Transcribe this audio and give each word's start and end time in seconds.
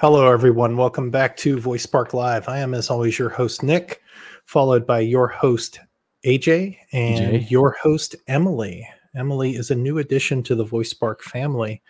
Hello, 0.00 0.30
everyone. 0.30 0.76
Welcome 0.76 1.10
back 1.10 1.36
to 1.38 1.58
Voice 1.58 1.82
Spark 1.82 2.14
Live. 2.14 2.48
I 2.48 2.60
am, 2.60 2.72
as 2.72 2.88
always, 2.88 3.18
your 3.18 3.30
host, 3.30 3.64
Nick, 3.64 4.00
followed 4.44 4.86
by 4.86 5.00
your 5.00 5.26
host, 5.26 5.80
AJ, 6.24 6.76
and 6.92 7.34
AJ. 7.34 7.50
your 7.50 7.72
host, 7.82 8.14
Emily. 8.28 8.88
Emily 9.16 9.56
is 9.56 9.72
a 9.72 9.74
new 9.74 9.98
addition 9.98 10.44
to 10.44 10.54
the 10.54 10.62
Voice 10.62 10.90
Spark 10.90 11.24
family. 11.24 11.82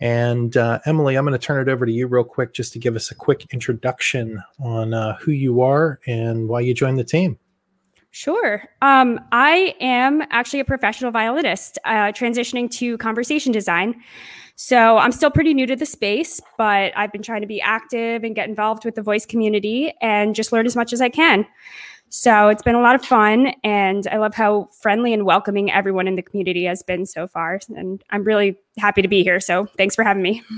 And 0.00 0.56
uh, 0.56 0.80
Emily, 0.84 1.14
I'm 1.14 1.24
going 1.24 1.38
to 1.38 1.46
turn 1.46 1.60
it 1.60 1.70
over 1.70 1.86
to 1.86 1.92
you 1.92 2.08
real 2.08 2.24
quick 2.24 2.54
just 2.54 2.72
to 2.72 2.80
give 2.80 2.96
us 2.96 3.12
a 3.12 3.14
quick 3.14 3.46
introduction 3.52 4.42
on 4.58 4.92
uh, 4.92 5.16
who 5.18 5.30
you 5.30 5.60
are 5.60 6.00
and 6.08 6.48
why 6.48 6.58
you 6.58 6.74
joined 6.74 6.98
the 6.98 7.04
team. 7.04 7.38
Sure. 8.10 8.64
Um, 8.82 9.20
I 9.30 9.76
am 9.80 10.22
actually 10.30 10.58
a 10.58 10.64
professional 10.64 11.12
violinist, 11.12 11.78
uh, 11.84 12.10
transitioning 12.10 12.68
to 12.72 12.98
conversation 12.98 13.52
design. 13.52 14.02
So 14.60 14.98
I'm 14.98 15.12
still 15.12 15.30
pretty 15.30 15.54
new 15.54 15.66
to 15.66 15.76
the 15.76 15.86
space, 15.86 16.40
but 16.56 16.92
I've 16.96 17.12
been 17.12 17.22
trying 17.22 17.42
to 17.42 17.46
be 17.46 17.60
active 17.60 18.24
and 18.24 18.34
get 18.34 18.48
involved 18.48 18.84
with 18.84 18.96
the 18.96 19.02
voice 19.02 19.24
community 19.24 19.92
and 20.02 20.34
just 20.34 20.50
learn 20.50 20.66
as 20.66 20.74
much 20.74 20.92
as 20.92 21.00
I 21.00 21.08
can. 21.08 21.46
So 22.08 22.48
it's 22.48 22.62
been 22.62 22.74
a 22.74 22.80
lot 22.80 22.96
of 22.96 23.04
fun, 23.04 23.52
and 23.62 24.04
I 24.10 24.16
love 24.16 24.34
how 24.34 24.68
friendly 24.80 25.12
and 25.12 25.24
welcoming 25.24 25.70
everyone 25.70 26.08
in 26.08 26.16
the 26.16 26.22
community 26.22 26.64
has 26.64 26.82
been 26.82 27.06
so 27.06 27.28
far. 27.28 27.60
And 27.76 28.02
I'm 28.10 28.24
really 28.24 28.58
happy 28.78 29.00
to 29.00 29.06
be 29.06 29.22
here. 29.22 29.38
So 29.38 29.66
thanks 29.76 29.94
for 29.94 30.02
having 30.02 30.22
me. 30.22 30.42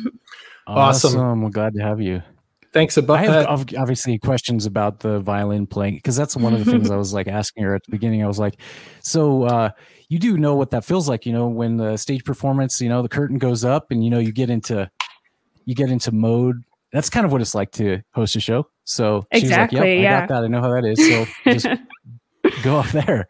Awesome. 0.67 1.43
We're 1.43 1.51
glad 1.51 1.75
to 1.75 1.83
have 1.83 2.01
you. 2.01 2.23
Thanks 2.73 2.97
about 2.97 3.19
I 3.19 3.23
have 3.25 3.67
that. 3.67 3.77
obviously 3.77 4.17
questions 4.19 4.67
about 4.67 5.01
the 5.01 5.19
violin 5.19 5.67
playing 5.67 5.97
because 5.97 6.15
that's 6.15 6.37
one 6.37 6.53
of 6.53 6.65
the 6.65 6.71
things 6.71 6.91
I 6.93 6.97
was 6.97 7.13
like 7.13 7.27
asking 7.27 7.65
her 7.65 7.75
at 7.75 7.83
the 7.83 7.91
beginning. 7.91 8.23
I 8.23 8.29
was 8.29 8.39
like, 8.39 8.61
so 9.01 9.43
uh, 9.45 9.71
you 10.11 10.19
do 10.19 10.37
know 10.37 10.57
what 10.57 10.73
that 10.73 10.85
feels 10.85 11.09
like, 11.09 11.25
you 11.25 11.33
know, 11.33 11.47
when 11.47 11.77
the 11.77 11.97
stage 11.97 12.25
performance, 12.25 12.81
you 12.81 12.89
know, 12.89 13.01
the 13.01 13.09
curtain 13.09 13.39
goes 13.39 13.65
up 13.65 13.93
and 13.93 14.05
you 14.05 14.11
know 14.11 14.19
you 14.19 14.33
get 14.33 14.51
into 14.51 14.91
you 15.65 15.75
get 15.75 15.89
into 15.89 16.11
mode. 16.11 16.63
That's 16.93 17.09
kind 17.09 17.25
of 17.25 17.31
what 17.31 17.41
it's 17.41 17.55
like 17.55 17.71
to 17.73 18.03
host 18.13 18.35
a 18.35 18.41
show. 18.41 18.69
So 18.83 19.25
she 19.33 19.45
was 19.45 19.53
like, 19.53 19.73
Exactly, 19.73 20.03
"Yep, 20.03 20.13
I 20.13 20.21
got 20.27 20.29
that. 20.29 20.45
I 20.45 20.49
know 20.49 20.61
how 20.61 20.71
that 20.75 20.85
is." 20.85 20.99
So 21.09 21.27
just 21.45 21.69
go 22.65 22.77
off 22.77 22.91
there. 22.91 23.29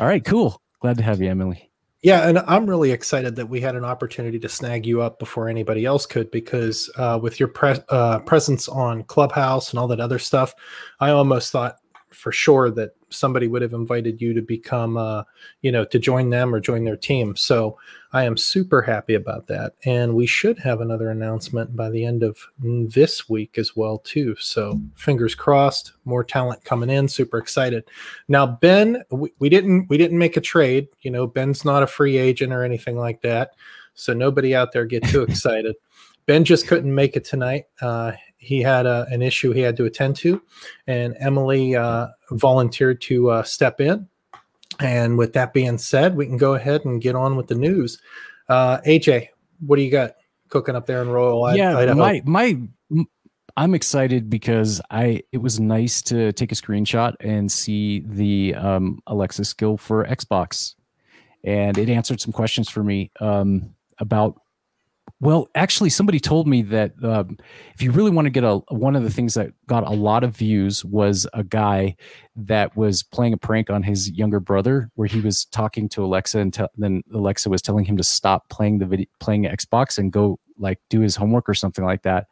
All 0.00 0.08
right, 0.08 0.24
cool. 0.24 0.60
Glad 0.80 0.96
to 0.96 1.04
have 1.04 1.20
you, 1.20 1.30
Emily. 1.30 1.70
Yeah, 2.02 2.28
and 2.28 2.40
I'm 2.40 2.68
really 2.68 2.90
excited 2.90 3.36
that 3.36 3.48
we 3.48 3.60
had 3.60 3.76
an 3.76 3.84
opportunity 3.84 4.40
to 4.40 4.48
snag 4.48 4.84
you 4.84 5.02
up 5.02 5.20
before 5.20 5.48
anybody 5.48 5.84
else 5.84 6.06
could, 6.06 6.30
because 6.32 6.90
uh, 6.96 7.20
with 7.22 7.38
your 7.38 7.48
pre- 7.48 7.78
uh, 7.88 8.18
presence 8.20 8.68
on 8.68 9.04
Clubhouse 9.04 9.70
and 9.70 9.78
all 9.78 9.86
that 9.88 10.00
other 10.00 10.18
stuff, 10.18 10.54
I 10.98 11.10
almost 11.10 11.52
thought 11.52 11.76
for 12.10 12.32
sure 12.32 12.70
that 12.72 12.95
somebody 13.10 13.48
would 13.48 13.62
have 13.62 13.72
invited 13.72 14.20
you 14.20 14.34
to 14.34 14.42
become, 14.42 14.96
uh, 14.96 15.24
you 15.62 15.70
know, 15.70 15.84
to 15.84 15.98
join 15.98 16.30
them 16.30 16.54
or 16.54 16.60
join 16.60 16.84
their 16.84 16.96
team. 16.96 17.36
So 17.36 17.78
I 18.12 18.24
am 18.24 18.36
super 18.36 18.82
happy 18.82 19.14
about 19.14 19.46
that, 19.48 19.74
and 19.84 20.14
we 20.14 20.26
should 20.26 20.58
have 20.58 20.80
another 20.80 21.10
announcement 21.10 21.76
by 21.76 21.90
the 21.90 22.04
end 22.04 22.22
of 22.22 22.38
mm, 22.62 22.92
this 22.92 23.28
week 23.28 23.58
as 23.58 23.76
well 23.76 23.98
too. 23.98 24.36
So 24.38 24.80
fingers 24.94 25.34
crossed, 25.34 25.92
more 26.04 26.24
talent 26.24 26.64
coming 26.64 26.90
in. 26.90 27.08
Super 27.08 27.38
excited. 27.38 27.84
Now, 28.28 28.46
Ben, 28.46 29.02
we, 29.10 29.32
we 29.38 29.48
didn't 29.48 29.88
we 29.88 29.98
didn't 29.98 30.18
make 30.18 30.36
a 30.36 30.40
trade. 30.40 30.88
You 31.02 31.10
know, 31.10 31.26
Ben's 31.26 31.64
not 31.64 31.82
a 31.82 31.86
free 31.86 32.16
agent 32.16 32.52
or 32.52 32.64
anything 32.64 32.96
like 32.96 33.22
that. 33.22 33.50
So 33.94 34.12
nobody 34.12 34.54
out 34.54 34.72
there 34.72 34.84
get 34.84 35.04
too 35.04 35.22
excited. 35.28 35.76
Ben 36.26 36.44
just 36.44 36.66
couldn't 36.66 36.94
make 36.94 37.16
it 37.16 37.24
tonight. 37.24 37.64
Uh, 37.80 38.12
he 38.46 38.62
had 38.62 38.86
a, 38.86 39.06
an 39.10 39.22
issue 39.22 39.52
he 39.52 39.60
had 39.60 39.76
to 39.76 39.84
attend 39.84 40.16
to, 40.16 40.40
and 40.86 41.16
Emily 41.18 41.74
uh, 41.74 42.08
volunteered 42.30 43.00
to 43.02 43.30
uh, 43.30 43.42
step 43.42 43.80
in. 43.80 44.08
And 44.78 45.18
with 45.18 45.32
that 45.32 45.52
being 45.52 45.78
said, 45.78 46.16
we 46.16 46.26
can 46.26 46.36
go 46.36 46.54
ahead 46.54 46.84
and 46.84 47.00
get 47.00 47.14
on 47.14 47.36
with 47.36 47.48
the 47.48 47.54
news. 47.54 48.00
Uh, 48.48 48.78
AJ, 48.86 49.28
what 49.60 49.76
do 49.76 49.82
you 49.82 49.90
got 49.90 50.12
cooking 50.48 50.76
up 50.76 50.86
there 50.86 51.02
in 51.02 51.08
Royal 51.08 51.56
yeah, 51.56 51.76
Idaho? 51.76 51.98
my 51.98 52.22
my 52.24 52.56
I'm 53.56 53.74
excited 53.74 54.28
because 54.28 54.80
I 54.90 55.22
it 55.32 55.38
was 55.38 55.58
nice 55.58 56.02
to 56.02 56.32
take 56.32 56.52
a 56.52 56.54
screenshot 56.54 57.14
and 57.20 57.50
see 57.50 58.00
the 58.00 58.54
um, 58.54 59.00
Alexa 59.06 59.44
skill 59.44 59.76
for 59.76 60.04
Xbox, 60.04 60.74
and 61.42 61.78
it 61.78 61.88
answered 61.88 62.20
some 62.20 62.32
questions 62.32 62.68
for 62.68 62.84
me 62.84 63.10
um, 63.20 63.74
about. 63.98 64.40
Well, 65.18 65.48
actually, 65.54 65.88
somebody 65.90 66.20
told 66.20 66.46
me 66.46 66.60
that 66.62 66.92
um, 67.02 67.38
if 67.74 67.80
you 67.80 67.90
really 67.90 68.10
want 68.10 68.26
to 68.26 68.30
get 68.30 68.44
a 68.44 68.58
one 68.68 68.94
of 68.94 69.02
the 69.02 69.10
things 69.10 69.32
that 69.34 69.50
got 69.66 69.86
a 69.86 69.90
lot 69.90 70.22
of 70.22 70.36
views 70.36 70.84
was 70.84 71.26
a 71.32 71.42
guy 71.42 71.96
that 72.36 72.76
was 72.76 73.02
playing 73.02 73.32
a 73.32 73.38
prank 73.38 73.70
on 73.70 73.82
his 73.82 74.10
younger 74.10 74.40
brother, 74.40 74.90
where 74.94 75.08
he 75.08 75.20
was 75.20 75.46
talking 75.46 75.88
to 75.90 76.04
Alexa, 76.04 76.38
and 76.38 76.52
te- 76.52 76.66
then 76.76 77.02
Alexa 77.14 77.48
was 77.48 77.62
telling 77.62 77.86
him 77.86 77.96
to 77.96 78.02
stop 78.02 78.50
playing 78.50 78.78
the 78.78 78.84
video, 78.84 79.06
playing 79.18 79.44
Xbox 79.44 79.96
and 79.96 80.12
go 80.12 80.38
like 80.58 80.80
do 80.90 81.00
his 81.00 81.16
homework 81.16 81.48
or 81.48 81.54
something 81.54 81.84
like 81.84 82.02
that. 82.02 82.26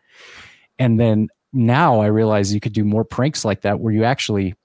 And 0.78 1.00
then 1.00 1.28
now 1.54 2.00
I 2.00 2.06
realize 2.06 2.52
you 2.52 2.60
could 2.60 2.74
do 2.74 2.84
more 2.84 3.04
pranks 3.04 3.46
like 3.46 3.62
that, 3.62 3.80
where 3.80 3.94
you 3.94 4.04
actually 4.04 4.56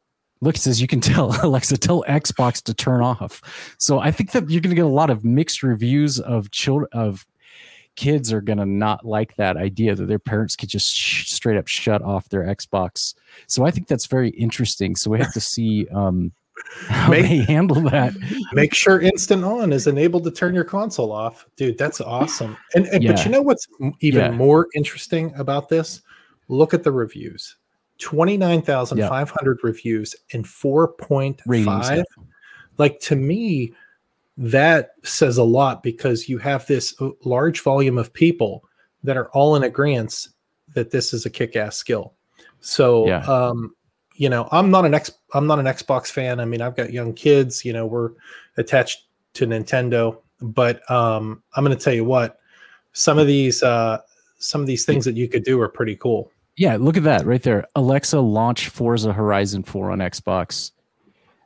look. 0.41 0.57
Says 0.57 0.81
you 0.81 0.87
can 0.87 0.99
tell 1.01 1.37
Alexa 1.41 1.77
tell 1.77 2.03
Xbox 2.03 2.61
to 2.63 2.73
turn 2.73 3.01
off. 3.01 3.75
So 3.77 3.99
I 3.99 4.11
think 4.11 4.33
that 4.33 4.49
you're 4.49 4.59
going 4.59 4.71
to 4.71 4.75
get 4.75 4.83
a 4.83 4.89
lot 4.89 5.09
of 5.09 5.23
mixed 5.23 5.63
reviews 5.63 6.19
of 6.19 6.51
children 6.51 6.89
of 6.91 7.25
kids 7.99 8.31
are 8.31 8.39
going 8.39 8.57
to 8.57 8.65
not 8.65 9.05
like 9.05 9.35
that 9.35 9.57
idea 9.57 9.93
that 9.93 10.05
their 10.05 10.19
parents 10.19 10.55
could 10.55 10.69
just 10.69 10.95
sh- 10.95 11.29
straight 11.29 11.57
up 11.57 11.67
shut 11.67 12.01
off 12.01 12.29
their 12.29 12.43
Xbox. 12.43 13.13
So 13.47 13.65
I 13.65 13.71
think 13.71 13.87
that's 13.87 14.05
very 14.05 14.29
interesting. 14.29 14.95
So 14.95 15.11
we 15.11 15.19
have 15.19 15.33
to 15.33 15.41
see 15.41 15.85
um, 15.93 16.31
how 16.87 17.09
Make- 17.09 17.23
they 17.23 17.37
handle 17.39 17.81
that. 17.89 18.13
Make 18.53 18.73
sure 18.73 19.01
instant 19.01 19.43
on 19.43 19.73
is 19.73 19.85
enabled 19.85 20.23
to 20.23 20.31
turn 20.31 20.55
your 20.55 20.63
console 20.63 21.11
off, 21.11 21.45
dude. 21.57 21.77
That's 21.77 21.99
awesome. 21.99 22.55
And, 22.73 22.85
and 22.87 23.05
but 23.05 23.25
you 23.25 23.31
know 23.31 23.41
what's 23.41 23.67
even 23.99 24.21
Yeah. 24.21 24.31
more 24.31 24.67
interesting 24.75 25.33
about 25.35 25.67
this? 25.67 26.01
Look 26.47 26.73
at 26.73 26.83
the 26.83 26.93
reviews. 26.93 27.57
Twenty 27.97 28.37
nine 28.37 28.61
thousand 28.61 28.99
five 29.09 29.29
hundred 29.29 29.59
reviews 29.61 30.15
and 30.31 30.47
four 30.47 30.93
point 30.93 31.41
five. 31.41 31.97
Yeah. 31.97 32.03
Like 32.77 33.01
to 33.01 33.17
me, 33.17 33.73
that 34.41 34.91
says 35.03 35.37
a 35.37 35.43
lot 35.43 35.83
because 35.83 36.29
you 36.29 36.37
have 36.37 36.65
this 36.65 36.95
uh, 37.01 37.09
large 37.25 37.59
volume 37.61 37.97
of 37.97 38.11
people 38.13 38.63
that 39.03 39.17
are 39.17 39.27
all 39.31 39.57
in 39.57 39.63
agreement 39.63 40.29
that 40.75 40.91
this 40.91 41.13
is 41.13 41.25
a 41.25 41.29
kick-ass 41.29 41.75
skill. 41.75 42.13
So 42.61 43.05
Yeah. 43.05 43.23
um, 43.25 43.75
you 44.15 44.29
know, 44.29 44.47
I'm 44.51 44.71
not 44.71 44.85
an 44.85 44.93
X 44.93 45.11
I'm 45.33 45.45
not 45.45 45.59
an 45.59 45.65
Xbox 45.65 46.07
fan. 46.11 46.39
I 46.39 46.45
mean, 46.45 46.61
I've 46.61 46.75
got 46.75 46.91
young 46.91 47.13
kids, 47.13 47.63
you 47.65 47.73
know, 47.73 47.85
we're 47.85 48.11
attached 48.57 49.07
to 49.33 49.45
Nintendo, 49.45 50.17
but 50.41 50.89
um 50.89 51.43
I'm 51.55 51.63
gonna 51.65 51.75
tell 51.75 51.93
you 51.93 52.05
what, 52.05 52.39
some 52.93 53.17
of 53.17 53.27
these 53.27 53.61
uh 53.61 53.99
some 54.37 54.61
of 54.61 54.67
these 54.67 54.85
things 54.85 55.03
that 55.03 55.17
you 55.17 55.27
could 55.27 55.43
do 55.43 55.59
are 55.61 55.67
pretty 55.69 55.97
cool. 55.97 56.31
Yeah, 56.55 56.77
look 56.77 56.95
at 56.97 57.03
that 57.03 57.25
right 57.25 57.41
there. 57.43 57.65
Alexa 57.75 58.19
launch 58.19 58.69
Forza 58.69 59.11
Horizon 59.13 59.63
4 59.63 59.91
on 59.91 59.99
Xbox. 59.99 60.71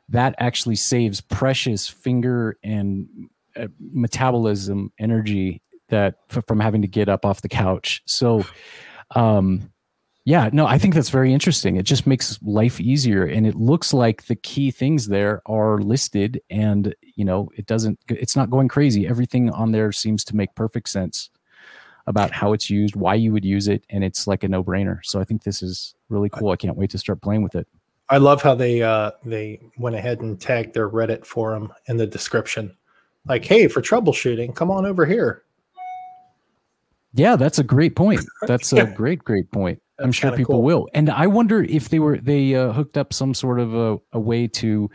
That 0.08 0.34
actually 0.38 0.76
saves 0.76 1.20
precious 1.20 1.88
finger 1.88 2.58
and 2.62 3.08
uh, 3.56 3.68
metabolism 3.80 4.92
energy 4.98 5.62
that 5.88 6.16
f- 6.30 6.44
from 6.46 6.60
having 6.60 6.82
to 6.82 6.88
get 6.88 7.08
up 7.08 7.24
off 7.24 7.42
the 7.42 7.48
couch. 7.48 8.02
So, 8.06 8.44
um, 9.14 9.70
yeah, 10.26 10.48
no, 10.52 10.66
I 10.66 10.78
think 10.78 10.94
that's 10.94 11.10
very 11.10 11.32
interesting. 11.32 11.76
It 11.76 11.84
just 11.84 12.06
makes 12.06 12.38
life 12.42 12.80
easier, 12.80 13.24
and 13.24 13.46
it 13.46 13.54
looks 13.54 13.92
like 13.92 14.24
the 14.26 14.36
key 14.36 14.70
things 14.70 15.08
there 15.08 15.42
are 15.46 15.78
listed, 15.80 16.40
and 16.48 16.94
you 17.02 17.24
know, 17.24 17.50
it 17.56 17.66
doesn't. 17.66 17.98
It's 18.08 18.34
not 18.34 18.50
going 18.50 18.68
crazy. 18.68 19.06
Everything 19.06 19.50
on 19.50 19.72
there 19.72 19.92
seems 19.92 20.24
to 20.24 20.36
make 20.36 20.54
perfect 20.54 20.88
sense 20.88 21.30
about 22.06 22.30
how 22.30 22.52
it's 22.52 22.68
used, 22.70 22.96
why 22.96 23.14
you 23.14 23.32
would 23.32 23.44
use 23.44 23.68
it, 23.68 23.84
and 23.90 24.02
it's 24.04 24.26
like 24.26 24.44
a 24.44 24.48
no-brainer. 24.48 24.98
So 25.02 25.20
I 25.20 25.24
think 25.24 25.42
this 25.42 25.62
is 25.62 25.94
really 26.08 26.28
cool. 26.28 26.50
I 26.50 26.56
can't 26.56 26.76
wait 26.76 26.90
to 26.90 26.98
start 26.98 27.22
playing 27.22 27.42
with 27.42 27.54
it. 27.54 27.66
I 28.10 28.18
love 28.18 28.42
how 28.42 28.54
they 28.54 28.82
uh 28.82 29.12
they 29.24 29.60
went 29.78 29.96
ahead 29.96 30.20
and 30.20 30.40
tagged 30.40 30.74
their 30.74 30.90
Reddit 30.90 31.24
forum 31.24 31.72
in 31.88 31.96
the 31.96 32.06
description. 32.06 32.76
Like, 33.26 33.44
hey, 33.44 33.68
for 33.68 33.80
troubleshooting, 33.80 34.54
come 34.54 34.70
on 34.70 34.84
over 34.84 35.06
here. 35.06 35.44
Yeah, 37.14 37.36
that's 37.36 37.58
a 37.58 37.64
great 37.64 37.96
point. 37.96 38.20
That's 38.42 38.72
Yeah. 38.72 38.82
a 38.82 38.94
great, 38.94 39.24
great 39.24 39.50
point. 39.50 39.80
I'm 40.00 40.12
sure 40.12 40.32
people 40.32 40.56
cool. 40.56 40.62
will. 40.62 40.88
And 40.92 41.08
I 41.08 41.28
wonder 41.28 41.62
if 41.62 41.88
they 41.88 42.00
were 42.00 42.18
they 42.18 42.54
uh, 42.56 42.72
hooked 42.72 42.98
up 42.98 43.12
some 43.12 43.32
sort 43.32 43.60
of 43.60 43.74
a, 43.74 43.98
a 44.12 44.18
way 44.20 44.48
to 44.48 44.90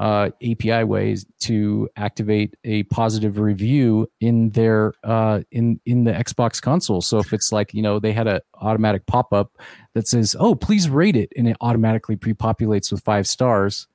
uh, 0.00 0.30
API 0.42 0.82
ways 0.82 1.26
to 1.40 1.86
activate 1.96 2.56
a 2.64 2.82
positive 2.84 3.38
review 3.38 4.10
in 4.20 4.50
their 4.50 4.94
uh, 5.04 5.42
in 5.52 5.78
in 5.84 6.04
the 6.04 6.12
Xbox 6.12 6.60
console. 6.60 7.02
So 7.02 7.18
if 7.18 7.32
it's 7.32 7.52
like 7.52 7.74
you 7.74 7.82
know 7.82 8.00
they 8.00 8.12
had 8.12 8.26
a 8.26 8.40
automatic 8.60 9.06
pop 9.06 9.32
up 9.32 9.52
that 9.94 10.08
says, 10.08 10.34
"Oh, 10.40 10.54
please 10.54 10.88
rate 10.88 11.16
it," 11.16 11.30
and 11.36 11.46
it 11.46 11.56
automatically 11.60 12.16
pre-populates 12.16 12.90
with 12.90 13.02
five 13.04 13.28
stars, 13.28 13.86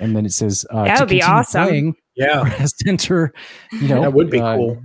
and 0.00 0.16
then 0.16 0.24
it 0.24 0.32
says, 0.32 0.64
uh, 0.70 0.84
That 0.84 1.00
would 1.00 1.08
be 1.10 1.22
awesome. 1.22 1.66
playing, 1.66 1.94
Yeah, 2.16 2.40
press 2.56 2.72
enter. 2.86 3.34
You 3.70 3.88
know 3.88 4.00
that 4.00 4.14
would 4.14 4.30
be 4.30 4.40
uh, 4.40 4.56
cool. 4.56 4.82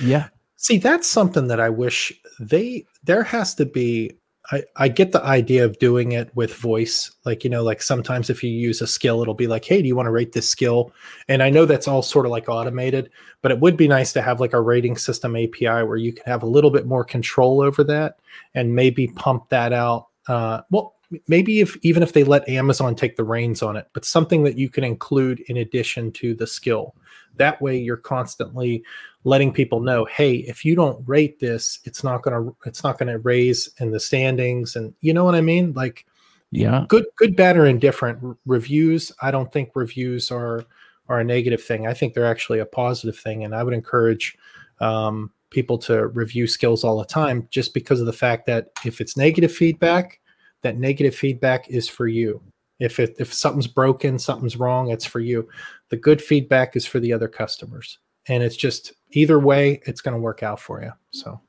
Yeah, 0.00 0.28
See, 0.66 0.78
that's 0.78 1.06
something 1.06 1.48
that 1.48 1.60
I 1.60 1.68
wish 1.70 2.12
they 2.40 2.86
there 3.04 3.22
has 3.22 3.54
to 3.56 3.66
be 3.66 4.18
I, 4.52 4.62
I 4.76 4.88
get 4.88 5.12
the 5.12 5.22
idea 5.22 5.64
of 5.64 5.78
doing 5.78 6.12
it 6.12 6.30
with 6.36 6.54
voice. 6.54 7.10
Like, 7.24 7.42
you 7.42 7.50
know, 7.50 7.62
like 7.62 7.82
sometimes 7.82 8.30
if 8.30 8.44
you 8.44 8.50
use 8.50 8.80
a 8.80 8.86
skill, 8.86 9.20
it'll 9.20 9.34
be 9.34 9.46
like, 9.46 9.64
hey, 9.64 9.82
do 9.82 9.88
you 9.88 9.96
want 9.96 10.06
to 10.06 10.12
rate 10.12 10.32
this 10.32 10.48
skill? 10.48 10.92
And 11.28 11.42
I 11.42 11.50
know 11.50 11.64
that's 11.64 11.88
all 11.88 12.02
sort 12.02 12.26
of 12.26 12.32
like 12.32 12.48
automated, 12.48 13.10
but 13.42 13.50
it 13.50 13.60
would 13.60 13.76
be 13.76 13.88
nice 13.88 14.12
to 14.12 14.22
have 14.22 14.40
like 14.40 14.52
a 14.52 14.60
rating 14.60 14.96
system 14.96 15.36
API 15.36 15.82
where 15.82 15.96
you 15.96 16.12
can 16.12 16.24
have 16.26 16.42
a 16.42 16.48
little 16.48 16.70
bit 16.70 16.86
more 16.86 17.04
control 17.04 17.60
over 17.60 17.82
that 17.84 18.18
and 18.54 18.74
maybe 18.74 19.08
pump 19.08 19.48
that 19.48 19.72
out. 19.72 20.08
Uh, 20.28 20.62
well, 20.70 20.94
maybe 21.28 21.60
if 21.60 21.76
even 21.82 22.02
if 22.02 22.12
they 22.12 22.24
let 22.24 22.48
Amazon 22.48 22.94
take 22.94 23.16
the 23.16 23.24
reins 23.24 23.62
on 23.62 23.76
it, 23.76 23.88
but 23.92 24.04
something 24.04 24.44
that 24.44 24.58
you 24.58 24.68
can 24.68 24.84
include 24.84 25.40
in 25.48 25.56
addition 25.56 26.12
to 26.12 26.34
the 26.34 26.46
skill. 26.46 26.94
That 27.36 27.60
way 27.60 27.76
you're 27.76 27.98
constantly 27.98 28.82
letting 29.26 29.52
people 29.52 29.80
know, 29.80 30.04
hey, 30.04 30.36
if 30.36 30.64
you 30.64 30.76
don't 30.76 31.06
rate 31.06 31.40
this, 31.40 31.80
it's 31.84 32.04
not 32.04 32.22
gonna 32.22 32.50
it's 32.64 32.84
not 32.84 32.96
gonna 32.96 33.18
raise 33.18 33.68
in 33.80 33.90
the 33.90 34.00
standings. 34.00 34.76
And 34.76 34.94
you 35.00 35.12
know 35.12 35.24
what 35.24 35.34
I 35.34 35.40
mean? 35.40 35.72
Like 35.72 36.06
yeah. 36.52 36.84
Good, 36.88 37.06
good, 37.16 37.36
bad, 37.36 37.56
or 37.56 37.66
indifferent 37.66 38.18
R- 38.22 38.36
reviews. 38.46 39.12
I 39.20 39.30
don't 39.30 39.52
think 39.52 39.70
reviews 39.74 40.30
are 40.30 40.64
are 41.08 41.20
a 41.20 41.24
negative 41.24 41.62
thing. 41.62 41.86
I 41.86 41.94
think 41.94 42.14
they're 42.14 42.24
actually 42.26 42.60
a 42.60 42.66
positive 42.66 43.18
thing, 43.18 43.44
and 43.44 43.54
I 43.54 43.62
would 43.62 43.74
encourage 43.74 44.36
um, 44.80 45.30
people 45.50 45.78
to 45.78 46.08
review 46.08 46.46
skills 46.46 46.84
all 46.84 46.98
the 46.98 47.04
time, 47.04 47.48
just 47.50 47.74
because 47.74 48.00
of 48.00 48.06
the 48.06 48.12
fact 48.12 48.46
that 48.46 48.70
if 48.84 49.00
it's 49.00 49.16
negative 49.16 49.52
feedback, 49.52 50.20
that 50.62 50.78
negative 50.78 51.14
feedback 51.14 51.68
is 51.68 51.88
for 51.88 52.06
you. 52.06 52.40
If 52.78 53.00
it, 53.00 53.16
if 53.18 53.32
something's 53.32 53.66
broken, 53.66 54.18
something's 54.18 54.56
wrong, 54.56 54.90
it's 54.90 55.06
for 55.06 55.20
you. 55.20 55.48
The 55.88 55.96
good 55.96 56.20
feedback 56.20 56.76
is 56.76 56.86
for 56.86 57.00
the 57.00 57.12
other 57.12 57.28
customers, 57.28 57.98
and 58.28 58.42
it's 58.42 58.56
just 58.56 58.92
either 59.12 59.38
way, 59.38 59.80
it's 59.86 60.00
going 60.00 60.14
to 60.14 60.20
work 60.20 60.42
out 60.42 60.60
for 60.60 60.82
you. 60.82 60.92
So, 61.10 61.40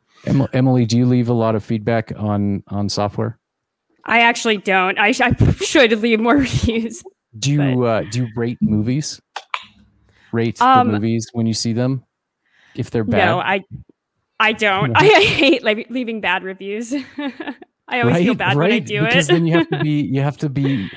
Emily, 0.53 0.85
do 0.85 0.97
you 0.97 1.05
leave 1.05 1.29
a 1.29 1.33
lot 1.33 1.55
of 1.55 1.63
feedback 1.63 2.11
on 2.17 2.63
on 2.67 2.89
software? 2.89 3.39
I 4.05 4.21
actually 4.21 4.57
don't. 4.57 4.97
I, 4.97 5.11
sh- 5.11 5.21
I 5.21 5.33
should 5.59 5.91
leave 5.99 6.19
more 6.19 6.37
reviews. 6.37 7.03
Do 7.37 7.51
you 7.51 7.83
uh, 7.83 8.03
do 8.09 8.23
you 8.25 8.29
rate 8.35 8.57
movies? 8.61 9.21
Rate 10.31 10.61
Um, 10.61 10.87
the 10.87 10.93
movies 10.93 11.27
when 11.33 11.45
you 11.45 11.53
see 11.53 11.73
them, 11.73 12.03
if 12.75 12.89
they're 12.89 13.03
bad. 13.03 13.25
No, 13.25 13.39
I 13.39 13.61
I 14.39 14.53
don't. 14.53 14.95
I, 14.95 14.99
I 15.15 15.23
hate 15.23 15.63
like 15.63 15.87
leaving 15.89 16.21
bad 16.21 16.43
reviews. 16.43 16.93
I 17.87 18.01
always 18.01 18.17
feel 18.17 18.35
bad 18.35 18.57
when 18.57 18.71
I 18.71 18.79
do 18.79 19.05
because 19.05 19.29
it. 19.29 19.33
then 19.33 19.45
you 19.45 19.53
have 19.53 19.69
to 19.69 19.79
be 19.83 20.01
you 20.01 20.21
have 20.21 20.37
to 20.37 20.49
be 20.49 20.89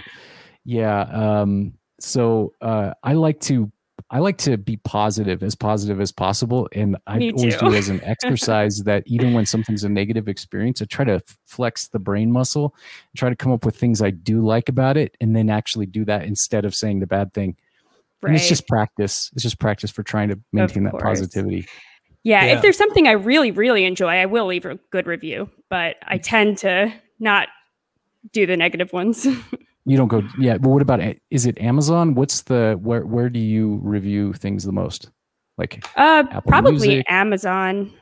yeah 0.65 1.00
um 1.03 1.73
so 2.00 2.53
uh 2.61 2.93
i 3.03 3.15
like 3.15 3.41
to 3.41 3.71
i 4.11 4.19
like 4.19 4.39
to 4.39 4.57
be 4.57 4.77
positive 4.79 5.43
as 5.43 5.55
positive 5.55 6.01
as 6.01 6.11
possible 6.12 6.69
and 6.73 6.97
i 7.07 7.15
always 7.37 7.57
do 7.57 7.67
it 7.73 7.75
as 7.75 7.89
an 7.89 8.01
exercise 8.05 8.83
that 8.85 9.03
even 9.07 9.33
when 9.33 9.47
something's 9.47 9.85
a 9.85 9.89
negative 9.89 10.29
experience 10.29 10.83
i 10.83 10.85
try 10.85 11.05
to 11.05 11.21
flex 11.47 11.89
the 11.89 11.99
brain 11.99 12.31
muscle 12.33 12.75
try 13.17 13.29
to 13.29 13.37
come 13.37 13.53
up 13.53 13.65
with 13.65 13.77
things 13.77 14.03
i 14.03 14.11
do 14.11 14.41
like 14.45 14.69
about 14.69 14.97
it 14.97 15.17
and 15.21 15.35
then 15.37 15.49
actually 15.51 15.87
do 15.87 16.05
that 16.05 16.25
instead 16.25 16.65
of 16.65 16.75
saying 16.75 17.01
the 17.01 17.07
bad 17.07 17.33
thing. 17.33 17.57
And 18.23 18.37
it's 18.37 18.49
just 18.49 18.69
practice. 18.69 19.31
It's 19.33 19.43
just 19.43 19.59
practice 19.59 19.91
for 19.91 20.03
trying 20.03 20.29
to 20.29 20.39
maintain 20.53 20.85
that 20.85 20.99
positivity. 20.99 21.67
Yeah, 22.23 22.45
Yeah. 22.45 22.57
if 22.57 22.62
there's 22.62 22.77
something 22.77 23.07
I 23.09 23.12
really, 23.12 23.51
really 23.51 23.87
enjoy, 23.87 24.09
I 24.09 24.27
will 24.27 24.45
leave 24.45 24.67
a 24.67 24.75
good 24.91 25.07
review, 25.07 25.49
but 25.71 25.97
I 26.07 26.19
tend 26.19 26.59
to 26.59 26.93
not 27.19 27.49
do 28.33 28.45
the 28.45 28.59
negative 28.59 28.93
ones. 28.93 29.27
you 29.87 29.97
don't 29.97 30.09
go 30.09 30.23
yeah 30.38 30.59
but 30.59 30.69
what 30.71 30.82
about 30.82 31.00
is 31.31 31.47
it 31.47 31.59
amazon 31.61 32.15
what's 32.15 32.43
the 32.43 32.79
where 32.82 33.06
where 33.06 33.29
do 33.31 33.41
you 33.41 33.81
review 33.82 34.32
things 34.35 34.65
the 34.65 34.73
most 34.73 35.11
like 35.59 35.85
Uh, 35.97 36.25
Apple 36.31 36.43
probably 36.50 36.88
Music. 36.88 37.06
Amazon. 37.09 37.93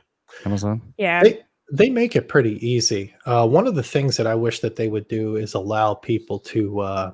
amazon 0.45 0.81
Yeah. 0.97 1.23
they 1.23 1.41
they 1.71 1.89
make 1.91 2.15
it 2.15 2.27
pretty 2.27 2.55
easy. 2.67 3.13
Uh, 3.27 3.47
one 3.47 3.67
of 3.67 3.75
the 3.75 3.83
things 3.83 4.17
that 4.17 4.25
I 4.25 4.33
wish 4.33 4.59
that 4.61 4.75
they 4.75 4.87
would 4.87 5.07
do 5.07 5.35
is 5.35 5.53
allow 5.53 5.93
people 5.93 6.39
to 6.39 6.79
uh, 6.79 7.11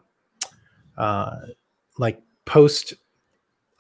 uh, 0.98 1.36
like 2.00 2.22
post 2.46 2.94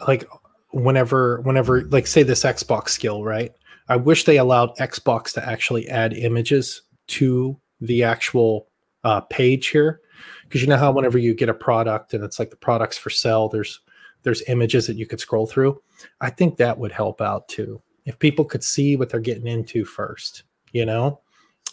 like 0.05 0.25
whenever 0.73 1.39
whenever 1.41 1.83
like 1.85 2.05
say 2.07 2.23
this 2.23 2.43
Xbox 2.43 2.89
skill, 2.89 3.23
right? 3.23 3.53
I 3.87 3.95
wish 3.95 4.25
they 4.25 4.35
allowed 4.37 4.75
Xbox 4.75 5.31
to 5.35 5.47
actually 5.47 5.87
add 5.87 6.11
images 6.11 6.81
to 7.07 7.57
the 7.79 8.03
actual 8.03 8.67
uh, 9.05 9.21
page 9.21 9.67
here 9.67 10.01
because 10.47 10.61
you 10.61 10.67
know 10.67 10.77
how 10.77 10.91
whenever 10.91 11.17
you 11.17 11.33
get 11.33 11.49
a 11.49 11.53
product 11.53 12.13
and 12.13 12.23
it's 12.23 12.39
like 12.39 12.49
the 12.49 12.55
products 12.55 12.97
for 12.97 13.09
sale, 13.09 13.49
there's 13.49 13.81
there's 14.23 14.41
images 14.47 14.87
that 14.87 14.95
you 14.95 15.05
could 15.05 15.19
scroll 15.19 15.45
through. 15.45 15.81
I 16.21 16.29
think 16.29 16.57
that 16.57 16.77
would 16.77 16.91
help 16.91 17.21
out 17.21 17.47
too. 17.47 17.81
If 18.05 18.17
people 18.19 18.45
could 18.45 18.63
see 18.63 18.95
what 18.95 19.09
they're 19.09 19.19
getting 19.19 19.47
into 19.47 19.85
first, 19.85 20.43
you 20.71 20.85
know, 20.85 21.19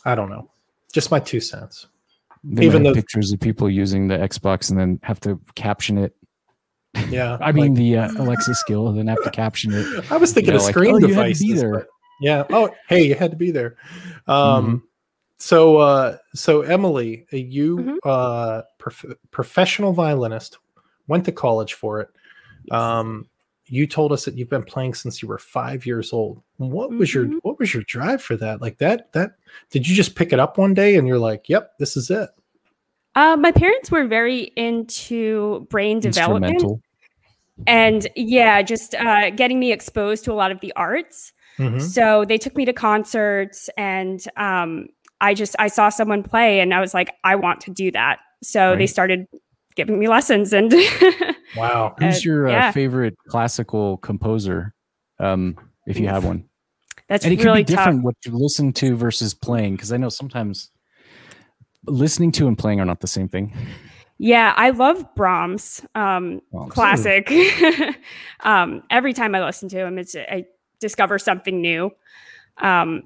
I 0.05 0.15
don't 0.15 0.31
know. 0.31 0.51
Just 0.93 1.11
my 1.11 1.21
two 1.21 1.41
cents. 1.41 1.87
They 2.45 2.67
Even 2.67 2.83
though- 2.83 2.93
pictures 2.95 3.33
of 3.33 3.41
people 3.41 3.71
using 3.71 4.09
the 4.09 4.17
Xbox 4.19 4.71
and 4.71 4.79
then 4.79 4.99
have 5.03 5.21
to 5.21 5.41
caption 5.55 5.97
it. 5.99 6.15
Yeah. 7.09 7.39
I 7.41 7.53
mean, 7.53 7.69
like- 7.75 7.79
the 7.79 7.97
uh, 7.99 8.13
Alexa 8.19 8.55
skill, 8.57 8.89
and 8.89 8.99
then 8.99 9.07
have 9.07 9.23
to 9.25 9.31
caption 9.31 9.73
it. 9.73 9.87
I 10.13 10.17
was 10.17 10.33
thinking 10.33 10.53
know, 10.53 10.57
of 10.59 10.65
like, 10.65 10.75
screen 10.75 10.95
oh, 10.97 10.99
you 11.07 11.15
had 11.15 11.35
to 11.35 11.41
be 11.45 11.53
there. 11.55 11.87
yeah. 12.21 12.45
Oh, 12.51 12.71
hey, 12.89 13.05
you 13.05 13.15
had 13.15 13.31
to 13.31 13.37
be 13.37 13.51
there. 13.51 13.77
Um, 14.27 14.67
Mm-hmm. 14.67 14.77
So, 15.43 15.79
uh, 15.79 16.19
so 16.37 16.62
Emily, 16.62 17.27
you, 17.33 17.77
Mhm. 17.79 17.97
uh, 18.05 18.62
prof- 18.79 19.17
professional 19.33 19.93
violinist, 19.93 20.59
went 21.09 21.25
to 21.25 21.33
college 21.33 21.75
for 21.75 22.00
it. 22.00 22.11
Um, 22.71 23.29
you 23.67 23.89
told 23.89 24.12
us 24.12 24.25
that 24.25 24.37
you've 24.37 24.49
been 24.49 24.62
playing 24.62 24.94
since 24.94 25.21
you 25.21 25.27
were 25.27 25.39
five 25.39 25.85
years 25.85 26.12
old. 26.12 26.41
What 26.59 26.91
was 26.91 27.12
your 27.12 27.25
Mhm. 27.27 27.41
What 27.43 27.59
was 27.59 27.75
your 27.75 27.83
drive 27.89 28.23
for 28.23 28.37
that? 28.37 28.62
Like 28.62 28.79
that? 28.79 29.12
That 29.15 29.33
did 29.71 29.89
you 29.89 29.97
just 29.97 30.15
pick 30.15 30.33
it 30.33 30.39
up 30.39 30.59
one 30.59 30.75
day 30.75 30.94
and 30.94 31.09
you're 31.09 31.19
like, 31.19 31.49
"Yep, 31.49 31.73
this 31.81 31.97
is 31.97 32.09
it." 32.09 32.31
Uh, 33.17 33.37
my 33.37 33.50
parents 33.50 33.91
were 33.91 34.06
very 34.06 34.53
into 34.55 35.67
brain 35.71 35.99
development. 35.99 36.62
And 37.67 38.06
yeah 38.15 38.62
just 38.62 38.94
uh, 38.94 39.31
getting 39.31 39.59
me 39.59 39.73
exposed 39.73 40.25
to 40.25 40.33
a 40.33 40.35
lot 40.35 40.53
of 40.53 40.61
the 40.61 40.73
arts 40.77 41.33
Mhm. 41.59 41.81
so 41.83 42.25
they 42.25 42.39
took 42.39 42.56
me 42.56 42.65
to 42.65 42.73
concerts 42.73 43.69
and 43.77 44.25
um, 44.37 44.89
i 45.23 45.33
just 45.33 45.57
i 45.59 45.69
saw 45.69 45.89
someone 45.89 46.23
play 46.23 46.61
and 46.61 46.75
i 46.75 46.81
was 46.81 46.93
like 46.93 47.11
i 47.25 47.35
want 47.35 47.61
to 47.63 47.71
do 47.71 47.91
that 47.91 48.19
so 48.43 48.77
they 48.77 48.87
started 48.87 49.27
giving 49.77 49.99
me 49.99 50.07
lessons 50.17 50.53
and 50.53 50.75
Wow. 51.57 51.95
Who's 51.99 52.19
Uh, 52.25 52.29
your 52.29 52.49
uh, 52.49 52.53
yeah. 52.53 52.71
favorite 52.73 53.15
classical 53.29 53.99
composer, 53.99 54.73
um, 55.19 55.57
if 55.87 55.99
you 55.99 56.09
have 56.09 56.25
one? 56.25 56.45
that's 57.09 57.25
and 57.25 57.33
it 57.35 57.37
could 57.37 57.45
really 57.47 57.63
be 57.63 57.75
tough 57.75 57.85
different 57.85 58.03
what 58.05 58.15
you 58.25 58.33
listen 58.33 58.73
to 58.73 58.97
versus 58.97 59.35
playing, 59.35 59.75
because 59.77 59.93
I 59.93 59.99
know 59.99 60.09
sometimes 60.09 60.71
listening 61.87 62.33
to 62.33 62.49
and 62.49 62.57
playing 62.57 62.81
are 62.81 62.87
not 62.87 63.01
the 63.01 63.07
same 63.07 63.29
thing. 63.29 63.53
yeah 64.19 64.55
i 64.57 64.71
love 64.71 65.05
brahms 65.15 65.85
um, 65.95 66.41
Brahms. 66.53 66.73
classic 66.73 67.31
um, 68.44 68.82
every 68.91 69.13
time 69.13 69.35
i 69.35 69.44
listen 69.44 69.69
to 69.69 69.79
him 69.79 69.99
it's 69.99 70.15
i 70.17 70.44
discover 70.81 71.19
something 71.19 71.61
new 71.61 71.91
um, 72.58 73.03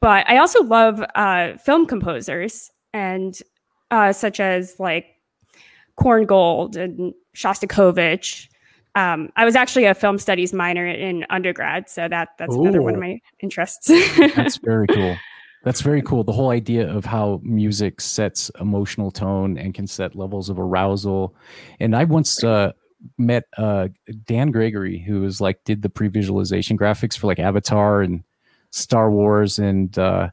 but 0.00 0.28
i 0.28 0.36
also 0.38 0.62
love 0.64 1.02
uh, 1.14 1.56
film 1.58 1.86
composers 1.86 2.70
and 2.92 3.40
uh, 3.90 4.12
such 4.12 4.40
as 4.40 4.76
like 4.78 5.06
korngold 5.98 6.76
and 6.76 7.14
shostakovich 7.36 8.48
um, 8.94 9.30
i 9.36 9.44
was 9.44 9.56
actually 9.56 9.84
a 9.84 9.94
film 9.94 10.18
studies 10.18 10.52
minor 10.52 10.86
in 10.86 11.24
undergrad 11.30 11.88
so 11.88 12.08
that 12.08 12.30
that's 12.38 12.54
another 12.54 12.82
one 12.82 12.94
of 12.94 13.00
my 13.00 13.18
interests 13.40 13.90
That's 14.34 14.56
very 14.58 14.86
cool. 14.92 15.16
That's 15.64 15.80
very 15.80 16.02
cool. 16.02 16.24
The 16.24 16.32
whole 16.32 16.50
idea 16.50 16.88
of 16.88 17.04
how 17.04 17.40
music 17.42 18.00
sets 18.00 18.50
emotional 18.60 19.10
tone 19.10 19.58
and 19.58 19.74
can 19.74 19.86
set 19.86 20.14
levels 20.14 20.48
of 20.48 20.58
arousal. 20.58 21.34
And 21.80 21.96
I 21.96 22.04
once 22.04 22.42
uh, 22.44 22.72
met 23.18 23.44
uh, 23.56 23.88
Dan 24.24 24.50
Gregory, 24.50 24.98
who 24.98 25.20
was 25.20 25.40
like 25.40 25.64
did 25.64 25.82
the 25.82 25.90
pre-visualization 25.90 26.78
graphics 26.78 27.18
for 27.18 27.26
like 27.26 27.38
Avatar 27.38 28.02
and 28.02 28.22
Star 28.70 29.10
Wars 29.10 29.58
and 29.58 29.96
uh, 29.98 30.28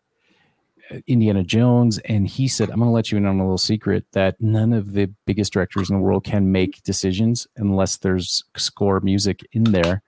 Indiana 1.07 1.43
Jones. 1.43 1.97
And 1.99 2.27
he 2.27 2.47
said, 2.47 2.69
"I'm 2.69 2.77
going 2.79 2.89
to 2.89 2.93
let 2.93 3.11
you 3.11 3.17
in 3.17 3.25
on 3.25 3.39
a 3.39 3.43
little 3.43 3.57
secret 3.57 4.05
that 4.11 4.39
none 4.41 4.73
of 4.73 4.93
the 4.93 5.09
biggest 5.25 5.53
directors 5.53 5.89
in 5.89 5.95
the 5.95 6.01
world 6.01 6.23
can 6.23 6.51
make 6.51 6.83
decisions 6.83 7.47
unless 7.57 7.97
there's 7.97 8.43
score 8.57 8.99
music 8.99 9.45
in 9.53 9.63
there." 9.65 10.01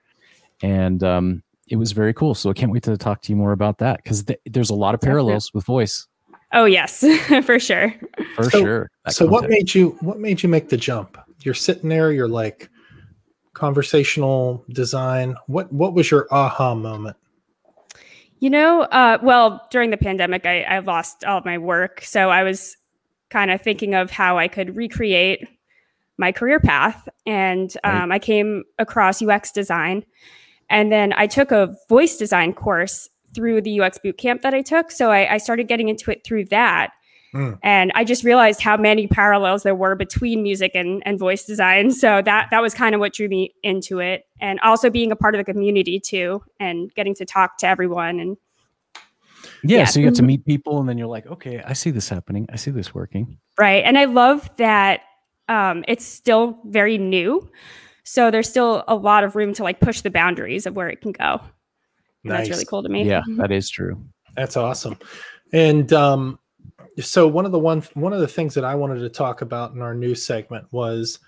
And 0.62 1.02
um, 1.04 1.42
it 1.68 1.76
was 1.76 1.92
very 1.92 2.12
cool. 2.14 2.34
So 2.34 2.50
I 2.50 2.52
can't 2.52 2.72
wait 2.72 2.82
to 2.84 2.96
talk 2.96 3.22
to 3.22 3.32
you 3.32 3.36
more 3.36 3.52
about 3.52 3.78
that 3.78 4.02
because 4.02 4.24
th- 4.24 4.40
there's 4.46 4.70
a 4.70 4.74
lot 4.74 4.94
of 4.94 5.00
parallels 5.00 5.52
with 5.54 5.64
voice 5.64 6.06
oh 6.54 6.64
yes 6.64 7.04
for 7.44 7.58
sure 7.60 7.94
for 8.34 8.44
So- 8.44 8.60
sure. 8.60 8.90
That 9.04 9.12
so 9.12 9.26
what 9.26 9.42
context. 9.42 9.50
made 9.50 9.74
you 9.74 9.90
what 10.00 10.18
made 10.18 10.42
you 10.42 10.48
make 10.48 10.70
the 10.70 10.78
jump 10.78 11.18
you're 11.42 11.52
sitting 11.52 11.90
there 11.90 12.10
you're 12.10 12.26
like 12.26 12.70
conversational 13.52 14.64
design 14.70 15.36
what 15.46 15.70
what 15.72 15.92
was 15.92 16.10
your 16.10 16.26
aha 16.30 16.74
moment 16.74 17.16
You 18.40 18.50
know, 18.50 18.82
uh, 18.82 19.18
well, 19.22 19.66
during 19.70 19.90
the 19.90 19.96
pandemic, 19.96 20.46
I, 20.46 20.62
I 20.62 20.78
lost 20.78 21.24
all 21.24 21.38
of 21.38 21.44
my 21.44 21.58
work. 21.58 22.02
So 22.02 22.30
I 22.30 22.42
was 22.44 22.76
kind 23.30 23.50
of 23.50 23.60
thinking 23.60 23.94
of 23.94 24.10
how 24.10 24.38
I 24.38 24.48
could 24.48 24.76
recreate 24.76 25.46
my 26.18 26.32
career 26.32 26.60
path. 26.60 27.08
And 27.26 27.74
Right. 27.84 28.02
um, 28.02 28.12
I 28.12 28.18
came 28.18 28.64
across 28.78 29.22
UX 29.22 29.50
design. 29.50 30.04
And 30.70 30.92
then 30.92 31.12
I 31.14 31.26
took 31.26 31.50
a 31.50 31.74
voice 31.88 32.16
design 32.16 32.52
course 32.52 33.08
through 33.34 33.62
the 33.62 33.80
UX 33.80 33.98
boot 33.98 34.18
camp 34.18 34.42
that 34.42 34.54
I 34.54 34.62
took. 34.62 34.90
So 34.90 35.10
I, 35.10 35.34
I 35.34 35.38
started 35.38 35.68
getting 35.68 35.88
into 35.88 36.10
it 36.10 36.24
through 36.24 36.46
that. 36.46 36.90
Mm. 37.34 37.58
And 37.62 37.92
I 37.94 38.04
just 38.04 38.24
realized 38.24 38.60
how 38.60 38.76
many 38.76 39.06
parallels 39.06 39.62
there 39.62 39.74
were 39.74 39.94
between 39.94 40.42
music 40.42 40.72
and, 40.74 41.02
and 41.04 41.18
voice 41.18 41.44
design. 41.44 41.90
So 41.98 42.22
that 42.22 42.48
that 42.50 42.62
was 42.62 42.72
kind 42.74 42.94
of 42.94 43.00
what 43.00 43.12
drew 43.12 43.28
me 43.28 43.54
into 43.62 43.98
it. 44.00 44.24
And 44.40 44.58
also 44.60 44.88
being 44.90 45.12
a 45.12 45.16
part 45.16 45.34
of 45.34 45.44
the 45.44 45.52
community 45.52 46.00
too 46.00 46.42
and 46.58 46.92
getting 46.94 47.14
to 47.16 47.24
talk 47.24 47.58
to 47.58 47.66
everyone 47.66 48.18
and 48.20 48.36
Yeah, 49.62 49.78
Yeah. 49.78 49.84
so 49.86 50.00
you 50.00 50.06
get 50.06 50.14
to 50.16 50.22
Mhm. 50.22 50.26
meet 50.26 50.44
people, 50.46 50.78
and 50.80 50.88
then 50.88 50.96
you're 50.98 51.06
like, 51.08 51.26
okay, 51.26 51.62
I 51.64 51.72
see 51.74 51.90
this 51.90 52.08
happening. 52.08 52.46
I 52.52 52.56
see 52.56 52.70
this 52.70 52.94
working. 52.94 53.38
right. 53.58 53.82
And 53.84 53.98
I 53.98 54.04
love 54.06 54.48
that 54.56 55.00
um, 55.48 55.84
it's 55.88 56.04
still 56.06 56.58
very 56.66 56.98
new. 56.98 57.48
So 58.04 58.30
there's 58.30 58.48
still 58.48 58.84
a 58.88 58.94
lot 58.94 59.24
of 59.24 59.34
room 59.36 59.52
to 59.54 59.62
like 59.62 59.80
push 59.80 60.00
the 60.02 60.10
boundaries 60.10 60.64
of 60.66 60.76
where 60.76 60.88
it 60.88 61.00
can 61.00 61.12
go. 61.12 61.40
And 62.24 62.32
That's 62.32 62.48
really 62.50 62.64
cool 62.66 62.82
to 62.82 62.88
me. 62.88 63.04
Yeah, 63.04 63.22
that 63.36 63.50
is 63.50 63.68
true. 63.70 64.02
That's 64.36 64.56
awesome. 64.56 64.96
And 65.52 65.90
um, 65.92 66.38
so 67.00 67.28
one 67.28 67.46
of 67.46 67.52
the 67.52 67.58
one 67.58 67.82
one 67.94 68.12
of 68.12 68.20
the 68.20 68.28
things 68.28 68.54
that 68.54 68.64
I 68.64 68.74
wanted 68.74 69.00
to 69.00 69.08
talk 69.08 69.42
about 69.42 69.72
in 69.72 69.82
our 69.82 69.94
new 69.94 70.14
segment 70.14 70.66
was 70.72 71.18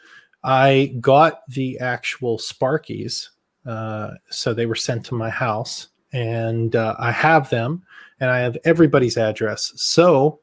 I 0.42 0.94
got 1.00 1.42
the 1.48 1.78
actual 1.78 2.38
Sparkies. 2.38 3.28
Uh, 3.66 4.12
so 4.30 4.54
they 4.54 4.66
were 4.66 4.74
sent 4.74 5.04
to 5.06 5.14
my 5.14 5.28
house, 5.28 5.88
and 6.12 6.74
uh, 6.74 6.96
I 6.98 7.12
have 7.12 7.50
them, 7.50 7.82
and 8.18 8.30
I 8.30 8.38
have 8.38 8.56
everybody's 8.64 9.18
address. 9.18 9.72
So 9.76 10.40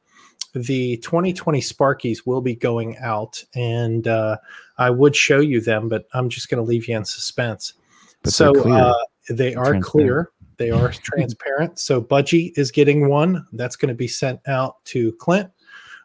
the 0.54 0.98
2020 0.98 1.60
Sparkies 1.62 2.26
will 2.26 2.42
be 2.42 2.56
going 2.56 2.98
out, 2.98 3.44
and 3.56 4.08
uh, 4.08 4.38
I 4.78 4.90
would 4.90 5.16
show 5.16 5.40
you 5.40 5.62
them, 5.62 5.90
but 5.90 6.08
I'm 6.14 6.30
just 6.30 6.50
going 6.50 6.64
to 6.64 6.68
leave 6.68 6.88
you 6.88 6.96
in 6.96 7.06
suspense. 7.06 7.74
But 8.22 8.34
so 8.34 8.54
uh, 8.72 8.94
they 9.30 9.56
are 9.56 9.80
clear. 9.80 10.32
They 10.58 10.72
are 10.72 10.92
transparent. 11.04 11.80
So 11.80 12.02
Budgie 12.02 12.52
is 12.58 12.72
getting 12.72 13.08
one. 13.10 13.46
That's 13.54 13.76
going 13.76 13.90
to 13.90 13.96
be 13.96 14.08
sent 14.08 14.40
out 14.48 14.84
to 14.86 15.14
Clint. 15.14 15.50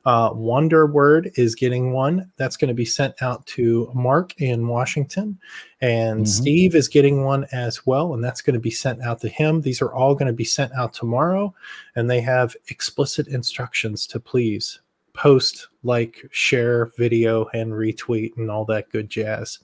Uh, 0.04 0.30
Wonder 0.35 0.87
Word 0.87 1.30
is 1.37 1.54
getting 1.54 1.92
one. 1.92 2.30
That's 2.37 2.56
going 2.56 2.68
to 2.68 2.75
be 2.75 2.85
sent 2.85 3.14
out 3.23 3.47
to 3.47 3.90
Mark 3.94 4.40
in 4.40 4.66
Washington. 4.66 5.38
And 5.80 6.25
Mhm. 6.25 6.28
Steve 6.28 6.75
is 6.75 6.88
getting 6.88 7.25
one 7.25 7.47
as 7.52 7.87
well. 7.87 8.12
And 8.14 8.23
that's 8.23 8.42
going 8.42 8.54
to 8.54 8.61
be 8.61 8.71
sent 8.71 9.00
out 9.00 9.21
to 9.21 9.28
him. 9.28 9.61
These 9.61 9.80
are 9.80 9.94
all 9.94 10.14
going 10.14 10.26
to 10.26 10.32
be 10.32 10.44
sent 10.44 10.73
out 10.73 10.92
tomorrow. 10.92 11.54
And 11.94 12.11
they 12.11 12.21
have 12.21 12.56
explicit 12.68 13.28
instructions 13.28 14.06
to 14.09 14.18
please 14.18 14.80
post, 15.14 15.69
like, 15.83 16.23
share 16.31 16.90
video, 16.97 17.47
and 17.54 17.73
retweet, 17.73 18.31
and 18.37 18.50
all 18.50 18.64
that 18.66 18.90
good 18.90 19.09
jazz. 19.11 19.59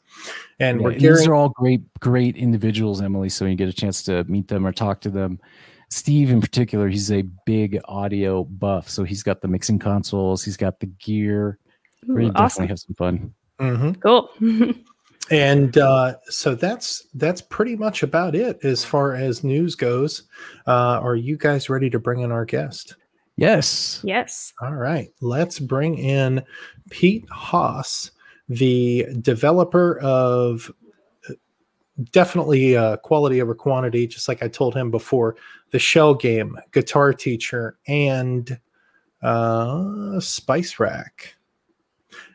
And 0.60 0.78
Yeah, 0.80 0.84
we're 0.84 0.90
and 0.92 1.00
gearing 1.00 1.16
these 1.18 1.26
are 1.28 1.34
all 1.34 1.48
great, 1.50 1.80
great 2.00 2.36
individuals, 2.36 3.00
Emily. 3.00 3.28
So 3.28 3.44
when 3.44 3.52
you 3.52 3.56
get 3.58 3.68
a 3.68 3.72
chance 3.72 4.02
to 4.04 4.24
meet 4.24 4.48
them 4.48 4.66
or 4.66 4.72
talk 4.72 5.00
to 5.02 5.10
them, 5.10 5.40
Steve 5.90 6.30
in 6.30 6.40
particular, 6.40 6.88
he's 6.88 7.10
a 7.10 7.22
big 7.46 7.80
audio 7.86 8.44
buff. 8.44 8.90
So 8.90 9.04
he's 9.04 9.22
got 9.22 9.40
the 9.40 9.48
mixing 9.48 9.78
consoles, 9.78 10.44
he's 10.44 10.56
got 10.56 10.80
the 10.80 10.86
gear. 10.86 11.58
Ooh, 12.08 12.14
We're 12.14 12.20
gonna 12.20 12.32
definitely 12.32 12.44
awesome. 12.44 12.68
have 12.68 12.78
some 12.78 12.94
fun. 12.94 13.34
Mhm. 13.58 14.00
Cool. 14.02 14.74
and 15.30 15.78
uh, 15.78 16.16
so 16.26 16.54
that's 16.54 17.06
that's 17.14 17.40
pretty 17.40 17.74
much 17.74 18.02
about 18.02 18.34
it 18.34 18.58
as 18.64 18.84
far 18.84 19.14
as 19.14 19.42
news 19.42 19.74
goes. 19.74 20.24
Uh, 20.66 21.00
are 21.02 21.16
you 21.16 21.36
guys 21.36 21.70
ready 21.70 21.88
to 21.90 21.98
bring 21.98 22.20
in 22.20 22.32
our 22.32 22.44
guest? 22.44 22.96
Yes. 23.38 24.00
yes. 24.02 24.52
All 24.60 24.74
right, 24.74 25.10
let's 25.20 25.60
bring 25.60 25.96
in 25.96 26.42
Pete 26.90 27.24
Haas, 27.30 28.10
the 28.48 29.06
developer 29.20 30.00
of 30.00 30.72
uh, 31.30 31.34
definitely 32.10 32.76
uh, 32.76 32.96
quality 32.96 33.40
over 33.40 33.54
quantity, 33.54 34.08
just 34.08 34.26
like 34.26 34.42
I 34.42 34.48
told 34.48 34.74
him 34.74 34.90
before. 34.90 35.36
The 35.70 35.78
Shell 35.78 36.14
game, 36.14 36.58
Guitar 36.72 37.12
Teacher, 37.12 37.78
and 37.86 38.58
uh, 39.22 40.18
Spice 40.18 40.80
Rack. 40.80 41.36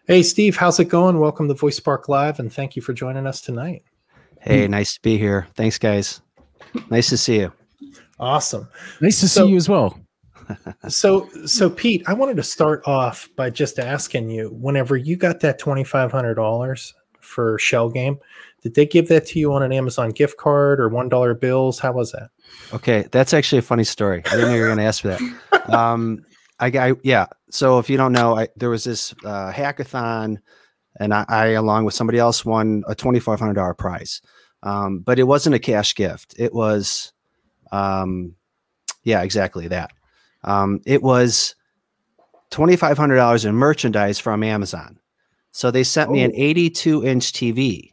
Hey, 0.07 0.23
Steve, 0.23 0.55
how's 0.55 0.79
it 0.79 0.85
going? 0.85 1.19
Welcome 1.19 1.49
to 1.49 1.53
Voice 1.53 1.75
Spark 1.75 2.07
Live, 2.07 2.39
and 2.39 2.51
thank 2.51 2.77
you 2.77 2.81
for 2.81 2.93
joining 2.93 3.27
us 3.27 3.41
tonight. 3.41 3.83
Hey, 4.39 4.69
nice 4.69 4.93
to 4.95 5.01
be 5.01 5.17
here. 5.17 5.47
Thanks, 5.55 5.77
guys. 5.77 6.21
Nice 6.89 7.09
to 7.09 7.17
see 7.17 7.39
you. 7.39 7.51
Awesome. 8.19 8.69
Nice 9.01 9.19
to 9.19 9.27
So- 9.27 9.45
see 9.45 9.51
you 9.51 9.57
as 9.57 9.67
well. 9.67 9.99
So, 10.89 11.29
so 11.45 11.69
Pete, 11.69 12.03
I 12.07 12.13
wanted 12.13 12.37
to 12.37 12.43
start 12.43 12.81
off 12.85 13.29
by 13.35 13.49
just 13.49 13.79
asking 13.79 14.29
you: 14.29 14.49
whenever 14.49 14.97
you 14.97 15.15
got 15.15 15.39
that 15.41 15.59
twenty 15.59 15.83
five 15.83 16.11
hundred 16.11 16.35
dollars 16.35 16.93
for 17.19 17.57
Shell 17.57 17.89
Game, 17.89 18.17
did 18.61 18.75
they 18.75 18.85
give 18.85 19.07
that 19.09 19.25
to 19.27 19.39
you 19.39 19.53
on 19.53 19.63
an 19.63 19.73
Amazon 19.73 20.09
gift 20.09 20.37
card 20.37 20.79
or 20.79 20.89
one 20.89 21.09
dollar 21.09 21.33
bills? 21.33 21.79
How 21.79 21.91
was 21.91 22.11
that? 22.11 22.29
Okay, 22.73 23.05
that's 23.11 23.33
actually 23.33 23.59
a 23.59 23.63
funny 23.63 23.83
story. 23.83 24.21
I 24.25 24.31
didn't 24.31 24.49
know 24.49 24.55
you 24.55 24.61
were 24.61 24.67
going 24.67 24.77
to 24.79 24.83
ask 24.85 25.01
for 25.01 25.09
that. 25.09 25.21
Um, 25.69 26.25
I, 26.59 26.67
I 26.67 26.93
yeah. 27.03 27.27
So 27.49 27.79
if 27.79 27.89
you 27.89 27.95
don't 27.95 28.11
know, 28.11 28.37
I, 28.37 28.49
there 28.57 28.69
was 28.69 28.83
this 28.83 29.13
uh, 29.23 29.49
hackathon, 29.49 30.39
and 30.99 31.13
I, 31.13 31.23
I, 31.29 31.45
along 31.51 31.85
with 31.85 31.93
somebody 31.93 32.19
else, 32.19 32.43
won 32.43 32.83
a 32.85 32.95
twenty 32.95 33.21
five 33.21 33.39
hundred 33.39 33.53
dollar 33.53 33.73
prize. 33.73 34.21
Um, 34.61 34.99
but 34.99 35.19
it 35.19 35.23
wasn't 35.23 35.55
a 35.55 35.59
cash 35.59 35.95
gift. 35.95 36.35
It 36.37 36.53
was, 36.53 37.13
um, 37.71 38.35
yeah, 39.03 39.21
exactly 39.21 39.69
that. 39.69 39.91
Um, 40.43 40.81
it 40.85 41.01
was 41.03 41.55
twenty 42.49 42.75
five 42.75 42.97
hundred 42.97 43.15
dollars 43.17 43.45
in 43.45 43.55
merchandise 43.55 44.19
from 44.19 44.43
Amazon. 44.43 44.99
So 45.51 45.69
they 45.71 45.83
sent 45.83 46.11
me 46.11 46.23
an 46.23 46.31
Oh. 46.31 46.37
eighty 46.37 46.69
two 46.69 47.05
inch 47.05 47.31
TV. 47.33 47.91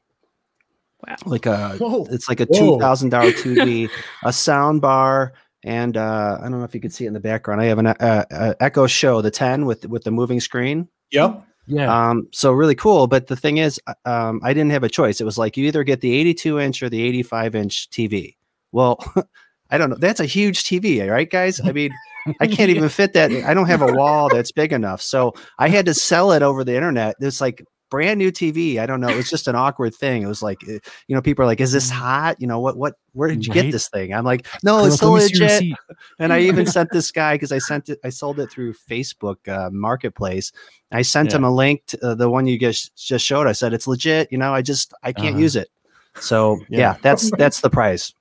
Wow. 1.06 1.16
Like 1.26 1.46
a 1.46 1.76
Whoa. 1.78 2.06
it's 2.10 2.28
like 2.28 2.40
a 2.40 2.46
two 2.46 2.78
thousand 2.78 3.10
dollar 3.10 3.30
TV, 3.32 3.88
a 4.24 4.32
sound 4.32 4.80
bar, 4.82 5.32
and 5.64 5.96
uh, 5.96 6.38
I 6.40 6.42
don't 6.42 6.58
know 6.58 6.64
if 6.64 6.74
you 6.74 6.80
can 6.80 6.90
see 6.90 7.04
it 7.04 7.08
in 7.08 7.14
the 7.14 7.20
background. 7.20 7.60
I 7.60 7.66
have 7.66 7.78
an 7.78 7.86
uh, 7.86 8.24
uh, 8.30 8.54
Echo 8.60 8.86
Show, 8.86 9.22
the 9.22 9.30
ten 9.30 9.64
with 9.66 9.86
with 9.86 10.04
the 10.04 10.10
moving 10.10 10.40
screen. 10.40 10.88
Yep. 11.12 11.42
Yeah. 11.66 12.10
Um, 12.10 12.26
so 12.32 12.52
really 12.52 12.74
cool. 12.74 13.06
But 13.06 13.28
the 13.28 13.36
thing 13.36 13.58
is, 13.58 13.80
uh, 13.86 13.94
um, 14.04 14.40
I 14.42 14.52
didn't 14.52 14.72
have 14.72 14.82
a 14.82 14.88
choice. 14.88 15.20
It 15.20 15.24
was 15.24 15.38
like 15.38 15.56
you 15.56 15.66
either 15.66 15.84
get 15.84 16.00
the 16.00 16.12
82 16.16 16.58
inch 16.58 16.82
or 16.82 16.88
the 16.88 17.00
85 17.02 17.54
inch 17.54 17.88
TV. 17.90 18.34
Well, 18.72 18.98
I 19.70 19.78
don't 19.78 19.88
know. 19.90 19.96
That's 19.96 20.18
a 20.18 20.24
huge 20.26 20.64
TV, 20.64 21.08
right, 21.08 21.30
guys? 21.30 21.60
I 21.64 21.70
mean, 21.70 21.92
I 22.40 22.46
can't 22.46 22.70
even 22.70 22.88
fit 22.88 23.12
that. 23.14 23.32
I 23.44 23.54
don't 23.54 23.66
have 23.66 23.82
a 23.82 23.88
wall 23.88 24.30
that's 24.30 24.52
big 24.52 24.72
enough. 24.72 25.02
So 25.02 25.34
I 25.58 25.68
had 25.68 25.86
to 25.86 25.94
sell 25.94 26.32
it 26.32 26.42
over 26.42 26.64
the 26.64 26.74
internet. 26.74 27.16
It's 27.20 27.40
like 27.40 27.64
brand 27.90 28.18
new 28.18 28.30
TV. 28.30 28.78
I 28.78 28.86
don't 28.86 29.00
know. 29.00 29.12
It 29.12 29.16
was 29.16 29.28
just 29.30 29.48
an 29.48 29.56
awkward 29.56 29.94
thing. 29.94 30.22
It 30.22 30.26
was 30.28 30.42
like, 30.42 30.64
uh, 30.68 30.78
you 31.08 31.14
know, 31.16 31.20
people 31.20 31.42
are 31.42 31.46
like, 31.46 31.60
"Is 31.60 31.72
this 31.72 31.90
hot? 31.90 32.36
You 32.40 32.46
know, 32.46 32.60
what, 32.60 32.76
what, 32.76 32.94
where 33.14 33.28
did 33.28 33.44
you 33.44 33.52
Right. 33.52 33.62
get 33.64 33.72
this 33.72 33.88
thing?" 33.88 34.14
I'm 34.14 34.24
like, 34.24 34.46
"No, 34.62 34.76
Girl, 34.76 34.86
it's 34.86 34.96
still 34.96 35.10
let 35.10 35.22
me 35.24 35.28
see 35.28 35.38
your 35.38 35.48
legit." 35.48 35.78
And 36.20 36.32
I 36.32 36.40
even 36.42 36.66
sent 36.70 36.92
this 36.92 37.10
guy 37.10 37.34
because 37.34 37.50
I 37.50 37.58
sent 37.58 37.88
it, 37.88 37.98
I 38.04 38.10
sold 38.10 38.38
it 38.38 38.48
through 38.50 38.74
Facebook 38.74 39.36
uh, 39.48 39.70
Marketplace. 39.72 40.52
I 40.92 41.02
sent 41.02 41.30
Yeah. 41.30 41.36
him 41.38 41.44
a 41.44 41.50
link 41.52 41.82
to 41.88 42.06
uh, 42.06 42.14
the 42.14 42.30
one 42.30 42.46
you 42.46 42.58
just 42.58 42.94
just 42.96 43.24
showed. 43.26 43.46
I 43.48 43.52
said 43.52 43.72
it's 43.72 43.86
legit. 43.88 44.28
You 44.30 44.38
know, 44.38 44.54
I 44.54 44.62
just 44.62 44.94
I 45.02 45.12
can't 45.12 45.34
Uh-huh. 45.34 45.42
use 45.42 45.56
it. 45.56 45.68
So 46.14 46.60
Yeah. 46.70 46.78
yeah, 46.78 46.96
that's 47.02 47.30
that's 47.32 47.60
the 47.60 47.70
prize. 47.70 48.12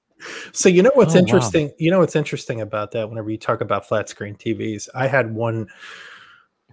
So 0.52 0.70
you 0.70 0.84
know 0.84 0.92
what's 0.96 1.16
Oh, 1.16 1.20
wow. 1.22 1.22
interesting? 1.22 1.72
You 1.78 1.92
know 1.92 2.00
what's 2.00 2.16
interesting 2.16 2.62
about 2.62 2.92
that? 2.92 3.10
Whenever 3.10 3.30
you 3.30 3.38
talk 3.38 3.62
about 3.62 3.88
flat 3.88 4.10
screen 4.10 4.36
TVs, 4.36 4.90
I 4.94 5.08
had 5.08 5.34
one. 5.34 5.68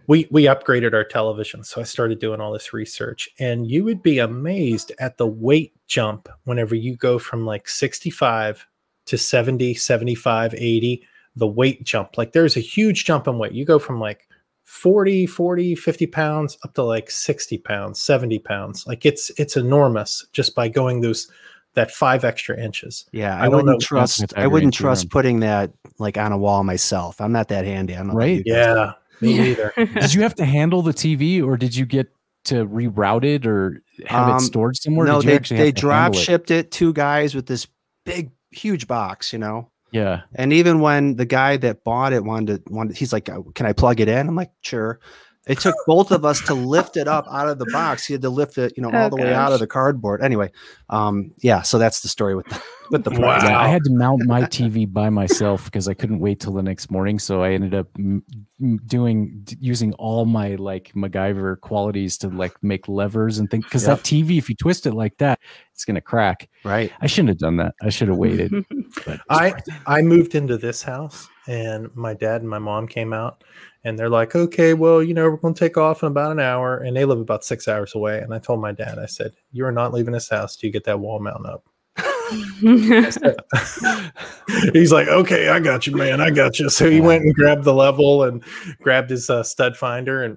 We 0.08 0.28
we 0.30 0.44
upgraded 0.44 0.94
our 0.94 1.02
television, 1.04 1.64
so 1.64 1.80
I 1.80 1.84
started 1.84 2.20
doing 2.20 2.40
all 2.40 2.52
this 2.52 2.72
research, 2.72 3.28
and 3.40 3.68
you 3.68 3.82
would 3.84 4.02
be 4.02 4.18
amazed 4.20 4.92
at 5.00 5.16
the 5.18 5.26
weight 5.26 5.72
jump 5.88 6.28
whenever 6.44 6.76
you 6.76 6.96
go 6.96 7.18
from 7.18 7.44
like 7.44 7.68
65 7.68 8.66
to 9.06 9.18
70, 9.18 9.74
75, 9.74 10.54
80, 10.54 11.04
the 11.34 11.46
weight 11.46 11.82
jump. 11.84 12.16
Like 12.18 12.32
there's 12.32 12.56
a 12.56 12.60
huge 12.60 13.04
jump 13.04 13.26
in 13.26 13.38
weight. 13.38 13.52
You 13.52 13.64
go 13.64 13.80
from 13.80 13.98
like 13.98 14.28
40, 14.62 15.26
40, 15.26 15.74
50 15.74 16.06
pounds 16.06 16.56
up 16.64 16.74
to 16.74 16.82
like 16.84 17.10
60 17.10 17.58
pounds, 17.58 18.00
70 18.00 18.38
pounds. 18.38 18.86
Like 18.86 19.04
it's 19.06 19.30
it's 19.38 19.56
enormous 19.56 20.24
just 20.32 20.54
by 20.54 20.68
going 20.68 21.00
those 21.00 21.28
that 21.76 21.90
five 21.92 22.24
extra 22.24 22.58
inches. 22.60 23.04
Yeah, 23.12 23.36
I 23.36 23.38
I, 23.38 23.42
don't 23.44 23.50
know. 23.52 23.56
wouldn't 23.58 23.78
That's 23.80 23.86
trust. 23.86 24.34
I 24.36 24.46
wouldn't 24.46 24.74
trust 24.74 25.02
theorem. 25.02 25.10
putting 25.10 25.40
that 25.40 25.72
like 25.98 26.18
on 26.18 26.32
a 26.32 26.38
wall 26.38 26.64
myself. 26.64 27.20
I'm 27.20 27.32
not 27.32 27.48
that 27.48 27.64
handy. 27.64 27.94
I'm 27.94 28.08
not 28.08 28.16
Right. 28.16 28.44
you 28.44 28.52
guys. 28.52 28.74
Yeah, 28.76 28.92
me 29.20 29.32
Yeah. 29.36 29.42
neither. 29.44 29.72
did 30.00 30.14
you 30.14 30.22
have 30.22 30.34
to 30.36 30.44
handle 30.44 30.82
the 30.82 30.92
TV 30.92 31.42
or 31.42 31.56
did 31.56 31.76
you 31.76 31.86
get 31.86 32.08
to 32.46 32.66
reroute 32.66 33.24
it 33.24 33.46
or 33.46 33.82
have 34.06 34.28
Um, 34.28 34.36
it 34.36 34.40
stored 34.40 34.76
somewhere? 34.76 35.06
No, 35.06 35.20
did 35.20 35.50
you 35.50 35.56
they 35.56 35.64
they 35.64 35.72
drop 35.72 36.02
handle 36.14 36.20
it? 36.20 36.24
shipped 36.24 36.50
it. 36.50 36.70
Two 36.70 36.92
guys 36.92 37.34
with 37.34 37.46
this 37.46 37.66
big, 38.04 38.30
huge 38.50 38.86
box. 38.88 39.32
You 39.32 39.38
know. 39.38 39.70
Yeah. 39.92 40.22
And 40.34 40.52
even 40.52 40.80
when 40.80 41.14
the 41.16 41.24
guy 41.24 41.56
that 41.58 41.84
bought 41.84 42.12
it 42.12 42.24
wanted 42.24 42.66
to, 42.66 42.72
wanted, 42.72 42.96
he's 42.96 43.12
like, 43.12 43.28
"Uh, 43.28 43.40
"Can 43.54 43.66
I 43.66 43.72
plug 43.72 44.00
it 44.00 44.08
in?" 44.08 44.28
I'm 44.28 44.34
like, 44.34 44.50
"Sure." 44.60 44.98
It 45.46 45.60
took 45.60 45.76
both 45.86 46.10
of 46.10 46.24
us 46.24 46.40
to 46.46 46.54
lift 46.54 46.96
it 46.96 47.06
up 47.06 47.26
out 47.30 47.48
of 47.48 47.58
the 47.60 47.66
box. 47.66 48.04
He 48.04 48.12
had 48.14 48.22
to 48.22 48.30
lift 48.30 48.58
it, 48.58 48.72
you 48.76 48.82
know, 48.82 48.90
Oh, 48.92 48.98
all 48.98 49.10
the 49.10 49.16
way 49.16 49.32
out 49.32 49.52
of 49.52 49.60
the 49.60 49.66
cardboard. 49.68 50.20
Anyway, 50.20 50.50
um, 50.90 51.30
yeah. 51.38 51.62
So 51.62 51.78
that's 51.78 52.00
the 52.00 52.08
story 52.08 52.34
with 52.34 52.46
the, 52.46 52.60
with 52.90 53.04
the. 53.04 53.10
Wow. 53.10 53.38
Yeah, 53.44 53.56
I 53.58 53.68
had 53.68 53.84
to 53.84 53.90
mount 53.92 54.24
my 54.26 54.42
TV 54.42 54.92
by 54.92 55.08
myself 55.08 55.66
because 55.66 55.86
I 55.86 55.94
couldn't 55.94 56.18
wait 56.18 56.40
till 56.40 56.52
the 56.52 56.64
next 56.64 56.90
morning. 56.90 57.20
So 57.20 57.44
I 57.44 57.52
ended 57.52 57.74
up 57.74 57.86
m- 57.96 58.24
m- 58.60 58.78
doing 58.86 59.42
d- 59.44 59.56
using 59.60 59.92
all 59.94 60.24
my 60.24 60.56
like 60.56 60.90
MacGyver 60.96 61.60
qualities 61.60 62.18
to 62.18 62.28
like 62.28 62.60
make 62.64 62.88
levers 62.88 63.38
and 63.38 63.48
things. 63.48 63.64
Because 63.66 63.86
Yep. 63.86 63.98
that 63.98 64.04
TV, 64.04 64.38
if 64.38 64.48
you 64.48 64.56
twist 64.56 64.84
it 64.84 64.94
like 64.94 65.16
that, 65.18 65.38
it's 65.72 65.84
gonna 65.84 66.00
crack. 66.00 66.48
Right. 66.64 66.90
I 67.00 67.06
shouldn't 67.06 67.28
have 67.28 67.38
done 67.38 67.58
that. 67.58 67.74
I 67.80 67.90
should 67.90 68.08
have 68.08 68.16
waited. 68.16 68.52
But 69.04 69.20
I 69.30 69.54
I 69.86 70.02
moved 70.02 70.34
into 70.34 70.56
this 70.56 70.82
house 70.82 71.28
and 71.46 71.94
my 71.94 72.14
dad 72.14 72.40
and 72.40 72.50
my 72.50 72.58
mom 72.58 72.88
came 72.88 73.12
out 73.12 73.44
and 73.86 73.96
they're 73.96 74.10
like, 74.10 74.34
okay, 74.34 74.74
well, 74.74 75.00
you 75.00 75.14
know, 75.14 75.30
we're 75.30 75.36
going 75.36 75.54
to 75.54 75.60
take 75.60 75.76
off 75.76 76.02
in 76.02 76.08
about 76.08 76.32
an 76.32 76.40
hour. 76.40 76.78
And 76.78 76.96
they 76.96 77.04
live 77.04 77.20
about 77.20 77.44
six 77.44 77.68
hours 77.68 77.94
away. 77.94 78.18
And 78.18 78.34
I 78.34 78.40
told 78.40 78.60
my 78.60 78.72
dad, 78.72 78.98
I 78.98 79.06
said, 79.06 79.32
you 79.52 79.64
are 79.64 79.70
not 79.70 79.94
leaving 79.94 80.12
this 80.12 80.28
house 80.28 80.56
till 80.56 80.66
you 80.66 80.72
get 80.72 80.82
that 80.84 80.98
wall 80.98 81.20
mount 81.20 81.46
up. 81.46 81.64
He's 84.72 84.90
like, 84.90 85.06
okay, 85.06 85.50
I 85.50 85.60
got 85.60 85.86
you, 85.86 85.94
man. 85.94 86.20
I 86.20 86.30
got 86.30 86.58
you. 86.58 86.68
So 86.68 86.90
he 86.90 87.00
went 87.00 87.22
and 87.22 87.32
grabbed 87.32 87.62
the 87.62 87.74
level 87.74 88.24
and 88.24 88.42
grabbed 88.82 89.08
his 89.08 89.30
uh, 89.30 89.44
stud 89.44 89.76
finder 89.76 90.24
and, 90.24 90.36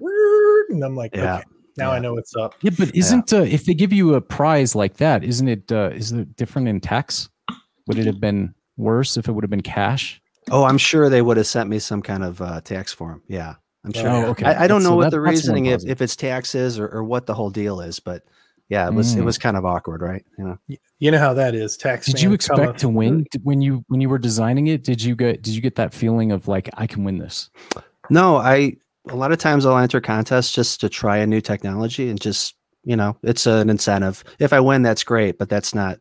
and 0.69 0.83
I'm 0.83 0.95
like, 0.95 1.15
Yeah. 1.15 1.37
okay, 1.37 1.43
now 1.75 1.89
I 1.89 1.97
know 1.97 2.13
what's 2.13 2.35
up. 2.35 2.53
yeah, 2.61 2.69
but 2.77 2.95
isn't 2.95 3.33
uh, 3.33 3.41
if 3.41 3.65
they 3.65 3.73
give 3.73 3.91
you 3.91 4.13
a 4.13 4.21
prize 4.21 4.75
like 4.75 4.97
that, 4.97 5.23
isn't 5.23 5.47
it 5.47 5.71
uh, 5.71 5.89
is 5.91 6.11
it 6.11 6.35
different 6.35 6.67
in 6.67 6.81
tax? 6.81 7.29
Would 7.87 7.97
it 7.97 8.05
have 8.05 8.19
been 8.19 8.53
worse 8.77 9.17
if 9.17 9.27
it 9.27 9.31
would 9.31 9.43
have 9.43 9.49
been 9.49 9.61
cash? 9.61 10.21
Oh, 10.51 10.63
I'm 10.63 10.77
sure 10.77 11.09
they 11.09 11.21
would 11.21 11.37
have 11.37 11.47
sent 11.47 11.69
me 11.69 11.79
some 11.79 12.01
kind 12.01 12.23
of 12.23 12.41
uh, 12.41 12.61
tax 12.61 12.91
form. 12.93 13.21
Yeah, 13.27 13.55
I'm 13.85 13.93
sure. 13.93 14.09
Oh, 14.09 14.25
okay. 14.27 14.45
I, 14.45 14.63
I 14.63 14.67
don't 14.67 14.81
So 14.81 14.89
know 14.89 14.95
what 14.95 15.03
that- 15.05 15.11
the 15.11 15.21
reasoning 15.21 15.67
if, 15.67 15.83
if 15.85 16.01
it's 16.01 16.15
taxes 16.15 16.79
or, 16.79 16.87
or 16.89 17.03
what 17.03 17.25
the 17.25 17.33
whole 17.33 17.49
deal 17.49 17.81
is, 17.81 17.99
but 17.99 18.23
yeah, 18.69 18.87
it 18.87 18.93
was 18.93 19.15
it 19.15 19.21
Mm. 19.21 19.25
was 19.25 19.37
kind 19.39 19.57
of 19.57 19.65
awkward, 19.65 20.01
right? 20.01 20.23
You 20.37 20.43
know. 20.45 20.77
You 20.99 21.09
know 21.11 21.17
how 21.17 21.33
that 21.33 21.55
is. 21.55 21.75
Tax. 21.75 22.05
Did 22.05 22.21
you 22.21 22.33
expect 22.33 22.77
to 22.79 22.89
win 22.89 23.25
when 23.43 23.61
you 23.61 23.83
when 23.87 23.99
you 24.01 24.09
were 24.09 24.19
designing 24.19 24.67
it? 24.67 24.83
Did 24.83 25.01
you 25.01 25.15
get 25.15 25.41
did 25.41 25.55
you 25.55 25.61
get 25.61 25.75
that 25.75 25.93
feeling 25.93 26.31
of 26.31 26.47
like 26.47 26.69
I 26.75 26.85
can 26.85 27.03
win 27.03 27.17
this? 27.17 27.49
No, 28.11 28.37
I 28.37 28.73
a 29.09 29.15
lot 29.15 29.31
of 29.31 29.39
times 29.39 29.65
I'll 29.65 29.77
enter 29.77 29.99
contests 29.99 30.51
just 30.51 30.81
to 30.81 30.89
try 30.89 31.17
a 31.17 31.25
new 31.25 31.41
technology 31.41 32.09
and 32.09 32.21
just 32.21 32.53
you 32.83 32.95
know 32.95 33.17
it's 33.23 33.47
an 33.47 33.71
incentive. 33.71 34.23
If 34.37 34.53
I 34.53 34.59
win, 34.59 34.83
that's 34.83 35.03
great, 35.03 35.39
but 35.39 35.49
that's 35.49 35.73
not 35.73 35.97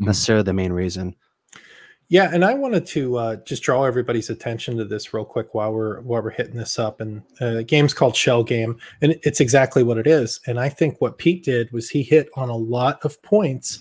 Mhm. 0.00 0.06
necessarily 0.06 0.42
the 0.42 0.52
main 0.54 0.72
reason. 0.72 1.14
Yeah, 2.10 2.30
and 2.32 2.42
I 2.42 2.54
wanted 2.54 2.86
to 2.86 3.16
uh, 3.18 3.36
just 3.44 3.62
draw 3.62 3.84
everybody's 3.84 4.30
attention 4.30 4.78
to 4.78 4.84
this 4.84 5.12
real 5.12 5.26
quick 5.26 5.52
while 5.52 5.74
we're 5.74 6.00
while 6.00 6.22
we're 6.22 6.30
hitting 6.30 6.56
this 6.56 6.78
up. 6.78 7.02
And 7.02 7.22
uh, 7.38 7.54
the 7.54 7.64
game's 7.64 7.92
called 7.92 8.16
Shell 8.16 8.44
Game, 8.44 8.78
and 9.02 9.18
it's 9.24 9.40
exactly 9.40 9.82
what 9.82 9.98
it 9.98 10.06
is. 10.06 10.40
And 10.46 10.58
I 10.58 10.70
think 10.70 11.00
what 11.00 11.18
Pete 11.18 11.44
did 11.44 11.70
was 11.70 11.90
he 11.90 12.02
hit 12.02 12.30
on 12.34 12.48
a 12.48 12.56
lot 12.56 12.98
of 13.04 13.20
points 13.20 13.80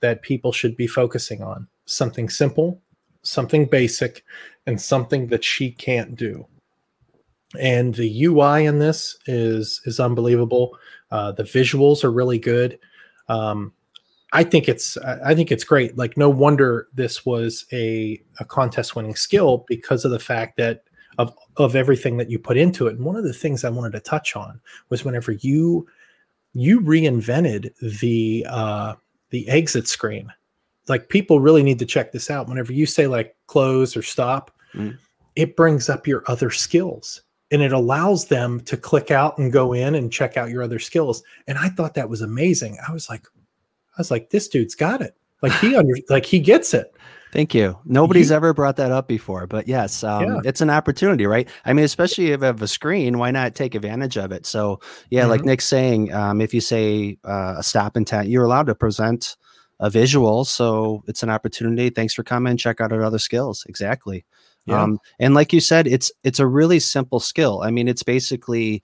that 0.00 0.22
people 0.22 0.50
should 0.50 0.76
be 0.76 0.88
focusing 0.88 1.40
on. 1.40 1.68
Something 1.84 2.28
simple, 2.28 2.80
something 3.22 3.66
basic, 3.66 4.24
and 4.66 4.80
something 4.80 5.28
that 5.28 5.44
she 5.44 5.70
can't 5.70 6.16
do. 6.16 6.46
And 7.60 7.94
the 7.94 8.24
UI 8.24 8.66
in 8.66 8.80
this 8.80 9.16
is 9.26 9.80
is 9.84 10.00
unbelievable. 10.00 10.76
Uh, 11.12 11.30
the 11.30 11.44
visuals 11.44 12.02
are 12.02 12.10
really 12.10 12.40
good. 12.40 12.80
Um, 13.28 13.72
I 14.32 14.44
think 14.44 14.68
it's 14.68 14.96
I 14.98 15.34
think 15.34 15.50
it's 15.50 15.64
great. 15.64 15.96
Like 15.96 16.16
no 16.16 16.28
wonder 16.28 16.88
this 16.92 17.24
was 17.24 17.64
a 17.72 18.22
a 18.40 18.44
contest 18.44 18.94
winning 18.94 19.16
skill 19.16 19.64
because 19.68 20.04
of 20.04 20.10
the 20.10 20.18
fact 20.18 20.56
that 20.58 20.82
of 21.18 21.34
of 21.56 21.74
everything 21.74 22.16
that 22.18 22.30
you 22.30 22.38
put 22.38 22.56
into 22.56 22.86
it. 22.86 22.96
And 22.96 23.04
one 23.04 23.16
of 23.16 23.24
the 23.24 23.32
things 23.32 23.64
I 23.64 23.70
wanted 23.70 23.92
to 23.92 24.00
touch 24.00 24.36
on 24.36 24.60
was 24.90 25.04
whenever 25.04 25.32
you 25.32 25.86
you 26.54 26.80
reinvented 26.80 27.70
the 28.00 28.46
uh 28.48 28.94
the 29.30 29.48
exit 29.48 29.88
screen. 29.88 30.32
Like 30.88 31.08
people 31.08 31.40
really 31.40 31.62
need 31.62 31.78
to 31.80 31.86
check 31.86 32.12
this 32.12 32.30
out. 32.30 32.48
Whenever 32.48 32.72
you 32.72 32.86
say 32.86 33.06
like 33.06 33.36
close 33.46 33.96
or 33.96 34.02
stop, 34.02 34.50
Mm. 34.74 34.98
it 35.34 35.56
brings 35.56 35.88
up 35.88 36.06
your 36.06 36.22
other 36.26 36.50
skills 36.50 37.22
and 37.50 37.62
it 37.62 37.72
allows 37.72 38.26
them 38.26 38.60
to 38.60 38.76
click 38.76 39.10
out 39.10 39.38
and 39.38 39.50
go 39.50 39.72
in 39.72 39.94
and 39.94 40.12
check 40.12 40.36
out 40.36 40.50
your 40.50 40.62
other 40.62 40.78
skills. 40.78 41.22
And 41.46 41.56
I 41.56 41.70
thought 41.70 41.94
that 41.94 42.10
was 42.10 42.20
amazing. 42.20 42.76
I 42.86 42.92
was 42.92 43.08
like, 43.08 43.26
I 43.98 44.00
was 44.00 44.10
like, 44.10 44.30
this 44.30 44.48
dude's 44.48 44.74
got 44.74 45.02
it. 45.02 45.14
Like 45.42 45.52
he 45.60 45.74
under, 45.76 45.94
like 46.08 46.24
he 46.24 46.38
gets 46.38 46.72
it. 46.72 46.94
Thank 47.30 47.52
you. 47.54 47.78
Nobody's 47.84 48.30
ever 48.32 48.54
brought 48.54 48.76
that 48.76 48.90
up 48.90 49.06
before, 49.06 49.46
but 49.46 49.68
yes, 49.68 50.02
um, 50.02 50.24
Yeah. 50.24 50.40
it's 50.46 50.62
an 50.62 50.70
opportunity, 50.70 51.26
right? 51.26 51.46
I 51.66 51.74
mean, 51.74 51.84
especially 51.84 52.30
if 52.32 52.40
you 52.40 52.46
have 52.46 52.62
a 52.62 52.68
screen, 52.68 53.18
why 53.18 53.30
not 53.32 53.54
take 53.54 53.74
advantage 53.74 54.16
of 54.16 54.32
it? 54.32 54.46
So, 54.46 54.80
yeah, 55.10 55.26
like 55.26 55.42
Mhm. 55.42 55.46
Nick's 55.46 55.66
saying, 55.66 56.12
um, 56.14 56.40
if 56.40 56.54
you 56.54 56.62
say 56.62 57.18
uh, 57.24 57.56
a 57.58 57.62
stop 57.62 57.98
intent, 57.98 58.28
you're 58.28 58.44
allowed 58.44 58.66
to 58.68 58.74
present 58.74 59.36
a 59.78 59.90
visual. 59.90 60.46
So 60.46 61.02
it's 61.06 61.22
an 61.22 61.28
opportunity. 61.28 61.90
Thanks 61.90 62.14
for 62.14 62.22
coming. 62.22 62.56
Check 62.56 62.80
out 62.80 62.92
our 62.94 63.02
other 63.02 63.18
skills. 63.18 63.62
Exactly. 63.68 64.24
Yeah. 64.64 64.82
Um, 64.82 64.98
and 65.18 65.34
like 65.34 65.52
you 65.52 65.60
said, 65.60 65.86
it's 65.86 66.10
it's 66.24 66.40
a 66.40 66.46
really 66.46 66.78
simple 66.80 67.20
skill. 67.20 67.60
I 67.62 67.70
mean, 67.70 67.88
it's 67.88 68.02
basically 68.02 68.82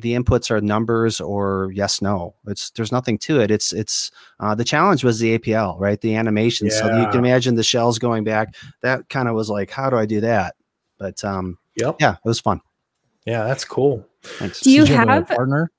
the 0.00 0.14
inputs 0.14 0.50
are 0.50 0.60
numbers 0.60 1.20
or 1.20 1.70
yes 1.74 2.00
no 2.02 2.34
it's 2.46 2.70
there's 2.70 2.92
nothing 2.92 3.16
to 3.18 3.40
it 3.40 3.50
it's 3.50 3.72
it's 3.72 4.10
uh, 4.40 4.54
the 4.54 4.64
challenge 4.64 5.02
was 5.04 5.18
the 5.18 5.38
apl 5.38 5.78
right 5.78 6.00
the 6.00 6.14
animation 6.14 6.70
so 6.70 6.86
you 6.98 7.06
can 7.08 7.18
imagine 7.18 7.54
the 7.54 7.62
shells 7.62 7.98
going 7.98 8.24
back 8.24 8.54
that 8.82 9.08
kind 9.08 9.28
of 9.28 9.34
was 9.34 9.48
like 9.50 9.70
how 9.70 9.88
do 9.90 9.96
i 9.96 10.06
do 10.06 10.20
that 10.20 10.54
but 10.98 11.22
um 11.24 11.58
Yep. 11.76 11.96
yeah 12.00 12.12
it 12.14 12.28
was 12.28 12.40
fun 12.40 12.60
Yeah, 13.26 13.44
that's 13.44 13.64
cool. 13.64 14.06
thanks 14.22 14.60
Do 14.60 14.70
you 14.70 14.84
Did 14.84 14.94
a 14.94 15.06
have- 15.06 15.28
partner? 15.28 15.70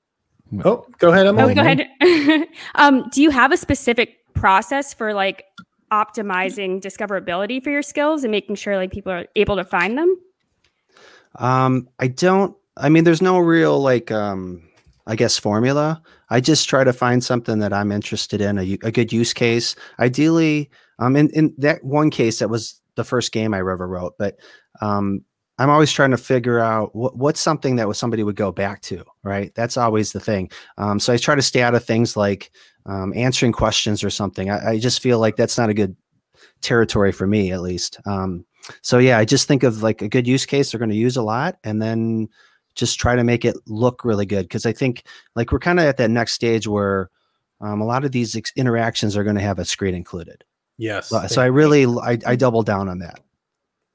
Oh, 0.64 0.84
go 0.98 1.10
ahead, 1.10 1.26
Emily. 1.26 1.52
Oh, 1.52 1.54
go 1.54 1.62
ahead. 1.62 2.46
um, 2.74 3.08
do 3.10 3.22
you 3.22 3.30
have 3.30 3.52
a 3.52 3.56
specific 3.56 4.16
process 4.34 4.92
for 4.92 5.14
like 5.14 5.44
optimizing 5.90 6.78
discoverability 6.78 7.62
for 7.64 7.70
your 7.70 7.80
skills 7.80 8.22
and 8.22 8.30
making 8.30 8.56
sure 8.56 8.76
like 8.76 8.90
people 8.90 9.10
are 9.12 9.24
able 9.34 9.56
to 9.56 9.64
find 9.64 9.96
them? 9.96 10.14
Um, 11.36 11.88
I 11.98 12.08
don't. 12.08 12.54
I 12.76 12.88
mean, 12.88 13.04
there's 13.04 13.22
no 13.22 13.38
real 13.38 13.80
like, 13.80 14.10
um, 14.10 14.62
I 15.06 15.16
guess 15.16 15.38
formula. 15.38 16.02
I 16.30 16.40
just 16.40 16.68
try 16.68 16.84
to 16.84 16.92
find 16.92 17.22
something 17.22 17.58
that 17.58 17.72
I'm 17.72 17.92
interested 17.92 18.40
in, 18.40 18.58
a 18.58 18.90
good 18.90 19.12
use 19.12 19.32
case. 19.32 19.74
Ideally, 19.98 20.70
um, 20.98 21.16
in 21.16 21.28
in 21.30 21.54
that 21.58 21.82
one 21.84 22.10
case, 22.10 22.38
that 22.38 22.48
was 22.48 22.80
the 22.94 23.04
first 23.04 23.32
game 23.32 23.52
I 23.52 23.58
ever 23.58 23.86
wrote. 23.86 24.14
But 24.18 24.38
um, 24.80 25.24
I'm 25.58 25.70
always 25.70 25.92
trying 25.92 26.12
to 26.12 26.16
figure 26.16 26.60
out 26.60 26.94
what, 26.94 27.16
what's 27.16 27.40
something 27.40 27.76
that 27.76 27.88
was 27.88 27.98
somebody 27.98 28.22
would 28.22 28.36
go 28.36 28.52
back 28.52 28.80
to. 28.82 29.04
Right. 29.22 29.52
That's 29.54 29.76
always 29.76 30.12
the 30.12 30.20
thing. 30.20 30.50
Um, 30.78 30.98
so 31.00 31.12
I 31.12 31.16
try 31.16 31.34
to 31.34 31.42
stay 31.42 31.62
out 31.62 31.74
of 31.74 31.84
things 31.84 32.16
like 32.16 32.50
um, 32.86 33.12
answering 33.14 33.52
questions 33.52 34.02
or 34.02 34.10
something. 34.10 34.50
I, 34.50 34.70
I 34.70 34.78
just 34.78 35.02
feel 35.02 35.18
like 35.18 35.36
that's 35.36 35.58
not 35.58 35.70
a 35.70 35.74
good 35.74 35.96
territory 36.62 37.12
for 37.12 37.26
me, 37.26 37.52
at 37.52 37.60
least. 37.60 38.00
Um, 38.06 38.46
so 38.80 38.98
yeah, 38.98 39.18
I 39.18 39.24
just 39.24 39.48
think 39.48 39.62
of 39.62 39.82
like 39.82 40.02
a 40.02 40.08
good 40.08 40.26
use 40.26 40.46
case 40.46 40.70
they're 40.70 40.78
going 40.78 40.90
to 40.90 40.96
use 40.96 41.16
a 41.16 41.22
lot, 41.22 41.58
and 41.64 41.82
then 41.82 42.28
just 42.74 42.98
try 42.98 43.16
to 43.16 43.24
make 43.24 43.44
it 43.44 43.56
look 43.66 44.04
really 44.04 44.26
good. 44.26 44.42
Because 44.42 44.66
I 44.66 44.72
think 44.72 45.04
like 45.34 45.52
we're 45.52 45.58
kind 45.58 45.78
of 45.78 45.86
at 45.86 45.96
that 45.98 46.10
next 46.10 46.32
stage 46.32 46.66
where 46.66 47.10
um, 47.60 47.80
a 47.80 47.84
lot 47.84 48.04
of 48.04 48.12
these 48.12 48.34
ex- 48.34 48.52
interactions 48.56 49.16
are 49.16 49.24
going 49.24 49.36
to 49.36 49.42
have 49.42 49.58
a 49.58 49.64
screen 49.64 49.94
included. 49.94 50.44
Yes. 50.78 51.08
So, 51.08 51.26
so 51.26 51.42
I 51.42 51.46
really 51.46 51.84
I, 51.86 52.18
I 52.26 52.36
double 52.36 52.62
down 52.62 52.88
on 52.88 52.98
that. 53.00 53.20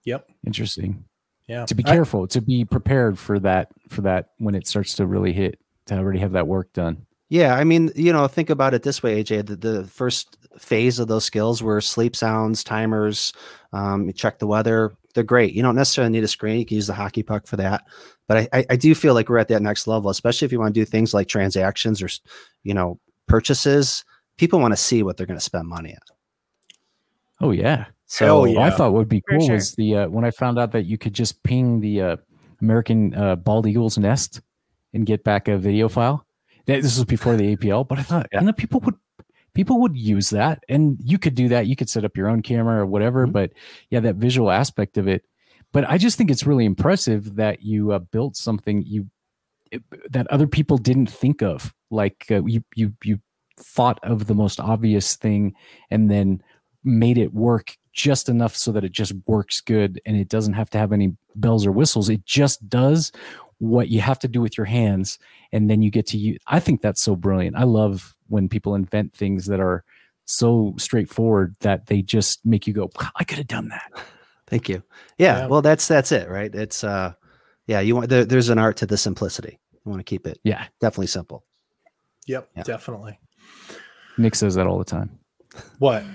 Yep. 0.05 0.29
Interesting. 0.45 1.03
Yeah. 1.47 1.65
To 1.65 1.75
be 1.75 1.83
I- 1.85 1.91
careful, 1.91 2.27
to 2.27 2.41
be 2.41 2.63
prepared 2.65 3.17
for 3.17 3.39
that 3.39 3.69
for 3.89 4.01
that 4.01 4.29
when 4.37 4.53
it 4.53 4.67
starts 4.67 4.95
to 4.95 5.07
really 5.07 5.33
hit, 5.33 5.59
to 5.87 5.97
already 5.97 6.19
have 6.19 6.33
that 6.33 6.47
work 6.47 6.71
done. 6.73 7.06
Yeah, 7.29 7.55
I 7.55 7.63
mean, 7.65 7.91
you 7.95 8.13
know, 8.13 8.25
think 8.27 8.49
about 8.49 8.73
it 8.73 8.83
this 8.83 9.03
way, 9.03 9.21
AJ. 9.21 9.47
The, 9.47 9.55
the 9.57 9.83
first 9.87 10.37
phase 10.57 10.97
of 10.97 11.07
those 11.09 11.25
skills 11.25 11.61
were 11.61 11.81
sleep 11.81 12.15
sounds, 12.15 12.63
timers, 12.63 13.33
um, 13.73 14.07
you 14.07 14.13
check 14.13 14.39
the 14.39 14.47
weather. 14.47 14.93
They're 15.13 15.23
great. 15.23 15.53
You 15.53 15.61
don't 15.61 15.75
necessarily 15.75 16.11
need 16.11 16.23
a 16.23 16.27
screen. 16.27 16.59
You 16.59 16.65
can 16.65 16.75
use 16.75 16.87
the 16.87 16.93
hockey 16.93 17.23
puck 17.23 17.47
for 17.47 17.57
that. 17.57 17.83
But 18.27 18.37
I, 18.37 18.59
I, 18.59 18.65
I 18.71 18.75
do 18.75 18.93
feel 18.95 19.13
like 19.13 19.29
we're 19.29 19.39
at 19.39 19.47
that 19.49 19.61
next 19.61 19.87
level, 19.87 20.09
especially 20.09 20.45
if 20.45 20.51
you 20.51 20.59
want 20.59 20.73
to 20.73 20.79
do 20.79 20.85
things 20.85 21.13
like 21.13 21.27
transactions 21.27 22.01
or, 22.01 22.09
you 22.63 22.73
know, 22.73 22.99
purchases. 23.27 24.05
People 24.37 24.59
want 24.59 24.71
to 24.73 24.77
see 24.77 25.03
what 25.03 25.17
they're 25.17 25.25
going 25.25 25.39
to 25.39 25.43
spend 25.43 25.67
money 25.67 25.93
on. 25.93 26.15
Oh 27.41 27.51
yeah. 27.51 27.85
So 28.05 28.25
Hell 28.25 28.41
What 28.41 28.49
I 28.57 28.69
Yeah. 28.69 28.75
thought 28.77 28.93
would 28.93 29.09
be 29.09 29.23
cool 29.29 29.45
sure. 29.45 29.55
was 29.55 29.73
the 29.73 29.95
uh, 29.97 30.07
when 30.07 30.23
I 30.23 30.31
found 30.31 30.59
out 30.59 30.71
that 30.73 30.85
you 30.85 30.97
could 30.97 31.13
just 31.13 31.41
ping 31.43 31.79
the 31.81 32.01
uh, 32.01 32.17
American 32.61 33.13
uh, 33.15 33.35
bald 33.35 33.67
eagle's 33.67 33.97
nest 33.97 34.41
and 34.93 35.05
get 35.05 35.23
back 35.23 35.47
a 35.47 35.57
video 35.57 35.89
file. 35.89 36.26
This 36.67 36.97
was 36.97 37.05
before 37.05 37.35
the 37.35 37.55
APL, 37.55 37.87
but 37.87 37.97
I 37.99 38.03
thought, 38.03 38.27
Yeah. 38.31 38.39
and 38.39 38.47
the 38.47 38.53
people 38.53 38.79
would 38.81 38.95
people 39.53 39.81
would 39.81 39.97
use 39.97 40.29
that, 40.29 40.63
and 40.69 40.97
you 41.03 41.17
could 41.17 41.33
do 41.33 41.47
that. 41.49 41.65
You 41.65 41.75
could 41.75 41.89
set 41.89 42.05
up 42.05 42.15
your 42.15 42.27
own 42.27 42.41
camera 42.43 42.79
or 42.81 42.85
whatever. 42.85 43.25
Mhm. 43.25 43.31
But 43.31 43.53
yeah, 43.89 43.99
that 44.01 44.15
visual 44.17 44.51
aspect 44.51 44.97
of 44.97 45.07
it. 45.07 45.23
But 45.73 45.89
I 45.89 45.97
just 45.97 46.17
think 46.17 46.29
it's 46.29 46.45
really 46.45 46.65
impressive 46.65 47.35
that 47.37 47.63
you 47.63 47.91
uh, 47.91 47.99
built 47.99 48.35
something 48.35 48.83
you 48.85 49.09
it- 49.71 49.83
that 50.11 50.27
other 50.27 50.47
people 50.47 50.77
didn't 50.77 51.09
think 51.09 51.41
of. 51.41 51.73
Like 51.89 52.25
uh, 52.29 52.43
you 52.45 52.63
you 52.75 52.93
you 53.03 53.19
thought 53.59 53.99
of 54.03 54.27
the 54.27 54.35
most 54.35 54.59
obvious 54.59 55.15
thing 55.15 55.53
and 55.89 56.11
then 56.11 56.41
made 56.83 57.17
it 57.17 57.33
work 57.33 57.75
just 57.93 58.29
enough 58.29 58.55
so 58.55 58.71
that 58.71 58.83
it 58.83 58.91
just 58.91 59.11
works 59.25 59.59
good 59.59 59.99
and 60.05 60.15
it 60.15 60.29
doesn't 60.29 60.53
have 60.53 60.69
to 60.69 60.77
have 60.77 60.93
any 60.93 61.15
bells 61.35 61.65
or 61.65 61.71
whistles. 61.71 62.07
It 62.09 62.23
just 62.25 62.69
does 62.69 63.11
what 63.59 63.89
you 63.89 63.99
have 64.01 64.19
to 64.19 64.27
do 64.27 64.41
with 64.41 64.57
your 64.57 64.65
hands 64.65 65.17
and 65.51 65.69
then 65.69 65.81
you 65.81 65.89
get 65.89 66.05
to 66.05 66.17
use 66.17 66.37
i 66.47 66.59
think 66.59 66.81
that's 66.81 67.01
so 67.01 67.15
brilliant 67.15 67.55
i 67.55 67.63
love 67.63 68.15
when 68.27 68.47
people 68.47 68.75
invent 68.75 69.13
things 69.13 69.45
that 69.47 69.59
are 69.59 69.83
so 70.25 70.73
straightforward 70.77 71.55
that 71.61 71.87
they 71.87 72.01
just 72.01 72.45
make 72.45 72.67
you 72.67 72.73
go 72.73 72.89
i 73.15 73.23
could 73.23 73.37
have 73.37 73.47
done 73.47 73.69
that 73.69 73.91
Thank 74.49 74.69
you. 74.69 74.81
Yeah, 75.17 75.39
Yeah. 75.39 75.47
Well, 75.47 75.61
that's 75.61 75.89
that's 75.89 76.13
it, 76.13 76.29
right? 76.29 76.53
It's 76.55 76.81
uh, 76.81 77.11
yeah. 77.65 77.81
You 77.81 77.97
want 77.97 78.07
there, 78.07 78.23
there's 78.23 78.47
an 78.47 78.57
art 78.57 78.77
to 78.77 78.85
the 78.85 78.95
simplicity. 78.95 79.59
You 79.73 79.89
want 79.91 79.99
to 79.99 80.05
keep 80.05 80.25
it 80.25 80.39
yeah 80.43 80.67
definitely 80.79 81.07
simple. 81.07 81.43
Yep, 82.27 82.49
Yeah. 82.55 82.63
definitely. 82.63 83.19
nick 84.17 84.35
says 84.35 84.55
that 84.55 84.65
all 84.65 84.77
the 84.77 84.85
time 84.85 85.19
What? 85.79 86.05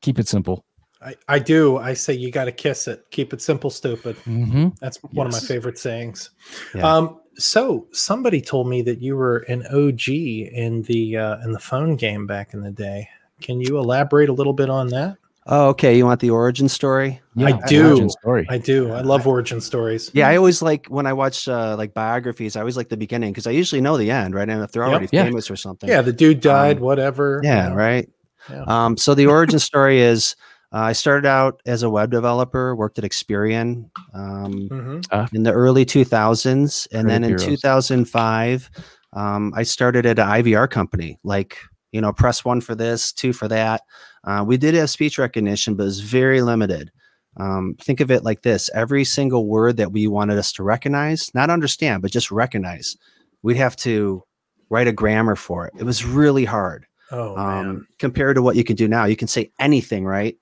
keep 0.00 0.18
it 0.18 0.26
simple 0.26 0.64
I, 1.04 1.14
I 1.28 1.38
do. 1.38 1.78
I 1.78 1.94
say 1.94 2.12
you 2.14 2.30
got 2.30 2.44
to 2.44 2.52
kiss 2.52 2.86
it. 2.88 3.04
Keep 3.10 3.32
it 3.32 3.42
simple, 3.42 3.70
stupid. 3.70 4.16
mm-hmm. 4.24 4.68
That's 4.80 4.98
one 5.02 5.26
of 5.26 5.32
my 5.32 5.40
favorite 5.40 5.78
sayings. 5.78 6.30
Yeah. 6.74 6.82
Um, 6.96 7.20
so 7.34 7.86
somebody 7.92 8.40
told 8.40 8.68
me 8.68 8.82
that 8.82 9.00
you 9.00 9.16
were 9.16 9.38
an 9.48 9.66
OG 9.66 10.08
in 10.08 10.82
the 10.82 11.16
uh, 11.16 11.38
in 11.44 11.52
the 11.52 11.58
phone 11.58 11.96
game 11.96 12.26
back 12.26 12.54
in 12.54 12.60
the 12.60 12.70
day. 12.70 13.08
Can 13.40 13.60
you 13.60 13.78
elaborate 13.78 14.28
a 14.28 14.32
little 14.32 14.52
bit 14.52 14.70
on 14.70 14.88
that? 14.88 15.16
Oh, 15.46 15.70
okay. 15.70 15.96
You 15.96 16.04
want 16.06 16.20
the 16.20 16.30
origin 16.30 16.68
story? 16.68 17.20
Yeah, 17.34 17.58
I 17.64 17.66
do. 17.68 18.08
story 18.10 18.46
I 18.48 18.58
do. 18.58 18.92
I 18.92 19.00
love 19.00 19.26
origin 19.26 19.60
stories. 19.60 20.08
Yeah, 20.14 20.28
I 20.28 20.36
always 20.36 20.62
like 20.62 20.86
when 20.86 21.04
I 21.06 21.12
watch 21.14 21.48
uh, 21.48 21.74
like 21.76 21.94
biographies. 21.94 22.54
I 22.54 22.60
always 22.60 22.76
like 22.76 22.90
the 22.90 22.96
beginning 22.96 23.32
because 23.32 23.48
I 23.48 23.50
usually 23.50 23.80
know 23.80 23.96
the 23.96 24.10
end, 24.12 24.34
right? 24.36 24.48
And 24.48 24.62
if 24.62 24.70
they're 24.70 24.82
Yep. 24.84 24.90
already 24.90 25.08
Yeah. 25.10 25.24
famous 25.24 25.50
or 25.50 25.56
something, 25.56 25.88
Yeah, 25.88 26.00
the 26.02 26.12
dude 26.12 26.40
died. 26.40 26.76
Um, 26.76 26.82
whatever. 26.84 27.40
yeah, 27.42 27.64
you 27.64 27.70
know. 27.70 27.76
right. 27.76 28.08
Yeah. 28.50 28.64
Um, 28.68 28.96
so 28.96 29.14
the 29.14 29.26
origin 29.26 29.58
story 29.58 30.00
is 30.00 30.36
uh, 30.72 30.78
I 30.78 30.92
started 30.92 31.26
out 31.26 31.60
as 31.66 31.82
a 31.82 31.90
web 31.90 32.10
developer, 32.10 32.74
worked 32.74 32.98
at 32.98 33.04
Experian 33.04 33.90
um, 34.14 34.68
Mhm. 34.70 35.32
in 35.34 35.42
the 35.42 35.52
early 35.52 35.84
2000s, 35.84 36.88
and 36.92 37.08
then 37.08 37.22
in 37.24 37.30
heroes. 37.30 37.44
2005, 37.46 38.70
um, 39.12 39.52
I 39.56 39.62
started 39.64 40.06
at 40.06 40.18
an 40.18 40.26
IVR 40.28 40.68
company, 40.70 41.18
like 41.24 41.58
you 41.92 42.00
know, 42.00 42.10
press 42.10 42.42
one 42.42 42.62
for 42.62 42.74
this, 42.74 43.12
two 43.12 43.34
for 43.34 43.48
that. 43.48 43.82
Uh, 44.24 44.42
we 44.46 44.56
did 44.56 44.72
have 44.74 44.88
speech 44.88 45.18
recognition, 45.18 45.74
but 45.74 45.82
it 45.82 45.86
was 45.86 46.00
very 46.00 46.40
limited. 46.40 46.90
Um, 47.36 47.76
think 47.82 48.00
of 48.00 48.10
it 48.10 48.24
like 48.24 48.40
this: 48.42 48.70
every 48.74 49.04
single 49.04 49.46
word 49.46 49.76
that 49.76 49.92
we 49.92 50.06
wanted 50.08 50.38
us 50.38 50.52
to 50.54 50.62
recognize, 50.62 51.30
not 51.34 51.50
understand, 51.50 52.00
but 52.00 52.10
just 52.10 52.30
recognize, 52.30 52.96
we'd 53.42 53.58
have 53.58 53.76
to 53.76 54.22
write 54.70 54.88
a 54.88 54.92
grammar 54.92 55.36
for 55.36 55.66
it. 55.66 55.74
It 55.78 55.84
was 55.84 56.02
really 56.02 56.46
hard 56.46 56.86
Oh 57.10 57.36
man. 57.36 57.68
um, 57.68 57.86
compared 57.98 58.36
to 58.36 58.42
what 58.42 58.56
you 58.56 58.64
can 58.64 58.74
do 58.76 58.88
now. 58.88 59.04
You 59.04 59.16
can 59.16 59.28
say 59.28 59.50
anything, 59.58 60.06
right? 60.06 60.36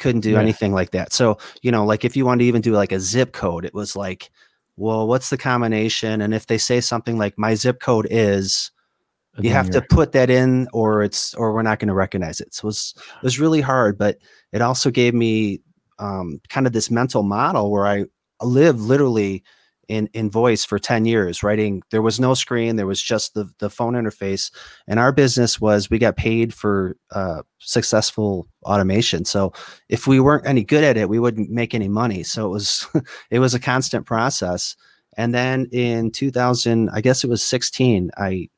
Couldn't 0.00 0.22
do 0.22 0.32
Yeah. 0.32 0.40
anything 0.40 0.72
like 0.74 0.90
that. 0.90 1.12
So, 1.12 1.38
you 1.62 1.70
know, 1.70 1.84
like 1.86 2.04
if 2.04 2.16
you 2.16 2.26
wanted 2.26 2.40
to 2.40 2.48
even 2.48 2.60
do 2.62 2.72
like 2.72 2.90
a 2.92 2.98
zip 3.00 3.32
code, 3.32 3.64
it 3.64 3.74
was 3.74 3.94
like, 3.94 4.30
well, 4.76 5.06
what's 5.06 5.30
the 5.30 5.38
combination? 5.38 6.20
And 6.22 6.34
if 6.34 6.46
they 6.46 6.58
say 6.58 6.80
something 6.80 7.18
like 7.18 7.38
my 7.38 7.54
zip 7.54 7.80
code 7.80 8.08
is, 8.10 8.72
And 9.36 9.44
you 9.44 9.52
have 9.52 9.70
to 9.70 9.82
put 9.82 10.12
that 10.12 10.30
in 10.30 10.68
or 10.72 11.02
it's 11.02 11.34
or 11.34 11.52
we're 11.54 11.62
not 11.62 11.78
going 11.78 11.88
to 11.88 11.94
recognize 11.94 12.40
it. 12.40 12.52
So 12.54 12.62
it 12.62 12.66
was 12.66 12.94
it 12.96 13.22
was 13.22 13.38
really 13.38 13.60
hard, 13.60 13.96
but 13.96 14.18
it 14.52 14.60
also 14.62 14.90
gave 14.90 15.14
me 15.14 15.60
um, 16.00 16.40
kind 16.48 16.66
of 16.66 16.72
this 16.72 16.90
mental 16.90 17.22
model 17.22 17.70
where 17.70 17.86
I 17.86 18.06
live 18.42 18.80
literally 18.80 19.44
in 19.90 20.08
in 20.12 20.30
voice 20.30 20.64
for 20.64 20.78
10 20.78 21.04
years 21.04 21.42
writing 21.42 21.82
there 21.90 22.00
was 22.00 22.20
no 22.20 22.32
screen 22.32 22.76
there 22.76 22.86
was 22.86 23.02
just 23.02 23.34
the 23.34 23.50
the 23.58 23.68
phone 23.68 23.94
interface 23.94 24.52
and 24.86 25.00
our 25.00 25.10
business 25.12 25.60
was 25.60 25.90
we 25.90 25.98
got 25.98 26.16
paid 26.16 26.54
for 26.54 26.96
uh, 27.12 27.42
successful 27.58 28.46
automation. 28.64 29.24
So 29.24 29.52
if 29.88 30.06
we 30.06 30.20
weren't 30.20 30.46
any 30.46 30.64
good 30.64 30.84
at 30.84 30.96
it 30.96 31.08
we 31.08 31.18
wouldn't 31.18 31.50
make 31.50 31.74
any 31.74 31.88
money. 31.88 32.22
So 32.22 32.46
it 32.46 32.50
was 32.50 32.86
it 33.30 33.40
was 33.40 33.52
a 33.52 33.60
constant 33.60 34.06
process. 34.06 34.76
And 35.16 35.34
then 35.34 35.66
in 35.72 36.12
2000 36.12 36.88
i 36.90 37.00
guess 37.00 37.24
it 37.24 37.30
was 37.30 37.42
16 37.42 38.10
i 38.16 38.48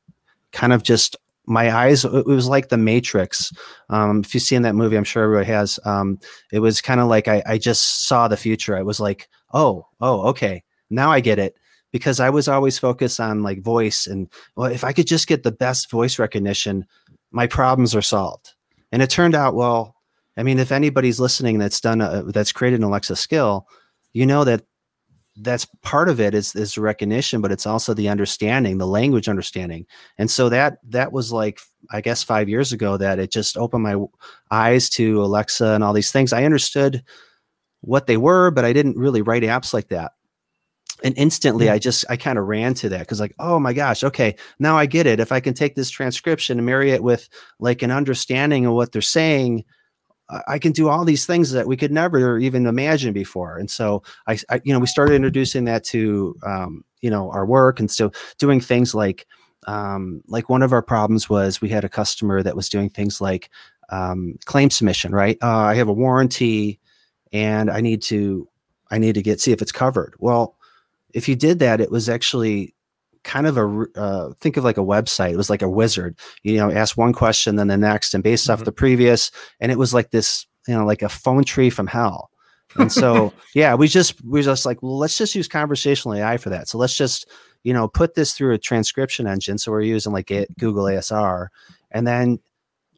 kind 0.51 0.71
of 0.71 0.83
just 0.83 1.15
my 1.45 1.75
eyes 1.75 2.05
it 2.05 2.25
was 2.25 2.47
like 2.47 2.69
the 2.69 2.77
matrix. 2.77 3.51
Um, 3.89 4.21
if 4.21 4.33
you've 4.33 4.43
seen 4.43 4.61
that 4.61 4.75
movie 4.75 4.97
i'm 4.97 5.03
sure 5.03 5.23
everybody 5.23 5.47
has. 5.47 5.79
Um, 5.83 6.19
it 6.51 6.59
was 6.59 6.79
kind 6.79 6.99
of 7.01 7.07
like 7.07 7.27
I, 7.27 7.41
I 7.45 7.57
just 7.57 8.07
saw 8.07 8.27
the 8.27 8.37
future. 8.37 8.77
I 8.77 8.83
was 8.83 8.99
like 8.99 9.27
oh 9.51 9.87
oh 9.99 10.27
okay 10.29 10.63
now 10.93 11.11
i 11.11 11.19
get 11.19 11.39
it 11.39 11.55
because 11.91 12.19
i 12.19 12.29
was 12.29 12.47
always 12.47 12.79
focused 12.79 13.19
on 13.19 13.43
like 13.43 13.61
voice 13.61 14.07
and 14.07 14.27
well 14.55 14.71
if 14.71 14.83
i 14.83 14.93
could 14.93 15.07
just 15.07 15.27
get 15.27 15.43
the 15.43 15.51
best 15.51 15.89
voice 15.89 16.19
recognition 16.19 16.85
my 17.35 17.47
problems 17.47 17.95
are 17.95 18.01
solved. 18.01 18.53
And 18.91 19.01
it 19.01 19.09
turned 19.09 19.35
out 19.35 19.55
well 19.55 19.95
i 20.37 20.43
mean 20.43 20.59
if 20.59 20.71
anybody's 20.71 21.19
listening 21.19 21.59
that's 21.59 21.81
done 21.81 22.01
a, 22.01 22.23
that's 22.23 22.51
created 22.51 22.79
an 22.79 22.85
alexa 22.85 23.15
skill 23.15 23.67
you 24.13 24.25
know 24.25 24.43
that 24.43 24.63
that's 25.37 25.65
part 25.81 26.09
of 26.09 26.19
it 26.19 26.35
is 26.35 26.55
is 26.55 26.77
recognition 26.77 27.41
but 27.41 27.51
it's 27.51 27.65
also 27.65 27.93
the 27.93 28.07
understanding 28.07 28.77
the 28.77 28.87
language 28.87 29.27
understanding. 29.27 29.85
And 30.17 30.29
so 30.29 30.49
that 30.49 30.77
that 30.89 31.11
was 31.11 31.31
like 31.31 31.59
i 31.91 32.01
guess 32.01 32.21
five 32.23 32.47
years 32.47 32.71
ago 32.71 32.97
that 32.97 33.19
it 33.19 33.31
just 33.31 33.57
opened 33.57 33.83
my 33.83 33.95
eyes 34.51 34.89
to 34.91 35.23
alexa 35.23 35.65
and 35.65 35.83
all 35.83 35.93
these 35.93 36.11
things. 36.11 36.33
I 36.33 36.45
understood 36.45 37.03
what 37.81 38.07
they 38.07 38.17
were 38.17 38.51
but 38.51 38.63
i 38.63 38.71
didn't 38.73 38.97
really 38.97 39.21
write 39.21 39.43
apps 39.43 39.73
like 39.73 39.89
that 39.89 40.13
and 41.03 41.13
instantly 41.17 41.69
i 41.69 41.77
just 41.77 42.05
i 42.09 42.15
kind 42.15 42.39
of 42.39 42.45
ran 42.45 42.73
to 42.73 42.89
that 42.89 42.99
because 42.99 43.19
like 43.19 43.35
oh 43.39 43.59
my 43.59 43.73
gosh 43.73 44.03
okay 44.03 44.35
now 44.59 44.77
i 44.77 44.85
get 44.85 45.05
it 45.05 45.19
if 45.19 45.31
i 45.31 45.39
can 45.39 45.53
take 45.53 45.75
this 45.75 45.89
transcription 45.89 46.57
and 46.57 46.65
marry 46.65 46.91
it 46.91 47.03
with 47.03 47.29
like 47.59 47.81
an 47.81 47.91
understanding 47.91 48.65
of 48.65 48.73
what 48.73 48.91
they're 48.91 49.01
saying 49.01 49.63
I- 50.47 50.59
can 50.59 50.71
do 50.71 50.89
all 50.89 51.05
these 51.05 51.25
things 51.25 51.51
that 51.51 51.67
we 51.67 51.77
could 51.77 51.91
never 51.91 52.37
even 52.39 52.65
imagine 52.65 53.13
before. 53.13 53.57
And 53.57 53.69
so 53.69 54.03
I, 54.27 54.37
I 54.49 54.61
you 54.63 54.73
know, 54.73 54.79
we 54.79 54.87
started 54.87 55.15
introducing 55.15 55.65
that 55.65 55.83
to, 55.85 56.35
um, 56.45 56.83
you 57.01 57.09
know, 57.09 57.29
our 57.31 57.45
work 57.45 57.79
and 57.79 57.91
so 57.91 58.11
doing 58.37 58.59
things 58.59 58.95
like, 58.95 59.27
um, 59.67 60.21
like 60.27 60.49
one 60.49 60.61
of 60.61 60.73
our 60.73 60.81
problems 60.81 61.29
was 61.29 61.61
we 61.61 61.69
had 61.69 61.83
a 61.83 61.89
customer 61.89 62.41
that 62.43 62.55
was 62.55 62.69
doing 62.69 62.89
things 62.89 63.21
like 63.21 63.49
um, 63.89 64.35
claim 64.45 64.69
submission, 64.69 65.13
right? 65.13 65.37
Uh, 65.41 65.57
I 65.57 65.75
have 65.75 65.87
a 65.87 65.93
warranty 65.93 66.79
and 67.31 67.69
I 67.69 67.81
need 67.81 68.01
to, 68.03 68.47
I 68.89 68.97
need 68.97 69.15
to 69.15 69.21
get, 69.21 69.41
see 69.41 69.51
if 69.51 69.61
it's 69.61 69.71
covered. 69.71 70.15
Well, 70.19 70.57
if 71.13 71.27
you 71.29 71.35
did 71.35 71.59
that, 71.59 71.79
it 71.81 71.91
was 71.91 72.09
actually 72.09 72.73
kind 73.23 73.47
of 73.47 73.57
a 73.57 73.85
uh, 73.95 74.33
think 74.41 74.57
of 74.57 74.63
like 74.63 74.77
a 74.77 74.81
website. 74.81 75.31
It 75.31 75.37
was 75.37 75.49
like 75.49 75.61
a 75.61 75.69
wizard, 75.69 76.17
you 76.43 76.57
know, 76.57 76.69
ask 76.71 76.97
one 76.97 77.13
question, 77.13 77.55
then 77.55 77.67
the 77.67 77.77
next 77.77 78.13
and 78.13 78.23
based 78.23 78.49
off 78.49 78.61
Mhm. 78.61 78.65
the 78.65 78.71
previous, 78.73 79.31
and 79.59 79.71
it 79.71 79.77
was 79.77 79.93
like 79.93 80.11
this, 80.11 80.45
you 80.67 80.73
know, 80.75 80.85
like 80.85 81.01
a 81.01 81.09
phone 81.09 81.43
tree 81.43 81.69
from 81.69 81.87
hell. 81.87 82.29
And 82.75 82.91
so, 82.91 83.31
yeah, 83.55 83.75
we 83.75 83.87
just 83.87 84.23
we 84.25 84.41
just 84.41 84.65
like, 84.65 84.81
well, 84.83 84.97
let's 84.97 85.17
just 85.17 85.35
use 85.35 85.47
conversational 85.47 86.15
AI 86.15 86.37
for 86.37 86.49
that. 86.49 86.67
So 86.67 86.77
let's 86.77 86.97
just, 86.97 87.25
you 87.63 87.73
know, 87.73 87.87
put 87.87 88.15
this 88.15 88.33
through 88.33 88.53
a 88.53 88.57
transcription 88.57 89.25
engine. 89.27 89.57
So 89.57 89.71
we're 89.71 89.81
using 89.81 90.11
like 90.11 90.29
a- 90.31 90.47
Google 90.59 90.83
ASR, 90.85 91.47
and 91.91 92.05
then 92.05 92.39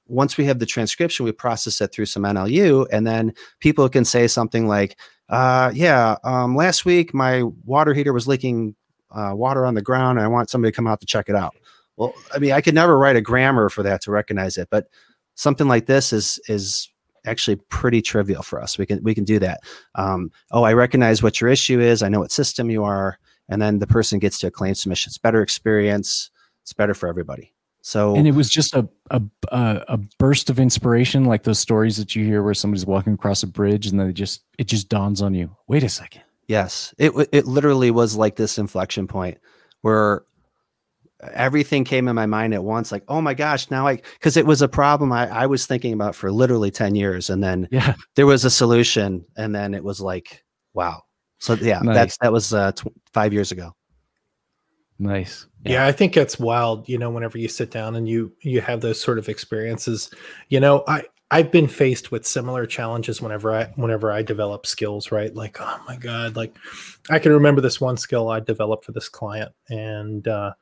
once 0.07 0.37
we 0.37 0.45
have 0.45 0.59
the 0.59 0.65
transcription, 0.67 1.25
we 1.25 1.31
process 1.31 1.81
it 1.81 1.91
through 1.91 2.05
some 2.05 2.23
NLU, 2.23 2.85
and 2.91 3.07
then 3.07 3.33
people 3.59 3.89
can 3.89 4.05
say 4.05 4.27
something 4.27 4.67
like, 4.67 4.97
uh, 5.29 5.71
"Yeah, 5.73 6.17
um, 6.23 6.55
last 6.55 6.85
week 6.85 7.13
my 7.13 7.43
water 7.65 7.93
heater 7.93 8.13
was 8.13 8.27
leaking 8.27 8.75
uh, 9.11 9.31
water 9.33 9.65
on 9.65 9.75
the 9.75 9.81
ground, 9.81 10.17
and 10.17 10.25
I 10.25 10.29
want 10.29 10.49
somebody 10.49 10.71
to 10.71 10.75
come 10.75 10.87
out 10.87 10.99
to 11.01 11.05
check 11.05 11.29
it 11.29 11.35
out." 11.35 11.55
Well, 11.97 12.13
I 12.33 12.39
mean, 12.39 12.51
I 12.51 12.61
could 12.61 12.75
never 12.75 12.97
write 12.97 13.15
a 13.15 13.21
grammar 13.21 13.69
for 13.69 13.83
that 13.83 14.01
to 14.01 14.11
recognize 14.11 14.57
it, 14.57 14.67
but 14.69 14.87
something 15.35 15.67
like 15.67 15.85
this 15.85 16.11
is 16.13 16.39
is 16.47 16.89
actually 17.25 17.55
pretty 17.69 18.01
trivial 18.01 18.43
for 18.43 18.61
us. 18.61 18.77
We 18.77 18.85
can 18.85 19.01
we 19.03 19.15
can 19.15 19.23
do 19.23 19.39
that. 19.39 19.61
Um, 19.95 20.31
oh, 20.51 20.63
I 20.63 20.73
recognize 20.73 21.23
what 21.23 21.41
your 21.41 21.49
issue 21.49 21.79
is. 21.79 22.03
I 22.03 22.09
know 22.09 22.19
what 22.19 22.31
system 22.31 22.69
you 22.69 22.83
are, 22.83 23.17
and 23.49 23.61
then 23.61 23.79
the 23.79 23.87
person 23.87 24.19
gets 24.19 24.39
to 24.39 24.47
a 24.47 24.51
claim 24.51 24.75
submission. 24.75 25.09
It's 25.09 25.17
better 25.17 25.41
experience. 25.41 26.29
It's 26.63 26.73
better 26.73 26.93
for 26.93 27.07
everybody. 27.07 27.54
So 27.87 28.15
and 28.15 28.27
it 28.27 28.33
was 28.33 28.49
just 28.49 28.73
a, 28.73 28.89
a 29.11 29.21
a 29.51 29.99
burst 30.17 30.49
of 30.49 30.59
inspiration 30.59 31.25
like 31.25 31.43
those 31.43 31.59
stories 31.59 31.97
that 31.97 32.15
you 32.15 32.25
hear 32.25 32.41
where 32.41 32.55
somebody's 32.55 32.85
walking 32.85 33.13
across 33.13 33.43
a 33.43 33.47
bridge 33.47 33.85
and 33.85 33.99
then 33.99 34.09
it 34.09 34.13
just 34.13 34.43
it 34.57 34.65
just 34.65 34.89
dawns 34.89 35.21
on 35.21 35.35
you 35.35 35.55
wait 35.67 35.83
a 35.83 35.89
second 35.89 36.23
Yes, 36.47 36.93
it 36.97 37.11
it 37.31 37.45
literally 37.45 37.91
was 37.91 38.15
like 38.15 38.35
this 38.35 38.57
inflection 38.57 39.07
point 39.07 39.39
where 39.81 40.23
everything 41.33 41.83
came 41.85 42.07
in 42.07 42.15
my 42.15 42.27
mind 42.27 42.53
at 42.53 42.63
once. 42.63 42.91
Like, 42.91 43.03
oh 43.07 43.21
my 43.21 43.33
gosh, 43.33 43.71
now 43.71 43.87
I 43.87 43.95
because 43.95 44.37
it 44.37 44.45
was 44.45 44.61
a 44.61 44.67
problem 44.67 45.11
I, 45.11 45.27
I 45.27 45.45
was 45.47 45.65
thinking 45.65 45.93
about 45.93 46.15
for 46.15 46.31
literally 46.31 46.69
ten 46.69 46.93
years, 46.93 47.29
and 47.29 47.43
then 47.43 47.67
yeah 47.71 47.95
there 48.15 48.27
was 48.27 48.45
a 48.45 48.51
solution, 48.51 49.25
and 49.35 49.55
then 49.55 49.73
it 49.73 49.83
was 49.83 49.99
like, 50.01 50.43
wow. 50.73 51.01
So 51.39 51.55
yeah, 51.55 51.79
Nice. 51.79 51.95
that's 51.95 52.17
that 52.19 52.31
was 52.31 52.53
uh, 52.53 52.71
tw- 52.73 52.93
five 53.11 53.33
years 53.33 53.51
ago. 53.51 53.75
Nice. 54.99 55.47
Yeah. 55.63 55.85
i 55.85 55.91
think 55.91 56.15
it's 56.15 56.37
wild 56.37 56.87
you 56.87 56.97
know 56.97 57.09
whenever 57.09 57.37
you 57.37 57.47
sit 57.47 57.71
down 57.71 57.95
and 57.95 58.07
you 58.07 58.31
you 58.41 58.61
have 58.61 58.81
those 58.81 59.01
sort 59.01 59.17
of 59.17 59.29
experiences. 59.29 60.11
You 60.49 60.59
know 60.59 60.83
i 60.87 61.03
i've 61.31 61.51
been 61.51 61.67
faced 61.67 62.11
with 62.11 62.25
similar 62.25 62.65
challenges 62.65 63.21
whenever 63.21 63.53
i 63.53 63.65
whenever 63.75 64.11
i 64.11 64.21
develop 64.21 64.65
skills 64.65 65.11
right? 65.11 65.33
Like 65.33 65.57
oh 65.59 65.81
my 65.87 65.95
god 65.95 66.35
like 66.35 66.55
i 67.09 67.19
can 67.19 67.31
remember 67.31 67.61
this 67.61 67.81
one 67.81 67.97
skill 67.97 68.29
i 68.29 68.39
developed 68.39 68.85
for 68.85 68.91
this 68.91 69.09
client 69.09 69.51
and 69.69 70.27
uh 70.27 70.53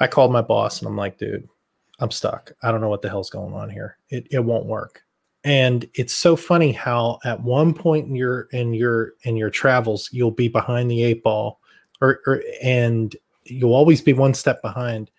i 0.00 0.06
called 0.06 0.32
my 0.32 0.42
boss 0.42 0.80
and 0.80 0.88
i'm 0.88 0.96
like 0.96 1.18
dude 1.18 1.48
i'm 2.00 2.10
stuck. 2.10 2.52
I 2.62 2.70
don't 2.70 2.80
know 2.80 2.88
what 2.88 3.02
the 3.02 3.08
hell's 3.08 3.30
going 3.30 3.54
on 3.54 3.70
here. 3.70 3.98
It, 4.10 4.26
it 4.30 4.44
won't 4.44 4.66
work. 4.66 5.02
And 5.44 5.88
it's 5.94 6.14
so 6.14 6.36
funny 6.36 6.72
how 6.72 7.18
at 7.24 7.42
one 7.42 7.74
point 7.74 8.08
in 8.08 8.16
your 8.16 8.42
in 8.52 8.72
your 8.72 9.12
in 9.24 9.36
your 9.36 9.50
travels 9.50 10.08
you'll 10.10 10.30
be 10.30 10.48
behind 10.48 10.90
the 10.90 11.02
eight 11.04 11.22
ball 11.22 11.60
or, 12.00 12.20
or 12.26 12.42
and 12.62 13.14
you'll 13.44 13.74
always 13.74 14.00
be 14.00 14.12
one 14.12 14.34
step 14.34 14.62
behind. 14.62 15.10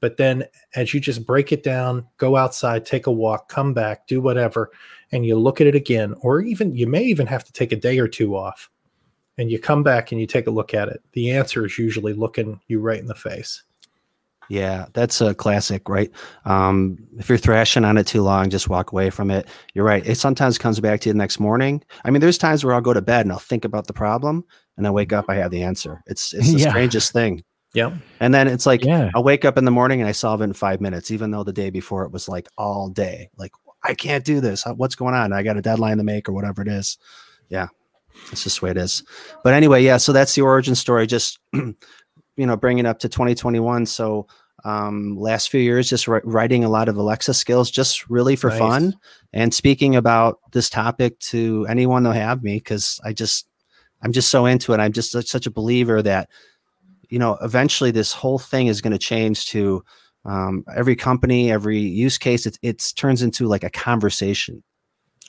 But 0.00 0.16
then 0.16 0.44
as 0.76 0.94
you 0.94 1.00
just 1.00 1.26
break 1.26 1.50
it 1.50 1.62
down, 1.62 2.06
go 2.18 2.36
outside, 2.36 2.86
take 2.86 3.06
a 3.06 3.12
walk, 3.12 3.48
come 3.48 3.74
back, 3.74 4.06
do 4.06 4.20
whatever, 4.20 4.70
and 5.10 5.26
you 5.26 5.36
look 5.36 5.60
at 5.60 5.66
it 5.66 5.74
again, 5.74 6.14
or 6.20 6.40
even 6.40 6.72
you 6.76 6.86
may 6.86 7.02
even 7.02 7.26
have 7.26 7.44
to 7.44 7.52
take 7.52 7.72
a 7.72 7.76
day 7.76 7.98
or 7.98 8.06
two 8.06 8.36
off 8.36 8.70
and 9.38 9.50
you 9.50 9.58
come 9.58 9.82
back 9.82 10.12
and 10.12 10.20
you 10.20 10.26
take 10.26 10.46
a 10.46 10.52
look 10.52 10.74
at 10.74 10.88
it. 10.88 11.02
The 11.12 11.30
answer 11.30 11.64
is 11.66 11.78
usually 11.78 12.12
looking 12.12 12.60
you 12.68 12.80
right 12.80 12.98
in 13.00 13.06
the 13.06 13.14
face. 13.14 13.62
Yeah, 14.50 14.86
that's 14.94 15.20
a 15.20 15.34
classic, 15.34 15.88
right? 15.88 16.10
Um, 16.46 16.96
if 17.18 17.28
you're 17.28 17.36
thrashing 17.36 17.84
on 17.84 17.98
it 17.98 18.06
too 18.06 18.22
long, 18.22 18.48
just 18.48 18.68
walk 18.68 18.92
away 18.92 19.10
from 19.10 19.30
it. 19.30 19.46
You're 19.74 19.84
right. 19.84 20.06
It 20.06 20.14
sometimes 20.16 20.56
comes 20.56 20.80
back 20.80 21.00
to 21.00 21.08
you 21.08 21.12
the 21.12 21.18
next 21.18 21.38
morning. 21.38 21.84
I 22.04 22.10
mean, 22.10 22.20
there's 22.20 22.38
times 22.38 22.64
where 22.64 22.74
I'll 22.74 22.80
go 22.80 22.94
to 22.94 23.02
bed 23.02 23.26
and 23.26 23.32
I'll 23.32 23.38
think 23.38 23.66
about 23.66 23.86
the 23.88 23.92
problem, 23.92 24.44
and 24.78 24.86
I 24.86 24.90
wake 24.90 25.12
up, 25.12 25.26
I 25.28 25.34
have 25.34 25.50
the 25.50 25.62
answer. 25.62 26.02
It's 26.06 26.32
it's 26.32 26.52
the 26.52 26.58
Yeah. 26.60 26.70
strangest 26.70 27.12
thing. 27.12 27.42
Yeah. 27.78 27.96
And 28.20 28.34
then 28.34 28.48
it's 28.48 28.66
like 28.66 28.84
Yeah. 28.84 29.10
I'll 29.14 29.22
wake 29.24 29.44
up 29.44 29.56
in 29.56 29.64
the 29.64 29.70
morning 29.70 30.00
and 30.00 30.08
I 30.08 30.12
solve 30.12 30.40
it 30.40 30.44
in 30.44 30.52
five 30.52 30.80
minutes, 30.80 31.10
even 31.10 31.30
though 31.30 31.44
the 31.44 31.52
day 31.52 31.70
before 31.70 32.04
it 32.04 32.12
was 32.12 32.28
like 32.28 32.48
all 32.58 32.88
day. 32.88 33.30
Like 33.36 33.52
I 33.82 33.94
can't 33.94 34.24
do 34.24 34.40
this. 34.40 34.64
What's 34.76 34.94
going 34.96 35.14
on? 35.14 35.32
I 35.32 35.42
got 35.42 35.56
a 35.56 35.62
deadline 35.62 35.98
to 35.98 36.04
make 36.04 36.28
or 36.28 36.32
whatever 36.32 36.62
it 36.62 36.68
is. 36.68 36.98
Yeah, 37.48 37.68
it's 38.32 38.42
just 38.42 38.60
the 38.60 38.64
way 38.66 38.70
it 38.72 38.76
is. 38.76 39.02
But 39.44 39.54
anyway, 39.54 39.82
yeah. 39.84 39.96
So 39.98 40.12
that's 40.12 40.34
the 40.34 40.42
origin 40.42 40.74
story. 40.74 41.06
Just 41.06 41.38
you 41.52 41.76
know, 42.46 42.56
bringing 42.56 42.86
up 42.86 42.98
to 43.00 43.08
2021. 43.08 43.86
So 43.86 44.26
um, 44.64 45.16
last 45.16 45.50
few 45.50 45.60
years, 45.60 45.88
just 45.88 46.06
wri- 46.06 46.20
writing 46.24 46.64
a 46.64 46.68
lot 46.68 46.88
of 46.88 46.96
Alexa 46.96 47.34
skills, 47.34 47.70
just 47.70 48.10
really 48.10 48.34
for 48.36 48.50
Nice. 48.50 48.58
fun 48.58 48.94
and 49.32 49.54
speaking 49.54 49.94
about 49.94 50.40
this 50.52 50.68
topic 50.68 51.18
to 51.20 51.64
anyone 51.68 52.02
that'll 52.02 52.20
have 52.20 52.42
me 52.42 52.56
because 52.56 53.00
I 53.04 53.12
just 53.12 53.46
I'm 54.02 54.12
just 54.12 54.30
so 54.30 54.46
into 54.46 54.72
it. 54.72 54.80
I'm 54.80 54.92
just 54.92 55.12
such 55.28 55.46
a 55.46 55.50
believer 55.50 56.02
that 56.02 56.28
you 57.08 57.18
know 57.18 57.36
eventually 57.42 57.90
this 57.90 58.12
whole 58.12 58.38
thing 58.38 58.66
is 58.66 58.80
going 58.80 58.92
to 58.92 58.98
change 58.98 59.46
to 59.46 59.82
um, 60.24 60.64
every 60.76 60.96
company, 60.96 61.50
every 61.50 61.78
use 61.78 62.18
case. 62.18 62.44
It 62.46 62.58
it's 62.62 62.92
turns 62.92 63.22
into 63.22 63.46
like 63.46 63.64
a 63.64 63.70
conversation. 63.70 64.62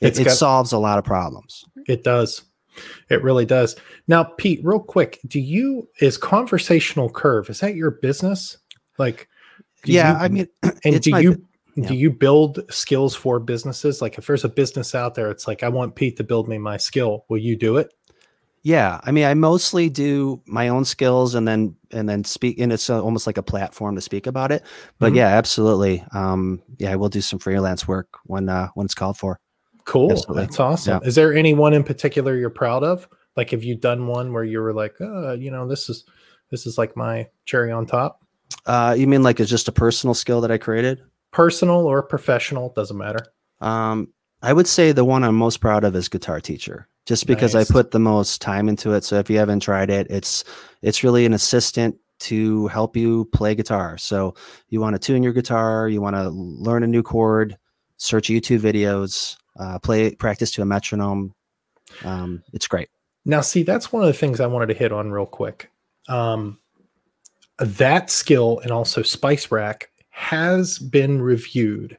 It, 0.01 0.07
It's 0.09 0.19
it 0.19 0.25
got- 0.25 0.37
solves 0.37 0.71
a 0.71 0.77
lot 0.77 0.97
of 0.99 1.05
problems. 1.05 1.63
It 1.87 2.03
does. 2.03 2.41
It 3.09 3.21
really 3.23 3.45
does. 3.45 3.75
Now, 4.07 4.23
Pete, 4.23 4.61
real 4.63 4.79
quick, 4.79 5.19
do 5.27 5.39
you 5.39 5.87
is 5.99 6.17
conversational 6.17 7.09
curve, 7.09 7.49
is 7.49 7.59
that 7.59 7.75
your 7.75 7.91
business? 7.91 8.57
Like 8.97 9.27
Yeah, 9.85 10.11
you- 10.13 10.17
I 10.19 10.27
mean, 10.29 10.47
and 10.85 11.01
do 11.01 11.19
you 11.21 11.45
yeah. 11.75 11.87
do 11.87 11.95
you 11.95 12.09
build 12.11 12.59
skills 12.69 13.15
for 13.15 13.39
businesses? 13.39 14.01
Like 14.01 14.17
if 14.17 14.27
there's 14.27 14.45
a 14.45 14.49
business 14.49 14.95
out 14.95 15.15
there, 15.15 15.29
it's 15.29 15.47
like 15.47 15.63
I 15.63 15.69
want 15.69 15.95
Pete 15.95 16.17
to 16.17 16.23
build 16.23 16.47
me 16.47 16.57
my 16.57 16.77
skill. 16.77 17.25
Will 17.29 17.37
you 17.37 17.55
do 17.57 17.77
it? 17.77 17.93
Yeah, 18.61 18.99
I 19.03 19.11
mean, 19.11 19.25
I 19.25 19.33
mostly 19.33 19.89
do 19.89 20.41
my 20.45 20.67
own 20.67 20.83
skills 20.85 21.35
and 21.35 21.47
then 21.47 21.75
and 21.91 22.07
then 22.09 22.23
speak, 22.23 22.59
and 22.59 22.73
it's 22.73 22.89
uh 22.89 23.01
almost 23.01 23.25
like 23.25 23.37
a 23.37 23.43
platform 23.43 23.95
to 23.95 24.01
speak 24.01 24.27
about 24.27 24.51
it. 24.51 24.63
But 24.99 25.13
Mhm. 25.13 25.17
yeah, 25.17 25.27
absolutely. 25.27 26.03
Um, 26.13 26.61
yeah, 26.77 26.91
I 26.91 26.95
will 26.95 27.09
do 27.09 27.21
some 27.21 27.39
freelance 27.39 27.87
work 27.87 28.17
when 28.25 28.49
uh, 28.49 28.69
when 28.73 28.85
it's 28.85 28.95
called 28.95 29.17
for. 29.17 29.39
Cool. 29.85 30.11
Absolutely. 30.11 30.43
That's 30.43 30.59
awesome. 30.59 30.99
Yeah. 31.01 31.07
Is 31.07 31.15
there 31.15 31.33
anyone 31.33 31.73
in 31.73 31.83
particular 31.83 32.35
you're 32.35 32.49
proud 32.49 32.83
of? 32.83 33.07
Like 33.35 33.51
have 33.51 33.63
you 33.63 33.75
done 33.75 34.07
one 34.07 34.33
where 34.33 34.43
you 34.43 34.59
were 34.59 34.73
like, 34.73 34.95
uh, 34.99 35.33
you 35.33 35.51
know, 35.51 35.67
this 35.67 35.89
is 35.89 36.03
this 36.51 36.65
is 36.65 36.77
like 36.77 36.95
my 36.95 37.27
cherry 37.45 37.71
on 37.71 37.85
top? 37.85 38.23
Uh, 38.65 38.95
you 38.97 39.07
mean 39.07 39.23
like 39.23 39.39
it's 39.39 39.49
just 39.49 39.67
a 39.67 39.71
personal 39.71 40.13
skill 40.13 40.41
that 40.41 40.51
I 40.51 40.57
created? 40.57 41.01
Personal 41.31 41.85
or 41.85 42.03
professional, 42.03 42.73
doesn't 42.75 42.97
matter. 42.97 43.25
Um, 43.61 44.09
I 44.41 44.53
would 44.53 44.67
say 44.67 44.91
the 44.91 45.05
one 45.05 45.23
I'm 45.23 45.35
most 45.35 45.57
proud 45.57 45.83
of 45.83 45.95
is 45.95 46.07
Guitar 46.07 46.39
Teacher, 46.39 46.87
just 47.05 47.27
because 47.27 47.55
Nice. 47.55 47.69
I 47.69 47.73
put 47.73 47.91
the 47.91 47.99
most 47.99 48.41
time 48.41 48.69
into 48.69 48.93
it. 48.93 49.03
So 49.03 49.17
if 49.17 49.29
you 49.29 49.37
haven't 49.37 49.61
tried 49.61 49.89
it, 49.89 50.07
it's 50.09 50.43
it's 50.81 51.03
really 51.03 51.25
an 51.25 51.33
assistant 51.33 51.97
to 52.19 52.67
help 52.67 52.95
you 52.95 53.25
play 53.25 53.55
guitar. 53.55 53.97
So 53.97 54.35
you 54.69 54.81
want 54.81 54.95
to 54.95 54.99
tune 54.99 55.23
your 55.23 55.33
guitar, 55.33 55.87
you 55.89 56.01
want 56.01 56.15
to 56.15 56.29
learn 56.29 56.83
a 56.83 56.87
new 56.87 57.03
chord, 57.03 57.57
search 57.97 58.27
YouTube 58.29 58.59
videos, 58.59 59.37
uh, 59.59 59.79
play 59.79 60.15
practice 60.15 60.51
to 60.51 60.61
a 60.61 60.65
metronome. 60.65 61.33
Um, 62.03 62.43
it's 62.53 62.67
great. 62.67 62.89
Now, 63.25 63.41
see, 63.41 63.63
that's 63.63 63.91
one 63.91 64.03
of 64.03 64.07
the 64.07 64.13
things 64.13 64.39
I 64.39 64.47
wanted 64.47 64.67
to 64.67 64.73
hit 64.73 64.91
on 64.91 65.11
real 65.11 65.25
quick. 65.25 65.69
Um, 66.07 66.59
that 67.59 68.09
skill 68.09 68.59
and 68.59 68.71
also 68.71 69.01
Spice 69.01 69.51
Rack 69.51 69.91
has 70.09 70.79
been 70.79 71.21
reviewed 71.21 71.97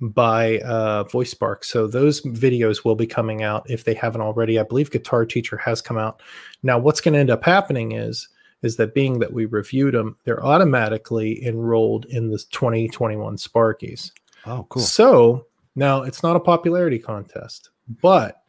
by 0.00 0.58
uh, 0.60 1.04
VoiceSpark. 1.04 1.64
So 1.64 1.86
those 1.86 2.22
videos 2.22 2.84
will 2.84 2.94
be 2.94 3.06
coming 3.06 3.42
out 3.42 3.68
if 3.68 3.84
they 3.84 3.94
haven't 3.94 4.22
already. 4.22 4.58
I 4.58 4.62
believe 4.62 4.90
Guitar 4.90 5.26
Teacher 5.26 5.56
has 5.58 5.82
come 5.82 5.98
out. 5.98 6.22
Now, 6.62 6.78
what's 6.78 7.00
going 7.00 7.14
to 7.14 7.20
end 7.20 7.30
up 7.30 7.44
happening 7.44 7.92
is 7.92 8.28
is 8.62 8.76
that 8.76 8.94
being 8.94 9.18
that 9.20 9.32
we 9.32 9.46
reviewed 9.46 9.94
them, 9.94 10.16
they're 10.24 10.44
automatically 10.44 11.42
enrolled 11.46 12.04
in 12.06 12.28
the 12.28 12.38
2021 12.50 13.36
Sparkies. 13.36 14.12
Oh, 14.44 14.66
cool. 14.68 14.82
So 14.82 15.46
now 15.76 16.02
it's 16.02 16.22
not 16.22 16.36
a 16.36 16.40
popularity 16.40 16.98
contest, 16.98 17.70
but 18.02 18.42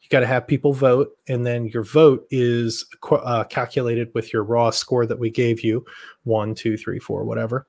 you 0.00 0.08
got 0.08 0.20
to 0.20 0.26
have 0.26 0.46
people 0.46 0.72
vote, 0.72 1.10
and 1.28 1.46
then 1.46 1.66
your 1.66 1.82
vote 1.82 2.26
is 2.30 2.86
uh, 3.10 3.44
calculated 3.44 4.10
with 4.14 4.32
your 4.32 4.44
raw 4.44 4.70
score 4.70 5.04
that 5.04 5.18
we 5.18 5.30
gave 5.30 5.62
you 5.62 5.84
one, 6.24 6.54
two, 6.54 6.76
three, 6.78 6.98
four, 6.98 7.24
whatever. 7.24 7.66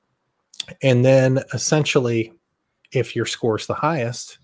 And 0.82 1.04
then 1.04 1.44
essentially, 1.54 2.32
if 2.91 3.15
your 3.15 3.25
score's 3.25 3.67
the 3.67 3.73
highest, 3.73 4.38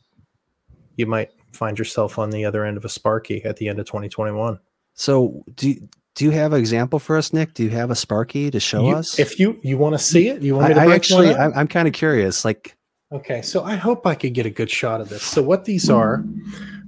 you 0.95 1.05
might 1.05 1.31
find 1.53 1.77
yourself 1.77 2.17
on 2.19 2.29
the 2.29 2.45
other 2.45 2.65
end 2.65 2.77
of 2.77 2.85
a 2.85 2.89
Sparky 2.89 3.43
at 3.45 3.57
the 3.57 3.67
end 3.69 3.79
of 3.79 3.85
2021. 3.85 4.59
So 4.93 5.43
do 5.55 5.69
you, 5.69 5.89
do 6.15 6.25
you 6.25 6.31
have 6.31 6.53
an 6.53 6.59
example 6.59 6.97
for 6.99 7.17
us, 7.17 7.33
Nick? 7.33 7.53
Do 7.53 7.63
you 7.63 7.69
have 7.71 7.91
a 7.91 7.95
Sparky 7.95 8.49
to 8.51 8.59
show 8.59 8.87
You- 8.89 8.95
us? 8.95 9.19
If 9.19 9.39
you 9.39 9.59
you 9.61 9.77
want 9.77 9.93
to 9.93 9.99
see 9.99 10.29
it, 10.29 10.41
you 10.41 10.55
want 10.55 10.65
I, 10.65 10.69
me 10.69 10.73
to 10.75 10.81
I 10.81 10.95
actually. 10.95 11.35
I'm, 11.35 11.53
I'm 11.55 11.67
kind 11.67 11.87
of 11.87 11.93
curious. 11.93 12.43
Like, 12.45 12.75
Okay, 13.11 13.41
so 13.41 13.63
I 13.63 13.75
hope 13.75 14.05
I 14.05 14.15
could 14.15 14.33
get 14.33 14.45
a 14.45 14.49
good 14.49 14.69
shot 14.69 14.99
of 14.99 15.07
this. 15.07 15.23
So 15.23 15.41
what 15.41 15.63
these 15.63 15.89
are, 15.89 16.25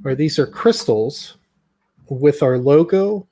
are 0.03 0.15
these 0.15 0.37
are 0.37 0.45
crystals 0.47 1.37
with 2.09 2.43
our 2.43 2.57
logo, 2.57 3.25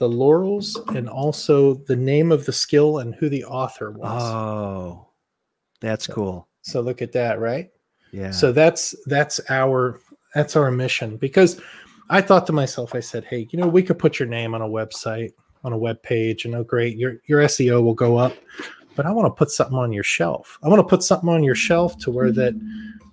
the 0.00 0.08
laurels, 0.08 0.74
and 0.88 1.08
also 1.08 1.74
the 1.74 1.94
name 1.94 2.32
of 2.32 2.46
the 2.46 2.52
skill 2.52 2.98
and 2.98 3.14
who 3.14 3.28
the 3.28 3.44
author 3.44 3.92
was. 3.92 4.22
oh, 4.24 5.06
that's 5.80 6.08
cool. 6.08 6.48
So 6.64 6.80
look 6.80 7.02
at 7.02 7.12
that, 7.12 7.38
right? 7.38 7.70
Yeah. 8.10 8.30
So 8.30 8.52
that's 8.52 8.94
that's 9.06 9.40
our 9.50 10.00
that's 10.34 10.56
our 10.56 10.70
mission 10.70 11.16
because 11.16 11.60
I 12.10 12.20
thought 12.20 12.46
to 12.46 12.52
myself, 12.52 12.94
I 12.94 13.00
said, 13.00 13.24
hey, 13.24 13.46
you 13.50 13.58
know, 13.58 13.66
we 13.66 13.82
could 13.82 13.98
put 13.98 14.18
your 14.18 14.28
name 14.28 14.54
on 14.54 14.62
a 14.62 14.68
website, 14.68 15.32
on 15.62 15.72
a 15.72 15.78
web 15.78 16.02
page, 16.02 16.44
and 16.44 16.54
oh 16.54 16.64
great, 16.64 16.96
your 16.96 17.20
your 17.26 17.42
SEO 17.42 17.82
will 17.82 17.94
go 17.94 18.16
up. 18.16 18.34
But 18.96 19.06
I 19.06 19.10
want 19.10 19.26
to 19.26 19.30
put 19.30 19.50
something 19.50 19.76
on 19.76 19.92
your 19.92 20.04
shelf. 20.04 20.58
I 20.62 20.68
want 20.68 20.80
to 20.80 20.88
put 20.88 21.02
something 21.02 21.28
on 21.28 21.42
your 21.42 21.54
shelf 21.54 21.98
to 21.98 22.10
where 22.10 22.30
that 22.32 22.54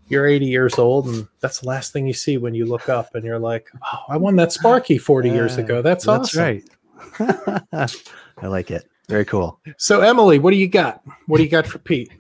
you're 0.07 0.27
80 0.27 0.45
years 0.45 0.77
old 0.77 1.07
and 1.07 1.25
that's 1.39 1.61
the 1.61 1.69
last 1.69 1.93
thing 1.93 2.05
you 2.05 2.13
see 2.13 2.37
when 2.37 2.53
you 2.53 2.65
look 2.65 2.89
up 2.89 3.15
and 3.15 3.23
you're 3.23 3.39
like, 3.39 3.69
oh, 3.81 3.99
I 4.09 4.17
won 4.17 4.35
that 4.35 4.51
Sparky 4.51 4.97
40 4.97 5.29
years 5.29 5.57
ago. 5.57 5.81
That's, 5.81 6.05
that's 6.05 6.35
awesome. 6.35 6.63
That's 7.71 7.71
right. 7.71 8.01
I 8.37 8.47
like 8.47 8.71
it. 8.71 8.89
Very 9.07 9.23
cool. 9.23 9.59
So 9.77 10.01
Emily, 10.01 10.37
what 10.37 10.51
do 10.51 10.57
you 10.57 10.67
got? 10.67 11.01
What 11.27 11.37
do 11.37 11.43
you 11.43 11.49
got 11.49 11.65
for 11.65 11.79
Pete? 11.79 12.11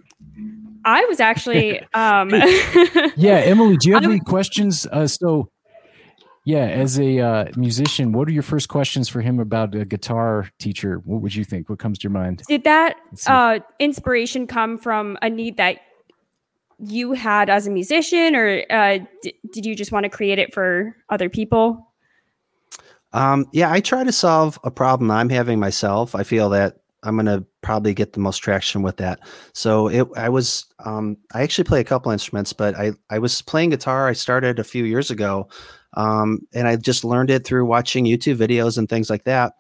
I 0.85 1.05
was 1.05 1.19
actually 1.19 1.79
um 1.93 2.29
Yeah, 3.15 3.37
Emily, 3.43 3.77
do 3.77 3.89
you 3.89 3.95
have 3.95 4.03
I'm- 4.03 4.11
any 4.11 4.19
questions? 4.19 4.85
Uh, 4.91 5.07
so, 5.07 5.49
yeah, 6.45 6.65
as 6.65 6.99
a 6.99 7.19
uh, 7.19 7.45
musician, 7.55 8.13
what 8.13 8.27
are 8.27 8.31
your 8.31 8.41
first 8.43 8.67
questions 8.67 9.07
for 9.07 9.21
him 9.21 9.39
about 9.39 9.75
a 9.75 9.85
guitar 9.85 10.49
teacher? 10.59 11.01
What 11.05 11.21
would 11.21 11.35
you 11.35 11.43
think? 11.43 11.69
What 11.69 11.77
comes 11.79 11.99
to 11.99 12.03
your 12.03 12.11
mind? 12.11 12.41
did 12.47 12.63
that 12.63 12.95
uh 13.27 13.59
inspiration 13.79 14.47
come 14.47 14.77
from 14.77 15.17
a 15.21 15.29
need 15.29 15.57
that 15.57 15.77
you 16.83 17.11
had 17.13 17.47
as 17.47 17.67
a 17.67 17.69
musician 17.69 18.35
or 18.35 18.63
uh 18.71 18.97
d- 19.21 19.35
did 19.53 19.65
you 19.67 19.75
just 19.75 19.91
want 19.91 20.03
to 20.05 20.09
create 20.09 20.39
it 20.39 20.51
for 20.53 20.95
other 21.09 21.29
people? 21.29 21.87
Um, 23.13 23.45
yeah, 23.51 23.69
I 23.71 23.81
try 23.81 24.03
to 24.05 24.11
solve 24.11 24.57
a 24.63 24.71
problem 24.71 25.11
I'm 25.11 25.29
having 25.29 25.59
myself. 25.59 26.15
I 26.15 26.23
feel 26.23 26.49
that 26.51 26.77
I'm 27.03 27.15
gonna 27.15 27.43
probably 27.61 27.93
get 27.93 28.13
the 28.13 28.19
most 28.19 28.37
traction 28.37 28.81
with 28.83 28.97
that. 28.97 29.19
So 29.53 29.87
it, 29.87 30.07
I 30.15 30.29
was, 30.29 30.65
um, 30.85 31.17
I 31.33 31.41
actually 31.41 31.63
play 31.63 31.79
a 31.79 31.83
couple 31.85 32.11
instruments, 32.11 32.53
but 32.53 32.75
I, 32.75 32.91
I 33.09 33.19
was 33.19 33.41
playing 33.41 33.71
guitar. 33.71 34.07
I 34.07 34.13
started 34.13 34.59
a 34.59 34.63
few 34.63 34.83
years 34.85 35.09
ago, 35.11 35.49
um, 35.95 36.39
and 36.53 36.67
I 36.67 36.75
just 36.75 37.03
learned 37.03 37.29
it 37.31 37.45
through 37.45 37.65
watching 37.65 38.05
YouTube 38.05 38.37
videos 38.37 38.77
and 38.77 38.87
things 38.87 39.09
like 39.09 39.23
that. 39.25 39.53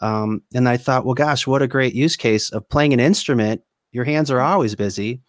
Um, 0.00 0.42
and 0.54 0.68
I 0.68 0.76
thought, 0.76 1.04
well, 1.04 1.14
gosh, 1.14 1.46
what 1.46 1.62
a 1.62 1.68
great 1.68 1.94
use 1.94 2.16
case 2.16 2.50
of 2.50 2.68
playing 2.68 2.92
an 2.92 3.00
instrument. 3.00 3.62
Your 3.92 4.04
hands 4.04 4.30
are 4.30 4.40
always 4.40 4.74
busy. 4.74 5.20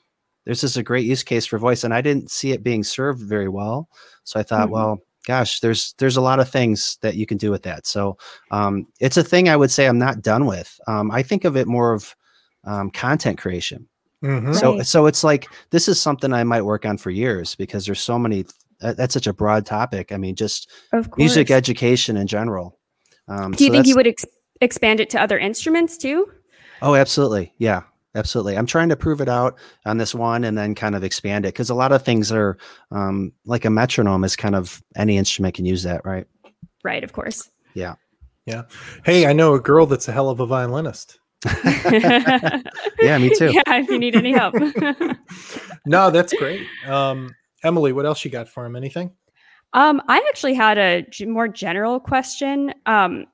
There's 0.45 0.61
just 0.61 0.77
a 0.77 0.83
great 0.83 1.05
use 1.05 1.23
case 1.23 1.45
for 1.45 1.57
voice, 1.57 1.83
and 1.83 1.93
I 1.93 2.01
didn't 2.01 2.31
see 2.31 2.51
it 2.51 2.63
being 2.63 2.83
served 2.83 3.21
very 3.21 3.49
well. 3.49 3.89
So 4.23 4.39
I 4.39 4.43
thought, 4.43 4.69
Mhm. 4.69 4.71
well, 4.71 4.99
gosh, 5.25 5.59
there's 5.59 5.93
there's 5.97 6.17
a 6.17 6.21
lot 6.21 6.39
of 6.39 6.49
things 6.49 6.97
that 7.01 7.15
you 7.15 7.25
can 7.25 7.37
do 7.37 7.51
with 7.51 7.63
that. 7.63 7.85
So 7.87 8.17
um, 8.51 8.87
it's 8.99 9.17
a 9.17 9.23
thing 9.23 9.49
I 9.49 9.55
would 9.55 9.71
say 9.71 9.87
I'm 9.87 9.99
not 9.99 10.21
done 10.21 10.45
with. 10.45 10.79
Um, 10.87 11.11
I 11.11 11.23
think 11.23 11.43
of 11.45 11.55
it 11.57 11.67
more 11.67 11.93
of 11.93 12.15
um, 12.63 12.89
content 12.91 13.37
creation. 13.37 13.87
Mhm. 14.23 14.55
So 14.55 14.77
Right. 14.77 14.85
so 14.85 15.05
it's 15.05 15.23
like 15.23 15.47
this 15.71 15.87
is 15.87 16.01
something 16.01 16.33
I 16.33 16.43
might 16.43 16.63
work 16.63 16.85
on 16.85 16.97
for 16.97 17.09
years 17.11 17.55
because 17.55 17.85
there's 17.85 18.01
so 18.01 18.17
many. 18.17 18.45
that- 18.79 18.97
That's 18.97 19.13
such 19.13 19.27
a 19.27 19.33
broad 19.33 19.65
topic. 19.65 20.11
I 20.11 20.17
mean, 20.17 20.35
just 20.35 20.69
music 21.17 21.49
education 21.51 22.17
in 22.17 22.27
general. 22.27 22.77
Um, 23.27 23.51
Do 23.53 23.63
you 23.63 23.69
so 23.69 23.73
think 23.73 23.87
you 23.87 23.95
would 23.95 24.07
ex- 24.07 24.25
expand 24.61 24.99
it 24.99 25.09
to 25.11 25.21
other 25.21 25.37
instruments 25.39 25.97
too? 25.97 26.27
Oh, 26.81 26.93
absolutely. 26.95 27.53
Yeah, 27.57 27.83
absolutely. 28.15 28.57
I'm 28.57 28.65
trying 28.65 28.89
to 28.89 28.95
prove 28.95 29.21
it 29.21 29.29
out 29.29 29.57
on 29.85 29.97
this 29.97 30.15
one 30.15 30.43
and 30.43 30.57
then 30.57 30.73
kind 30.75 30.95
of 30.95 31.03
expand 31.03 31.45
it 31.45 31.49
because 31.49 31.69
a 31.69 31.75
lot 31.75 31.91
of 31.91 32.03
things 32.03 32.31
are 32.31 32.57
um, 32.91 33.31
like 33.45 33.65
a 33.65 33.69
metronome 33.69 34.23
is 34.23 34.35
kind 34.35 34.55
of 34.55 34.81
any 34.95 35.17
instrument 35.17 35.55
can 35.55 35.65
use 35.65 35.83
that, 35.83 36.03
right? 36.05 36.25
Right, 36.83 37.03
of 37.03 37.13
course. 37.13 37.49
Yeah. 37.73 37.95
Yeah. 38.45 38.63
Hey, 39.03 39.25
I 39.25 39.33
know 39.33 39.55
a 39.55 39.59
girl 39.59 39.85
that's 39.85 40.07
a 40.07 40.11
hell 40.11 40.29
of 40.29 40.39
a 40.39 40.45
violinist. 40.45 41.19
yeah, 41.63 43.17
me 43.17 43.29
too. 43.35 43.51
Yeah, 43.51 43.63
if 43.67 43.89
you 43.89 43.99
need 43.99 44.15
any 44.15 44.31
help. 44.31 44.55
no, 45.85 46.09
that's 46.09 46.33
great. 46.33 46.65
Um, 46.87 47.35
Emily, 47.63 47.93
what 47.93 48.05
else 48.05 48.23
you 48.23 48.31
got 48.31 48.47
for 48.47 48.65
him? 48.65 48.75
Anything? 48.75 49.11
Um, 49.73 50.01
I 50.07 50.17
actually 50.29 50.53
had 50.53 50.77
a 50.77 51.01
g- 51.03 51.25
more 51.25 51.47
general 51.47 51.99
question. 51.99 52.73
Um, 52.85 53.25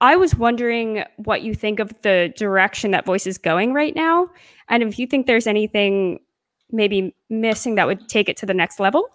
I 0.00 0.16
was 0.16 0.34
wondering 0.34 1.04
what 1.16 1.42
you 1.42 1.54
think 1.54 1.78
of 1.78 1.92
the 2.02 2.32
direction 2.36 2.90
that 2.90 3.06
voice 3.06 3.26
is 3.26 3.38
going 3.38 3.72
right 3.72 3.94
now, 3.94 4.28
and 4.68 4.82
if 4.82 4.98
you 4.98 5.06
think 5.06 5.26
there's 5.26 5.46
anything 5.46 6.20
maybe 6.70 7.14
missing 7.30 7.76
that 7.76 7.86
would 7.86 8.08
take 8.08 8.28
it 8.28 8.36
to 8.38 8.46
the 8.46 8.54
next 8.54 8.80
level. 8.80 9.08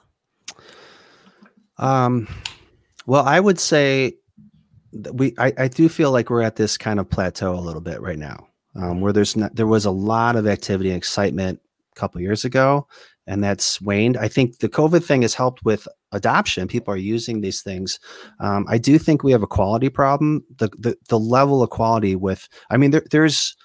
Um, 1.78 2.28
well, 3.06 3.26
I 3.26 3.40
would 3.40 3.60
say 3.60 4.14
we 5.14 5.34
I, 5.38 5.54
I 5.58 5.68
do 5.68 5.90
feel 5.90 6.12
like 6.12 6.30
we're 6.30 6.42
at 6.42 6.56
this 6.56 6.78
kind 6.78 7.00
of 7.00 7.10
plateau 7.10 7.54
a 7.54 7.62
little 7.62 7.82
bit 7.82 8.02
right 8.02 8.18
now, 8.18 8.48
um, 8.76 9.02
where 9.02 9.14
there's 9.14 9.36
not 9.36 9.56
there 9.56 9.68
was 9.68 9.86
a 9.86 9.92
lot 9.92 10.36
of 10.36 10.48
activity 10.48 10.90
and 10.90 10.98
excitement 10.98 11.60
a 11.96 12.00
couple 12.00 12.22
years 12.22 12.46
ago, 12.46 12.88
and 13.28 13.44
that's 13.44 13.82
waned. 13.82 14.18
I 14.18 14.28
think 14.28 14.60
the 14.60 14.70
COVID 14.70 15.04
thing 15.04 15.22
has 15.22 15.34
helped 15.34 15.64
with 15.64 15.88
adoption. 16.12 16.68
People 16.68 16.94
are 16.94 16.98
using 16.98 17.42
these 17.42 17.62
things. 17.62 18.00
Um, 18.40 18.66
I 18.70 18.78
do 18.78 18.98
think 18.98 19.24
we 19.24 19.32
have 19.32 19.44
a 19.44 19.48
quality 19.48 19.90
problem. 19.90 20.44
The 20.58 20.70
the, 20.78 20.96
the 21.08 21.20
level 21.20 21.62
of 21.64 21.70
quality 21.70 22.16
with 22.16 22.48
I 22.70 22.78
mean 22.78 22.92
there, 22.92 23.04
there's 23.12 23.56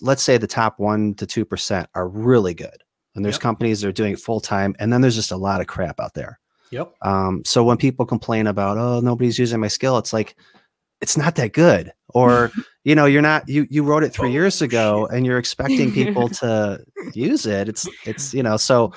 let's 0.00 0.22
say 0.22 0.36
the 0.38 0.46
top 0.46 0.78
one 0.78 1.14
to 1.14 1.26
two 1.26 1.44
percent 1.44 1.88
are 1.94 2.08
really 2.08 2.54
good, 2.54 2.82
and 3.14 3.24
there's 3.24 3.36
Yep. 3.36 3.42
companies 3.42 3.80
that 3.80 3.88
are 3.88 3.92
doing 3.92 4.12
it 4.12 4.20
full 4.20 4.40
time, 4.40 4.74
and 4.78 4.92
then 4.92 5.00
there's 5.00 5.14
just 5.14 5.32
a 5.32 5.36
lot 5.36 5.60
of 5.60 5.66
crap 5.66 6.00
out 6.00 6.14
there. 6.14 6.38
Yep. 6.70 6.92
Um, 7.02 7.42
so 7.44 7.62
when 7.62 7.76
people 7.76 8.04
complain 8.04 8.48
about, 8.48 8.78
oh, 8.78 8.98
nobody's 9.00 9.38
using 9.38 9.60
my 9.60 9.68
skill, 9.68 9.96
it's 9.96 10.12
like, 10.12 10.34
it's 11.00 11.16
not 11.16 11.36
that 11.36 11.52
good. 11.52 11.92
Or, 12.08 12.50
you 12.84 12.96
know, 12.96 13.04
you're 13.04 13.22
not, 13.22 13.48
you, 13.48 13.68
you 13.70 13.84
wrote 13.84 14.02
it 14.02 14.12
three 14.12 14.30
Oh, 14.30 14.32
years 14.32 14.60
ago 14.60 15.06
and 15.06 15.24
you're 15.24 15.38
expecting 15.38 15.92
people 15.92 16.28
to 16.40 16.84
use 17.12 17.46
it. 17.46 17.68
It's, 17.68 17.88
it's, 18.06 18.34
you 18.34 18.42
know, 18.42 18.56
so, 18.56 18.92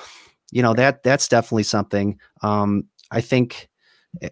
you 0.50 0.62
know, 0.62 0.74
that, 0.74 1.02
that's 1.02 1.28
definitely 1.28 1.62
something. 1.64 2.18
Um, 2.42 2.84
I 3.10 3.20
think 3.20 3.68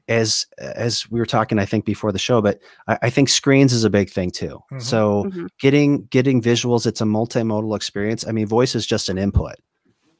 as, 0.09 0.47
as 0.59 1.09
we 1.11 1.21
were 1.21 1.27
talking, 1.27 1.59
I 1.59 1.65
think 1.67 1.85
before 1.85 2.11
the 2.13 2.19
show, 2.19 2.41
but 2.41 2.59
I, 2.89 2.99
I 3.03 3.11
think 3.11 3.29
screens 3.29 3.73
is 3.73 3.85
a 3.85 3.91
big 3.91 4.11
thing 4.11 4.31
too. 4.31 4.61
Mhm. 4.73 4.83
So 4.83 5.25
Mhm. 5.25 5.49
getting, 5.61 6.05
getting 6.07 6.41
visuals, 6.43 6.87
it's 6.87 7.01
a 7.01 7.05
multimodal 7.05 7.77
experience. 7.77 8.27
I 8.27 8.33
mean, 8.33 8.47
voice 8.47 8.75
is 8.75 8.87
just 8.87 9.09
an 9.09 9.19
input. 9.19 9.57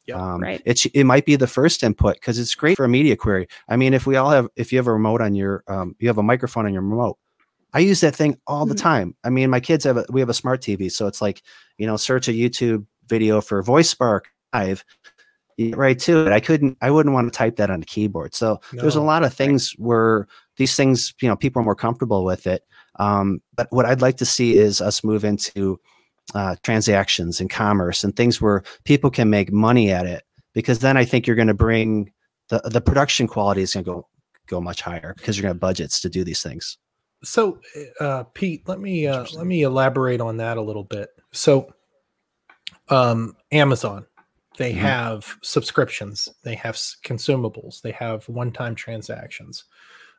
Yep. 0.07 0.17
Um, 0.19 0.41
Right. 0.41 0.63
It 0.65 0.87
it 0.95 1.05
might 1.05 1.25
be 1.27 1.35
the 1.37 1.49
first 1.49 1.83
input 1.83 2.15
because 2.15 2.39
it's 2.39 2.55
great 2.55 2.77
for 2.77 2.85
a 2.85 2.89
media 2.89 3.17
query. 3.17 3.49
I 3.69 3.77
mean, 3.77 3.93
if 3.93 4.07
we 4.07 4.15
all 4.17 4.31
have, 4.31 4.47
if 4.57 4.73
you 4.73 4.79
have 4.79 4.87
a 4.87 4.93
remote 4.93 5.21
on 5.21 5.35
your, 5.35 5.65
um, 5.67 5.97
you 5.99 6.07
have 6.09 6.19
a 6.19 6.23
microphone 6.23 6.65
on 6.67 6.73
your 6.73 6.83
remote. 6.83 7.19
I 7.73 7.81
use 7.81 8.01
that 8.03 8.15
thing 8.15 8.37
all 8.47 8.67
the 8.67 8.75
Mhm. 8.75 8.79
time. 8.83 9.17
I 9.25 9.31
mean, 9.31 9.51
my 9.51 9.59
kids 9.61 9.85
have 9.85 9.97
a, 9.97 10.05
we 10.09 10.21
have 10.21 10.29
a 10.29 10.35
smart 10.35 10.61
TV, 10.63 10.89
so 10.93 11.07
it's 11.09 11.21
like, 11.21 11.43
you 11.77 11.87
know, 11.89 11.97
search 11.97 12.29
a 12.29 12.33
YouTube 12.33 12.87
video 13.09 13.41
for 13.41 13.61
Voice 13.63 13.91
Spark 13.91 14.29
Live, 14.55 14.85
you 14.95 14.95
get 15.05 15.16
right 15.75 15.99
to 16.01 16.27
it. 16.27 16.33
I 16.33 16.41
couldn't, 16.41 16.77
I 16.81 16.91
wouldn't 16.91 17.15
want 17.15 17.33
to 17.33 17.37
type 17.37 17.57
that 17.57 17.71
on 17.71 17.83
a 17.83 17.87
keyboard. 17.87 18.35
So 18.35 18.61
there's 18.73 18.97
a 18.97 19.03
lot 19.03 19.25
of 19.25 19.33
things 19.33 19.73
where 19.79 20.27
these 20.57 20.77
things, 20.77 21.15
you 21.21 21.29
know, 21.29 21.37
people 21.37 21.61
are 21.61 21.65
more 21.65 21.75
comfortable 21.75 22.25
with 22.25 22.47
it. 22.47 22.63
Um, 22.99 23.41
but 23.55 23.69
what 23.71 23.87
I'd 23.87 24.03
like 24.03 24.17
to 24.19 24.27
see 24.27 24.57
is 24.57 24.81
us 24.81 25.05
move 25.05 25.25
into 25.25 25.81
uh, 26.35 26.57
transactions 26.63 27.41
and 27.41 27.49
commerce 27.49 28.05
and 28.05 28.15
things 28.17 28.41
where 28.41 28.63
people 28.85 29.11
can 29.11 29.31
make 29.31 29.53
money 29.53 29.91
at 29.91 30.07
it 30.07 30.25
because 30.53 30.81
then 30.81 30.97
I 30.97 31.05
think 31.05 31.27
you're 31.27 31.37
going 31.37 31.49
to 31.49 31.55
bring 31.55 32.13
the 32.49 32.61
the 32.65 32.81
production 32.81 33.27
quality 33.27 33.63
is 33.63 33.75
going 33.75 33.85
to 33.85 33.91
go 33.91 34.09
go 34.47 34.61
much 34.61 34.81
higher 34.81 35.15
because 35.17 35.37
you're 35.37 35.43
going 35.43 35.51
to 35.51 35.55
have 35.55 35.61
budgets 35.61 36.01
to 36.01 36.09
do 36.09 36.25
these 36.25 36.43
things. 36.43 36.79
So, 37.23 37.61
uh, 38.01 38.25
Pete, 38.35 38.69
let 38.69 38.81
me 38.81 39.07
uh, 39.07 39.25
let 39.35 39.47
me 39.47 39.63
elaborate 39.63 40.21
on 40.21 40.37
that 40.39 40.57
a 40.57 40.63
little 40.63 40.85
bit. 40.85 41.11
So, 41.33 41.73
um, 42.89 43.37
Amazon, 43.53 44.07
they 44.59 44.73
Mhm. 44.73 44.77
have 44.79 45.37
subscriptions, 45.43 46.29
they 46.43 46.55
have 46.55 46.77
consumables, 46.77 47.83
they 47.83 47.93
have 47.93 48.29
one-time 48.29 48.75
transactions. 48.75 49.65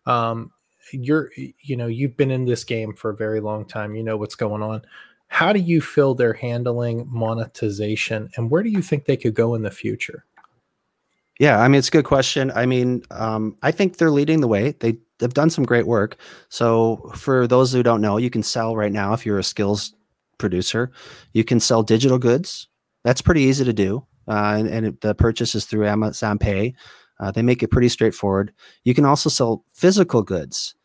Um, 0.05 0.51
you're, 0.91 1.31
you 1.35 1.75
know, 1.75 1.87
you've 1.87 2.15
been 2.15 2.31
in 2.31 2.45
this 2.45 2.63
game 2.63 2.93
for 2.93 3.09
a 3.09 3.15
very 3.15 3.41
long 3.41 3.65
time. 3.65 3.95
You 3.95 4.03
know 4.03 4.15
what's 4.17 4.35
going 4.35 4.63
on. 4.63 4.83
How 5.27 5.51
do 5.51 5.59
you 5.59 5.81
feel 5.81 6.13
they're 6.13 6.31
handling 6.33 7.05
monetization, 7.09 8.29
and 8.37 8.49
where 8.49 8.63
do 8.63 8.69
you 8.69 8.81
think 8.81 9.03
they 9.05 9.17
could 9.17 9.33
go 9.33 9.55
in 9.55 9.63
the 9.63 9.71
future? 9.71 10.25
Yeah, 11.39 11.59
I 11.59 11.67
mean 11.67 11.79
it's 11.79 11.89
a 11.89 11.91
good 11.91 12.05
question. 12.05 12.51
I 12.55 12.65
mean, 12.65 13.03
um, 13.11 13.57
I 13.61 13.71
think 13.71 13.97
they're 13.97 14.11
leading 14.11 14.41
the 14.41 14.47
way. 14.47 14.71
They 14.79 14.97
have 15.19 15.33
done 15.33 15.49
some 15.49 15.65
great 15.65 15.85
work. 15.85 16.15
So 16.49 17.11
for 17.15 17.47
those 17.47 17.73
who 17.73 17.83
don't 17.83 18.01
know, 18.01 18.17
you 18.17 18.29
can 18.29 18.41
sell 18.43 18.75
right 18.75 18.91
now 18.91 19.13
if 19.13 19.25
you're 19.25 19.37
a 19.39 19.43
skills 19.43 19.93
producer. 20.37 20.91
You 21.33 21.43
can 21.43 21.59
sell 21.59 21.83
digital 21.83 22.17
goods. 22.17 22.67
That's 23.03 23.21
pretty 23.21 23.41
easy 23.41 23.65
to 23.65 23.73
do, 23.73 24.05
uh, 24.27 24.55
and, 24.57 24.67
and 24.67 24.85
it- 24.87 25.01
the 25.01 25.15
purchase 25.15 25.55
is 25.55 25.65
through 25.65 25.87
Amazon 25.87 26.37
Pay. 26.37 26.73
Uh, 27.19 27.31
they 27.31 27.41
make 27.41 27.63
it 27.63 27.71
pretty 27.71 27.89
straightforward. 27.89 28.53
You 28.83 28.93
can 28.93 29.05
also 29.05 29.29
sell 29.29 29.63
physical 29.73 30.21
goods. 30.21 30.75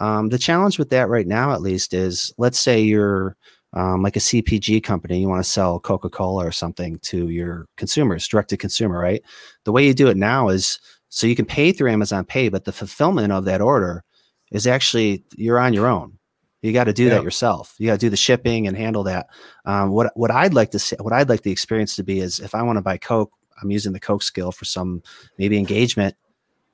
Um, 0.00 0.30
the 0.30 0.38
challenge 0.38 0.78
with 0.78 0.88
that 0.90 1.08
right 1.10 1.26
now, 1.26 1.52
at 1.52 1.60
least, 1.60 1.92
is 1.92 2.32
let's 2.38 2.58
say 2.58 2.80
you're 2.80 3.36
um, 3.74 4.02
like 4.02 4.16
a 4.16 4.20
CPG 4.20 4.82
company, 4.82 5.20
you 5.20 5.28
want 5.28 5.44
to 5.44 5.50
sell 5.50 5.80
Coca 5.80 6.08
Cola 6.10 6.46
or 6.46 6.52
something 6.52 6.98
to 7.00 7.28
your 7.28 7.66
consumers, 7.76 8.26
direct 8.28 8.50
to 8.50 8.56
consumer, 8.56 8.98
right? 8.98 9.22
The 9.64 9.72
way 9.72 9.86
you 9.86 9.94
do 9.94 10.08
it 10.08 10.16
now 10.16 10.48
is 10.48 10.78
so 11.08 11.26
you 11.26 11.36
can 11.36 11.44
pay 11.44 11.72
through 11.72 11.90
Amazon 11.90 12.24
Pay, 12.24 12.48
but 12.48 12.64
the 12.64 12.72
fulfillment 12.72 13.32
of 13.32 13.44
that 13.44 13.60
order 13.60 14.02
is 14.50 14.66
actually 14.66 15.24
you're 15.36 15.58
on 15.58 15.72
your 15.74 15.86
own. 15.86 16.18
You 16.62 16.72
got 16.72 16.84
to 16.84 16.92
do 16.92 17.04
Yeah. 17.04 17.10
that 17.10 17.24
yourself. 17.24 17.74
You 17.78 17.88
got 17.88 17.94
to 17.94 17.98
do 17.98 18.08
the 18.10 18.16
shipping 18.16 18.66
and 18.68 18.76
handle 18.76 19.02
that. 19.04 19.26
Um, 19.64 19.90
what 19.90 20.16
what 20.16 20.30
I'd 20.30 20.54
like 20.54 20.70
to 20.70 20.78
say, 20.78 20.96
what 21.00 21.12
I'd 21.12 21.28
like 21.28 21.42
the 21.42 21.50
experience 21.52 21.96
to 21.96 22.04
be 22.04 22.20
is 22.20 22.38
if 22.38 22.54
I 22.54 22.62
want 22.62 22.76
to 22.78 22.82
buy 22.82 22.96
Coke, 22.98 23.32
I'm 23.60 23.70
using 23.70 23.92
the 23.92 24.00
Coke 24.00 24.22
skill 24.22 24.52
for 24.52 24.64
some 24.64 25.02
maybe 25.38 25.58
engagement, 25.58 26.14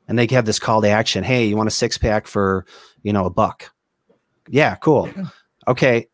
and 0.07 0.19
they 0.19 0.27
have 0.31 0.45
this 0.47 0.59
call 0.59 0.83
to 0.83 0.89
action. 0.89 1.25
Hey, 1.25 1.47
you 1.47 1.57
want 1.57 1.69
a 1.69 1.71
six 1.73 1.97
pack 1.99 2.27
for 2.27 2.67
you 3.03 3.13
know 3.13 3.25
a 3.25 3.31
buck? 3.31 3.73
Yeah, 4.49 4.75
cool. 4.77 5.09
Yeah. 5.17 5.27
Okay, 5.67 6.09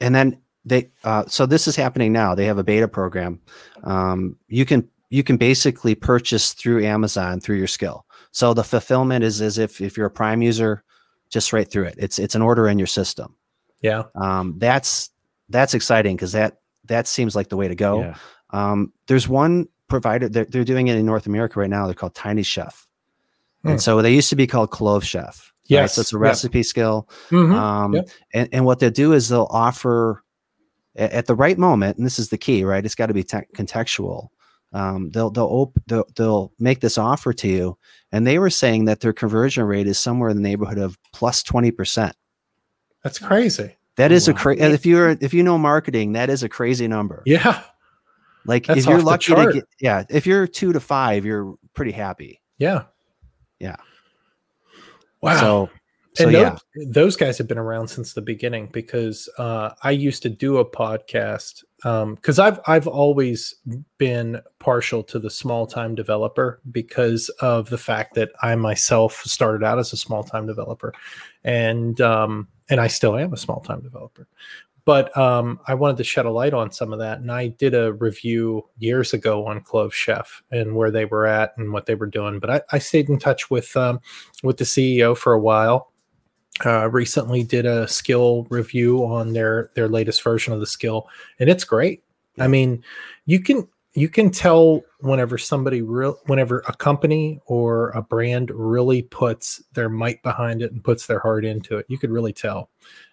and 0.00 0.14
then 0.14 0.40
they 0.64 0.90
uh, 1.04 1.24
so 1.26 1.46
this 1.46 1.68
is 1.68 1.76
happening 1.76 2.12
now. 2.12 2.34
They 2.34 2.46
have 2.46 2.58
a 2.58 2.64
beta 2.64 2.88
program. 2.88 3.40
Um, 3.84 4.36
you 4.48 4.64
can 4.64 4.88
you 5.10 5.22
can 5.22 5.36
basically 5.36 5.94
purchase 5.94 6.52
through 6.54 6.84
Amazon 6.84 7.40
through 7.40 7.56
your 7.56 7.66
skill. 7.66 8.04
So 8.30 8.52
the 8.54 8.64
fulfillment 8.64 9.24
is 9.24 9.40
as 9.40 9.58
if 9.58 9.80
if 9.80 9.96
you're 9.96 10.06
a 10.06 10.10
Prime 10.10 10.42
user, 10.42 10.82
just 11.30 11.52
right 11.52 11.70
through 11.70 11.84
it. 11.84 11.94
It's 11.98 12.18
it's 12.18 12.34
an 12.34 12.42
order 12.42 12.68
in 12.68 12.78
your 12.78 12.86
system. 12.86 13.34
Yeah, 13.80 14.04
Um, 14.14 14.54
that's 14.58 15.10
that's 15.48 15.72
exciting 15.74 16.16
because 16.16 16.32
that 16.32 16.58
that 16.86 17.06
seems 17.06 17.36
like 17.36 17.48
the 17.48 17.56
way 17.56 17.68
to 17.68 17.74
go. 17.74 18.00
Yeah. 18.00 18.14
Um, 18.50 18.92
there's 19.06 19.28
one 19.28 19.68
provider 19.88 20.28
they're, 20.28 20.46
they're 20.46 20.64
doing 20.64 20.88
it 20.88 20.96
in 20.96 21.06
North 21.06 21.26
America 21.26 21.60
right 21.60 21.70
now. 21.70 21.86
They're 21.86 21.94
called 21.94 22.14
Tiny 22.14 22.42
Chef, 22.42 22.86
Hmm. 23.62 23.68
and 23.70 23.82
so 23.82 24.02
they 24.02 24.12
used 24.14 24.30
to 24.30 24.36
be 24.36 24.46
called 24.46 24.70
Clove 24.70 25.04
Chef. 25.04 25.24
right? 25.24 25.82
Yes, 25.82 25.94
so 25.94 26.00
it's 26.00 26.12
a 26.12 26.16
yep. 26.16 26.22
recipe 26.22 26.62
skill. 26.62 27.08
Mhm. 27.30 27.52
Um, 27.54 27.94
Yep. 27.94 28.08
and, 28.34 28.48
and 28.52 28.64
what 28.64 28.78
they'll 28.78 28.90
do 28.90 29.12
is 29.12 29.28
they'll 29.28 29.48
offer 29.50 30.24
a- 30.96 31.14
at 31.14 31.26
the 31.26 31.34
right 31.34 31.58
moment, 31.58 31.98
and 31.98 32.06
this 32.06 32.18
is 32.18 32.30
the 32.30 32.38
key, 32.38 32.64
right? 32.64 32.82
It's 32.84 32.94
got 32.94 33.06
to 33.06 33.14
be 33.14 33.22
te- 33.22 33.46
contextual. 33.54 34.28
Um, 34.72 35.10
they'll 35.10 35.30
they'll, 35.30 35.44
op- 35.46 35.78
they'll 35.86 36.04
they'll 36.16 36.52
make 36.58 36.80
this 36.80 36.98
offer 36.98 37.32
to 37.32 37.48
you, 37.48 37.78
and 38.12 38.26
they 38.26 38.38
were 38.38 38.50
saying 38.50 38.84
that 38.84 39.00
their 39.00 39.12
conversion 39.14 39.64
rate 39.64 39.86
is 39.86 39.98
somewhere 39.98 40.28
in 40.30 40.36
the 40.36 40.42
neighborhood 40.42 40.78
of 40.78 40.98
plus 41.12 41.42
twenty 41.42 41.70
percent. 41.70 42.14
that's 43.02 43.18
crazy. 43.18 43.76
That 43.96 44.12
is 44.12 44.28
Oh, 44.28 44.32
is 44.32 44.36
a 44.36 44.40
crazy. 44.40 44.62
If 44.62 44.84
you're 44.86 45.10
if 45.20 45.32
you 45.34 45.42
know 45.42 45.56
marketing, 45.58 46.12
that 46.12 46.30
is 46.30 46.42
a 46.42 46.48
crazy 46.48 46.86
number. 46.86 47.22
Yeah, 47.26 47.62
Like 48.44 48.66
That's 48.66 48.80
if 48.80 48.86
you're 48.86 49.00
lucky 49.02 49.34
to 49.34 49.52
get, 49.52 49.64
yeah, 49.80 50.04
if 50.08 50.26
you're 50.26 50.46
two 50.46 50.72
to 50.72 50.80
five, 50.80 51.24
you're 51.24 51.54
pretty 51.74 51.92
happy. 51.92 52.40
yeah, 52.58 52.84
Yeah. 53.58 53.76
Wow. 55.20 55.40
So, 55.40 55.70
so 56.18 56.24
and 56.24 56.32
yeah, 56.32 56.56
those, 56.74 56.92
those 56.92 57.16
guys 57.16 57.38
have 57.38 57.46
been 57.46 57.58
around 57.58 57.88
since 57.88 58.12
the 58.12 58.20
beginning 58.20 58.68
because 58.72 59.28
uh, 59.38 59.70
I 59.82 59.92
used 59.92 60.22
to 60.24 60.28
do 60.28 60.58
a 60.58 60.68
podcast 60.68 61.62
because 61.78 62.40
I've 62.40 62.58
I've 62.66 62.88
always 62.88 63.54
been 63.98 64.40
partial 64.58 65.04
to 65.04 65.20
the 65.20 65.30
small 65.30 65.64
time 65.64 65.94
developer 65.94 66.60
because 66.72 67.28
of 67.40 67.70
the 67.70 67.78
fact 67.78 68.14
that 68.14 68.30
I 68.42 68.56
myself 68.56 69.22
started 69.22 69.64
out 69.64 69.78
as 69.78 69.92
a 69.92 69.96
small 69.96 70.24
time 70.24 70.46
developer, 70.46 70.92
and 71.44 72.00
um, 72.00 72.48
and 72.68 72.80
I 72.80 72.88
still 72.88 73.16
am 73.16 73.32
a 73.32 73.36
small 73.36 73.60
time 73.60 73.80
developer. 73.80 74.26
But 74.88 75.14
um, 75.18 75.60
I 75.66 75.74
wanted 75.74 75.98
to 75.98 76.04
shed 76.04 76.24
a 76.24 76.30
light 76.30 76.54
on 76.54 76.72
some 76.72 76.94
of 76.94 76.98
that, 76.98 77.18
and 77.20 77.30
I 77.30 77.48
did 77.48 77.74
a 77.74 77.92
review 77.92 78.66
years 78.78 79.12
ago 79.12 79.46
on 79.46 79.60
Clove 79.60 79.94
Chef 79.94 80.42
and 80.50 80.74
where 80.74 80.90
they 80.90 81.04
were 81.04 81.26
at 81.26 81.52
and 81.58 81.74
what 81.74 81.84
they 81.84 81.94
were 81.94 82.06
doing. 82.06 82.40
But 82.40 82.50
I, 82.50 82.62
I 82.72 82.78
stayed 82.78 83.10
in 83.10 83.18
touch 83.18 83.50
with 83.50 83.76
um, 83.76 84.00
with 84.42 84.56
the 84.56 84.64
CEO 84.64 85.14
for 85.14 85.34
a 85.34 85.38
while, 85.38 85.92
uh, 86.64 86.88
recently 86.90 87.44
did 87.44 87.66
a 87.66 87.86
skill 87.86 88.46
review 88.50 89.04
on 89.04 89.32
their 89.32 89.70
their 89.74 89.88
latest 89.88 90.22
version 90.22 90.52
of 90.52 90.60
the 90.60 90.66
skill, 90.66 91.08
and 91.38 91.48
it's 91.48 91.64
great. 91.64 92.02
I 92.40 92.46
mean, 92.46 92.84
you 93.26 93.40
can 93.40 93.68
you 93.94 94.08
can 94.08 94.30
tell 94.30 94.82
whenever 95.00 95.38
somebody 95.38 95.82
real 95.82 96.18
whenever 96.26 96.62
a 96.68 96.72
company 96.74 97.40
or 97.46 97.90
a 97.90 98.02
brand 98.02 98.50
really 98.52 99.02
puts 99.02 99.62
their 99.72 99.88
might 99.88 100.22
behind 100.22 100.62
it 100.62 100.70
and 100.72 100.84
puts 100.84 101.06
their 101.06 101.18
heart 101.18 101.44
into 101.44 101.78
it 101.78 101.86
you 101.88 101.98
could 101.98 102.10
really 102.10 102.32
tell. 102.32 102.70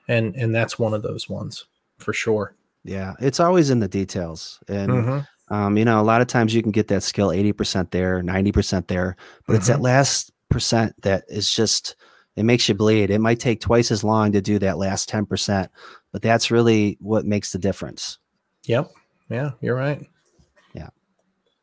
And 0.08 0.36
and 0.36 0.54
that's 0.54 0.78
one 0.78 0.94
of 0.94 1.02
those 1.02 1.28
ones 1.28 1.66
for 1.98 2.14
sure. 2.14 2.56
Yeah, 2.84 3.14
it's 3.20 3.40
always 3.40 3.72
in 3.72 3.80
the 3.80 3.88
details, 3.88 4.60
and 4.68 4.92
Mhm. 4.92 5.28
um, 5.50 5.78
you 5.78 5.86
know, 5.86 6.00
a 6.00 6.04
lot 6.04 6.22
of 6.22 6.28
times 6.28 6.54
you 6.54 6.62
can 6.62 6.72
get 6.72 6.88
that 6.90 7.02
skill 7.02 7.32
eighty 7.32 7.52
percent 7.52 7.90
there, 7.90 8.22
ninety 8.22 8.52
percent 8.52 8.88
there, 8.88 9.16
but 9.48 9.56
it's 9.56 9.68
that 9.68 9.82
last 9.82 10.32
percent 10.50 10.94
that 11.02 11.24
is 11.28 11.52
just 11.52 11.96
it 12.36 12.44
makes 12.44 12.68
you 12.68 12.76
bleed. 12.76 13.10
It 13.10 13.20
might 13.20 13.40
take 13.40 13.62
twice 13.62 13.92
as 13.92 14.04
long 14.04 14.32
to 14.34 14.42
do 14.42 14.60
that 14.60 14.78
last 14.78 15.10
ten 15.10 15.26
percent, 15.26 15.72
but 16.12 16.22
that's 16.22 16.52
really 16.52 16.98
what 17.00 17.26
makes 17.26 17.52
the 17.52 17.60
difference. 17.60 18.18
yep 18.66 18.90
yeah 19.30 19.52
you're 19.60 19.76
right 19.76 20.06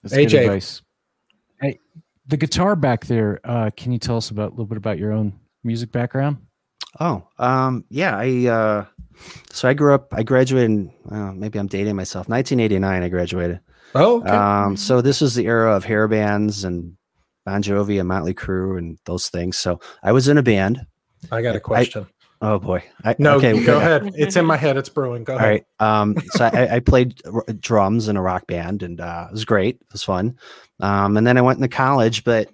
That's 0.03 0.15
good 0.15 0.29
AJ. 0.29 0.41
advice. 0.43 0.83
Hey, 1.61 1.79
the 2.27 2.37
guitar 2.37 2.75
back 2.75 3.07
there. 3.07 3.39
Uh, 3.45 3.71
can 3.77 3.93
you 3.93 3.99
tell 3.99 4.17
us 4.17 4.31
about 4.31 4.49
a 4.49 4.51
little 4.51 4.67
bit 4.67 4.79
about 4.79 4.99
your 4.99 5.13
own 5.13 5.33
music 5.63 5.93
background? 5.93 6.39
Oh, 7.01 7.27
um, 7.39 7.85
yeah. 7.89 8.17
I 8.17 8.47
uh, 8.47 8.87
so 9.51 9.69
I 9.69 9.75
grew 9.75 9.95
up. 9.95 10.13
I 10.13 10.25
graduated. 10.25 10.71
In, 10.71 10.93
uh, 11.09 11.33
maybe 11.33 11.59
I'm 11.59 11.69
dating 11.69 11.95
myself. 11.97 12.29
1989. 12.29 13.03
I 13.03 13.09
graduated. 13.09 13.61
oh 13.95 14.21
okay. 14.23 14.31
Um, 14.31 14.77
so 14.77 15.01
this 15.01 15.21
was 15.21 15.35
the 15.35 15.47
era 15.47 15.75
of 15.75 15.85
hair 15.85 16.09
bands 16.09 16.65
and 16.65 16.97
Bon 17.45 17.63
Jovi 17.63 17.99
and 17.99 18.09
Motley 18.09 18.35
Crue 18.35 18.79
and 18.79 18.99
those 19.05 19.29
things. 19.29 19.57
So 19.57 19.81
I 20.03 20.13
was 20.13 20.29
in 20.29 20.39
a 20.39 20.43
band. 20.43 20.87
i 21.31 21.43
got 21.43 21.57
a 21.57 21.61
question 21.61 22.07
Oh 22.43 22.59
boy. 22.59 22.83
I, 23.05 23.15
no 23.21 23.37
okay, 23.37 23.65
go 23.65 23.79
ahead 23.79 24.11
it's 24.17 24.35
in 24.35 24.45
my 24.45 24.57
head 24.57 24.77
it's 24.77 24.89
brewing 24.89 25.23
go 25.23 25.35
All 25.35 25.39
ahead 25.39 25.49
right. 25.49 25.65
Um, 25.79 26.17
so 26.33 26.51
I, 26.53 26.77
I 26.77 26.81
played 26.81 27.23
r- 27.25 27.45
drums 27.61 28.09
in 28.09 28.17
a 28.17 28.23
rock 28.23 28.49
band, 28.49 28.83
and 28.83 29.01
uh, 29.01 29.27
it 29.29 29.33
was 29.33 29.45
great. 29.45 29.77
It 29.77 29.93
was 29.93 30.03
fun. 30.03 30.37
Um, 30.81 31.17
and 31.17 31.25
then 31.25 31.39
I 31.39 31.41
went 31.41 31.59
into 31.59 31.69
college, 31.69 32.25
but 32.25 32.51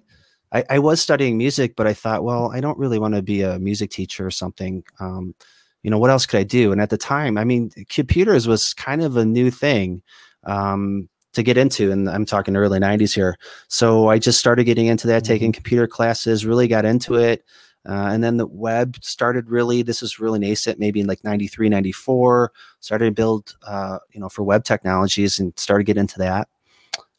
I, 0.51 0.63
I 0.69 0.79
was 0.79 1.01
studying 1.01 1.39
music. 1.39 1.75
But 1.75 1.87
I 1.87 1.95
thought, 1.95 2.23
well, 2.23 2.51
I 2.53 2.61
don't 2.61 2.77
really 2.77 2.99
want 2.99 3.15
to 3.15 3.23
be 3.23 3.41
a 3.41 3.57
music 3.57 3.89
teacher 3.89 4.27
or 4.27 4.31
something. 4.31 4.83
Um, 4.99 5.33
you 5.81 5.89
know, 5.89 5.97
what 5.97 6.11
else 6.11 6.27
could 6.27 6.39
I 6.39 6.43
do? 6.43 6.71
And 6.71 6.81
at 6.81 6.91
the 6.91 6.97
time, 6.97 7.35
I 7.35 7.43
mean, 7.43 7.71
computers 7.89 8.47
was 8.47 8.75
kind 8.75 9.01
of 9.01 9.17
a 9.17 9.25
new 9.25 9.49
thing 9.49 10.03
um, 10.43 11.09
to 11.33 11.43
get 11.43 11.57
into, 11.57 11.91
and 11.91 12.09
I'm 12.09 12.25
talking 12.25 12.55
early 12.55 12.79
'90s 12.79 13.13
here. 13.13 13.37
So 13.67 14.09
I 14.09 14.19
just 14.19 14.39
started 14.39 14.63
getting 14.65 14.87
into 14.87 15.07
that, 15.07 15.23
taking 15.23 15.51
computer 15.51 15.87
classes. 15.87 16.45
Really 16.45 16.67
got 16.67 16.85
into 16.85 17.15
it. 17.15 17.43
Uh, 17.87 18.09
and 18.11 18.23
then 18.23 18.37
the 18.37 18.47
web 18.47 18.97
started 19.01 19.49
really, 19.49 19.81
this 19.81 20.03
is 20.03 20.19
really 20.19 20.39
nascent, 20.39 20.79
maybe 20.79 20.99
in 20.99 21.07
like 21.07 21.23
93, 21.23 21.69
94, 21.69 22.51
started 22.81 23.05
to 23.05 23.11
build, 23.11 23.55
uh, 23.65 23.99
you 24.11 24.19
know, 24.19 24.29
for 24.29 24.43
web 24.43 24.63
technologies 24.63 25.39
and 25.39 25.57
started 25.57 25.85
to 25.85 25.93
get 25.93 25.99
into 25.99 26.17
that. 26.17 26.49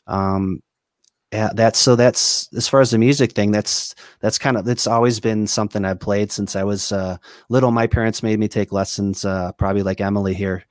Um, 0.07 0.63
yeah, 1.33 1.51
that's 1.55 1.79
so 1.79 1.97
that's 1.97 2.49
as 2.55 2.69
far 2.69 2.81
as 2.81 2.91
the 2.91 2.99
music 2.99 3.33
thing, 3.33 3.53
that's, 3.53 3.95
that's 4.21 4.37
kind 4.37 4.57
of, 4.57 4.69
it's 4.69 4.87
always 4.87 5.19
been 5.19 5.47
something 5.47 5.85
I've 5.85 6.01
played 6.01 6.31
since 6.31 6.57
I 6.57 6.65
was 6.65 6.93
uh, 6.93 7.17
little. 7.49 7.71
My 7.71 7.87
parents 7.87 8.23
made 8.23 8.39
me 8.39 8.49
take 8.49 8.73
lessons, 8.73 9.25
uh, 9.25 9.53
probably 9.53 9.83
like 9.83 10.01
Emily 10.01 10.35
here. 10.35 10.65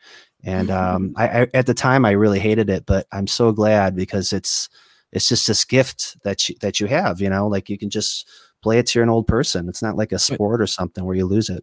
And 0.44 0.72
um, 0.72 1.14
I, 1.18 1.42
I, 1.42 1.48
at 1.54 1.66
the 1.66 1.74
time, 1.74 2.06
I 2.06 2.12
really 2.12 2.40
hated 2.40 2.70
it, 2.70 2.86
but 2.86 3.08
I'm 3.12 3.28
so 3.28 3.52
glad 3.52 3.96
because 3.96 4.32
it's, 4.32 4.70
it's 5.12 5.28
just 5.28 5.48
this 5.48 5.66
gift 5.66 6.18
that 6.24 6.48
you, 6.48 6.56
that 6.62 6.80
you 6.80 6.88
have, 6.88 7.20
you 7.20 7.30
know, 7.30 7.48
like 7.48 7.70
you 7.70 7.78
can 7.78 7.90
just 7.90 8.28
play 8.62 8.80
it 8.80 8.88
to 8.88 9.02
an 9.02 9.10
old 9.10 9.28
person. 9.28 9.68
It's 9.70 9.82
not 9.82 9.98
like 9.98 10.12
a 10.12 10.20
sport 10.20 10.62
or 10.62 10.68
something 10.68 11.06
where 11.06 11.16
you 11.16 11.26
lose 11.26 11.50
it. 11.50 11.62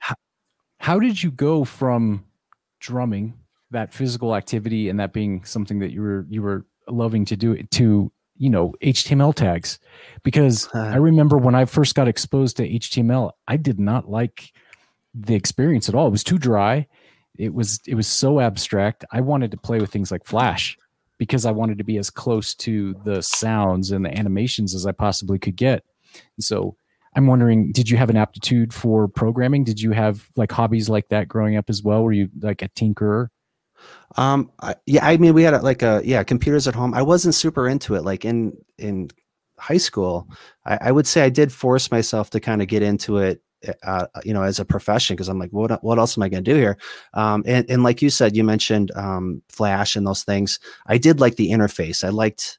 How 0.78 0.98
did 0.98 1.22
you 1.22 1.30
go 1.30 1.64
from 1.64 2.24
drumming, 2.80 3.34
that 3.70 3.92
physical 3.92 4.34
activity, 4.34 4.88
and 4.88 5.00
that 5.00 5.12
being 5.12 5.44
something 5.44 5.78
that 5.80 5.92
you 5.92 6.02
were 6.02 6.26
you 6.28 6.42
were 6.42 6.66
loving 6.88 7.24
to 7.26 7.36
do, 7.36 7.62
to 7.62 8.12
you 8.36 8.50
know 8.50 8.74
HTML 8.82 9.34
tags? 9.34 9.78
Because 10.22 10.68
I 10.74 10.96
remember 10.96 11.38
when 11.38 11.54
I 11.54 11.64
first 11.64 11.94
got 11.94 12.08
exposed 12.08 12.56
to 12.58 12.68
HTML, 12.68 13.32
I 13.48 13.56
did 13.56 13.80
not 13.80 14.10
like 14.10 14.52
the 15.14 15.34
experience 15.34 15.88
at 15.88 15.94
all. 15.94 16.06
It 16.06 16.12
was 16.12 16.24
too 16.24 16.38
dry. 16.38 16.86
It 17.39 17.55
was 17.55 17.80
it 17.87 17.95
was 17.95 18.07
so 18.07 18.41
abstract. 18.41 19.05
I 19.12 19.20
wanted 19.20 19.51
to 19.53 19.57
play 19.57 19.78
with 19.80 19.91
things 19.91 20.11
like 20.11 20.24
Flash 20.24 20.76
because 21.18 21.47
I 21.47 21.51
wanted 21.51 21.78
to 21.78 21.84
be 21.84 21.99
as 21.99 22.11
close 22.11 22.55
to 22.57 22.95
the 23.05 23.22
sounds 23.22 23.91
and 23.91 24.05
the 24.05 24.16
animations 24.16 24.74
as 24.74 24.87
I 24.87 24.93
possibly 24.93 25.39
could 25.39 25.57
get. 25.57 25.84
And 26.37 26.45
so 26.45 26.76
I'm 27.14 27.26
wondering, 27.26 27.72
did 27.72 27.89
you 27.89 27.97
have 27.97 28.11
an 28.11 28.16
aptitude 28.16 28.74
for 28.74 29.09
programming? 29.09 29.64
Did 29.64 29.80
you 29.80 29.93
have 29.93 30.28
like 30.37 30.53
hobbies 30.53 30.89
like 30.89 31.09
that 31.09 31.28
growing 31.28 31.57
up 31.57 31.70
as 31.70 31.82
well? 31.82 32.03
Were 32.03 32.12
you 32.12 32.28
like 32.41 32.61
a 32.61 32.68
tinkerer? 32.68 33.28
Um, 34.16 34.51
I, 34.61 34.74
yeah, 34.87 35.07
I 35.07 35.16
mean, 35.16 35.34
we 35.34 35.43
had 35.43 35.55
a, 35.55 35.62
like 35.62 35.82
a 35.82 36.03
yeah, 36.05 36.22
computers 36.22 36.68
at 36.68 36.74
home. 36.74 36.95
I 36.95 37.03
wasn't 37.03 37.34
super 37.34 37.68
into 37.68 37.95
it. 37.95 38.05
Like 38.05 38.24
in 38.24 38.57
in 38.78 39.09
high 39.59 39.76
school, 39.78 40.28
I, 40.66 40.78
I 40.82 40.93
would 40.93 41.07
say 41.07 41.22
I 41.22 41.30
did 41.30 41.53
force 41.53 41.91
myself 41.91 42.30
to 42.30 42.41
kind 42.41 42.61
of 42.61 42.68
get 42.68 42.82
into 42.82 43.18
it. 43.18 43.43
Uh, 43.82 44.07
you 44.24 44.34
know, 44.34 44.42
as 44.42 44.61
a 44.61 44.64
profession, 44.64 45.16
because 45.16 45.28
I'm 45.28 45.38
like, 45.38 45.50
what 45.50 45.82
what 45.82 45.98
else 45.98 46.16
am 46.16 46.22
I 46.22 46.28
going 46.28 46.44
to 46.44 46.50
do 46.50 46.57
here? 46.57 46.76
Um, 47.14 47.42
and 47.46 47.68
and 47.70 47.82
like 47.82 48.02
you 48.02 48.11
said, 48.11 48.36
you 48.36 48.44
mentioned 48.44 48.92
um, 48.94 49.42
Flash 49.48 49.96
and 49.96 50.07
those 50.07 50.24
things. 50.24 50.59
I 50.86 50.98
did 50.98 51.20
like 51.20 51.36
the 51.36 51.50
interface. 51.50 52.04
I 52.04 52.11
liked 52.11 52.59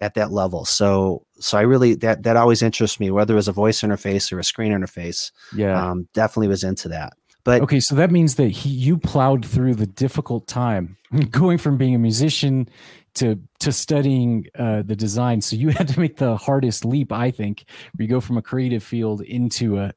at 0.00 0.14
that 0.14 0.32
level. 0.32 0.64
So 0.64 1.24
so 1.38 1.58
I 1.58 1.62
really 1.62 1.94
that 1.96 2.22
that 2.22 2.36
always 2.36 2.62
interests 2.62 3.00
me, 3.00 3.10
whether 3.10 3.34
it 3.34 3.36
was 3.36 3.48
a 3.48 3.52
voice 3.52 3.80
interface 3.82 4.32
or 4.32 4.38
a 4.38 4.44
screen 4.44 4.72
interface. 4.72 5.30
Yeah. 5.54 5.90
Um, 5.90 6.08
definitely 6.14 6.48
was 6.48 6.64
into 6.64 6.88
that. 6.88 7.12
But 7.44 7.62
okay, 7.62 7.80
so 7.80 7.94
that 7.94 8.10
means 8.10 8.34
that 8.34 8.48
he, 8.48 8.68
you 8.68 8.98
plowed 8.98 9.46
through 9.46 9.74
the 9.74 9.86
difficult 9.86 10.46
time 10.46 10.96
going 11.30 11.58
from 11.58 11.78
being 11.78 11.94
a 11.94 11.98
musician 11.98 12.68
to 13.14 13.40
to 13.60 13.72
studying 13.72 14.46
uh, 14.58 14.82
the 14.82 14.96
design. 14.96 15.40
So 15.40 15.56
you 15.56 15.68
had 15.70 15.88
to 15.88 16.00
make 16.00 16.16
the 16.18 16.36
hardest 16.36 16.84
leap, 16.84 17.12
I 17.12 17.30
think, 17.30 17.64
where 17.96 18.04
you 18.04 18.08
go 18.08 18.20
from 18.20 18.36
a 18.36 18.42
creative 18.42 18.82
field 18.82 19.22
into 19.22 19.78
a 19.78 19.92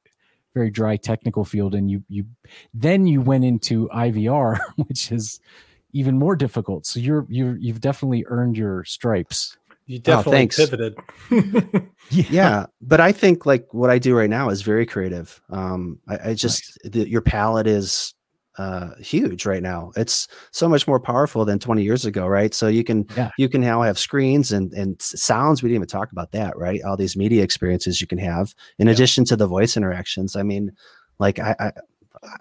very 0.53 0.69
dry 0.69 0.97
technical 0.97 1.45
field, 1.45 1.75
and 1.75 1.89
you 1.89 2.03
you 2.09 2.25
then 2.73 3.07
you 3.07 3.21
went 3.21 3.45
into 3.45 3.87
IVR, 3.89 4.59
which 4.87 5.11
is 5.11 5.39
even 5.93 6.17
more 6.17 6.35
difficult. 6.35 6.85
So 6.85 6.99
you're 6.99 7.25
you 7.29 7.57
you've 7.59 7.81
definitely 7.81 8.25
earned 8.27 8.57
your 8.57 8.83
stripes. 8.85 9.57
you 9.87 9.99
definitely 9.99 10.37
thanks. 10.37 10.57
pivoted 10.57 10.95
yeah 12.09 12.65
but 12.81 13.01
i 13.01 13.11
think 13.11 13.45
like 13.45 13.73
what 13.73 13.89
i 13.89 13.97
do 13.97 14.15
right 14.15 14.29
now 14.29 14.49
is 14.49 14.61
very 14.61 14.85
creative 14.85 15.41
um 15.49 15.99
i, 16.07 16.29
I 16.29 16.33
just 16.33 16.77
the, 16.85 17.09
your 17.09 17.21
palette 17.21 17.67
is 17.67 18.13
uh 18.57 18.89
huge 18.99 19.45
right 19.45 19.63
now 19.63 19.91
it's 19.95 20.27
so 20.51 20.67
much 20.67 20.85
more 20.87 20.99
powerful 20.99 21.45
than 21.45 21.57
20 21.57 21.83
years 21.83 22.03
ago 22.05 22.27
right 22.27 22.53
so 22.53 22.67
you 22.67 22.83
can 22.83 23.05
Yeah. 23.15 23.29
you 23.37 23.47
can 23.47 23.61
now 23.61 23.81
have 23.81 23.97
screens 23.97 24.51
and 24.51 24.73
and 24.73 25.01
sounds 25.01 25.63
we 25.63 25.69
didn't 25.69 25.77
even 25.77 25.87
talk 25.87 26.11
about 26.11 26.31
that 26.33 26.57
right 26.57 26.81
all 26.83 26.97
these 26.97 27.15
media 27.15 27.43
experiences 27.43 28.01
you 28.01 28.07
can 28.07 28.17
have 28.17 28.53
in 28.77 28.87
Yeah. 28.87 28.93
addition 28.93 29.23
to 29.25 29.37
the 29.37 29.47
voice 29.47 29.77
interactions 29.77 30.35
i 30.35 30.43
mean 30.43 30.71
like 31.17 31.39
i, 31.39 31.55
I 31.59 31.71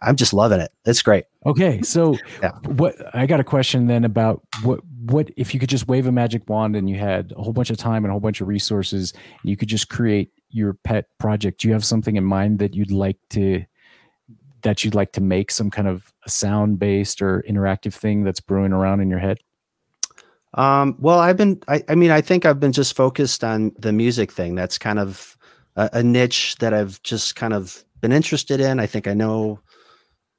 i'm 0.03 0.17
just 0.17 0.33
loving 0.35 0.59
it 0.61 0.73
it's 0.85 1.01
great 1.03 1.25
Okay, 1.47 1.81
so 1.81 2.19
Yeah. 2.43 2.51
what 2.67 2.97
I 3.17 3.25
got 3.25 3.41
a 3.41 3.45
question 3.45 3.87
then 3.87 4.05
about 4.05 4.43
what 4.63 4.81
what 5.07 5.31
if 5.39 5.55
you 5.55 5.61
could 5.61 5.71
just 5.71 5.89
wave 5.89 6.07
a 6.07 6.13
magic 6.13 6.47
wand 6.51 6.77
and 6.77 6.91
you 6.91 6.99
had 6.99 7.33
a 7.35 7.43
whole 7.43 7.55
bunch 7.55 7.71
of 7.71 7.79
time 7.79 8.05
and 8.05 8.11
a 8.11 8.13
whole 8.13 8.21
bunch 8.21 8.43
of 8.43 8.49
resources, 8.49 9.15
you 9.43 9.57
could 9.57 9.69
just 9.69 9.89
create 9.89 10.33
your 10.51 10.75
pet 10.85 11.07
project. 11.19 11.63
Do 11.63 11.69
you 11.69 11.73
have 11.73 11.83
something 11.87 12.17
in 12.17 12.25
mind 12.25 12.59
that 12.59 12.75
you'd 12.75 12.91
like 12.91 13.17
to 13.31 13.65
that 14.63 14.85
you'd 14.85 14.95
like 14.95 15.13
to 15.13 15.21
make 15.21 15.51
some 15.51 15.71
kind 15.71 15.89
of 15.89 16.13
a 16.27 16.31
sound 16.31 16.79
based 16.79 17.23
or 17.23 17.43
interactive 17.49 17.95
thing 17.95 18.25
that's 18.25 18.41
brewing 18.41 18.73
around 18.73 19.01
in 19.01 19.11
your 19.11 19.19
head? 19.19 19.39
Um, 20.55 20.97
well, 20.99 21.19
I've 21.21 21.37
been, 21.37 21.63
I, 21.69 21.83
I 21.89 21.95
mean, 21.95 22.11
I 22.11 22.21
think 22.21 22.45
I've 22.45 22.59
been 22.61 22.73
just 22.73 22.97
focused 22.97 23.45
on 23.45 23.73
the 23.79 23.93
music 23.93 24.33
thing. 24.33 24.55
That's 24.55 24.79
kind 24.79 24.99
of 24.99 25.37
a, 25.77 25.91
a 25.95 26.03
niche 26.03 26.57
that 26.57 26.75
I've 26.75 27.01
just 27.03 27.37
kind 27.37 27.53
of 27.55 27.85
been 28.01 28.13
interested 28.13 28.61
in. 28.61 28.81
I 28.81 28.87
think 28.87 29.07
I 29.07 29.15
know, 29.15 29.61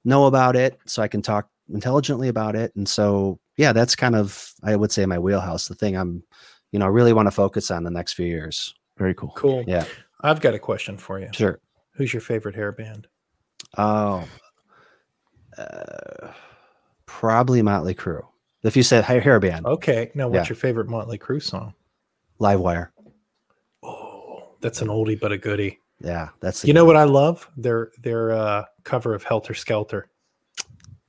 know 0.04 0.26
about 0.26 0.56
it 0.56 0.80
so 0.86 1.02
I 1.02 1.08
can 1.08 1.22
talk 1.22 1.48
intelligently 1.74 2.28
about 2.28 2.56
it. 2.56 2.76
And 2.76 2.90
so, 2.90 3.40
yeah, 3.56 3.72
that's 3.72 3.96
kind 3.96 4.16
of, 4.16 4.54
I 4.64 4.76
would 4.76 4.92
say 4.92 5.06
my 5.06 5.20
wheelhouse, 5.20 5.68
the 5.70 5.76
thing 5.76 5.96
I'm, 5.96 6.24
you 6.72 6.80
know, 6.80 6.86
I 6.86 6.90
really 6.90 7.14
want 7.14 7.28
to 7.28 7.32
focus 7.32 7.72
on 7.72 7.84
the 7.84 7.92
next 7.92 8.14
few 8.14 8.26
years. 8.26 8.74
Very 8.98 9.14
cool. 9.16 9.34
cool 9.36 9.64
Yeah. 9.68 9.86
i've 10.24 10.42
got 10.42 10.54
a 10.54 10.60
question 10.60 10.96
for 10.98 11.20
you 11.20 11.28
Sure. 11.34 11.60
who's 11.96 12.14
your 12.14 12.22
favorite 12.22 12.54
hair 12.54 12.72
band 12.72 13.08
Oh, 13.78 14.28
uh, 15.58 16.32
probably 17.06 17.62
Motley 17.62 17.94
Crue. 17.94 18.26
If 18.64 18.76
you 18.78 18.84
said 18.84 19.04
hair, 19.04 19.40
band, 19.40 19.66
okay 19.66 20.12
now 20.14 20.28
what's 20.28 20.46
Yeah. 20.48 20.50
your 20.50 20.56
favorite 20.56 20.88
motley 20.88 21.18
crue 21.18 21.42
song 21.42 21.74
Livewire. 22.40 22.90
oh 23.84 24.50
that's 24.62 24.82
an 24.84 24.88
oldie 24.88 25.20
but 25.20 25.32
a 25.32 25.38
goodie 25.38 25.80
Yeah. 26.00 26.30
That's, 26.42 26.64
you 26.64 26.74
know 26.74 26.82
good 26.84 26.88
what 26.88 26.96
i 26.98 27.04
love 27.06 27.50
their 27.58 27.92
their 28.04 28.32
uh 28.32 28.66
cover 28.84 29.14
of 29.16 29.24
helter 29.24 29.54
skelter 29.56 30.10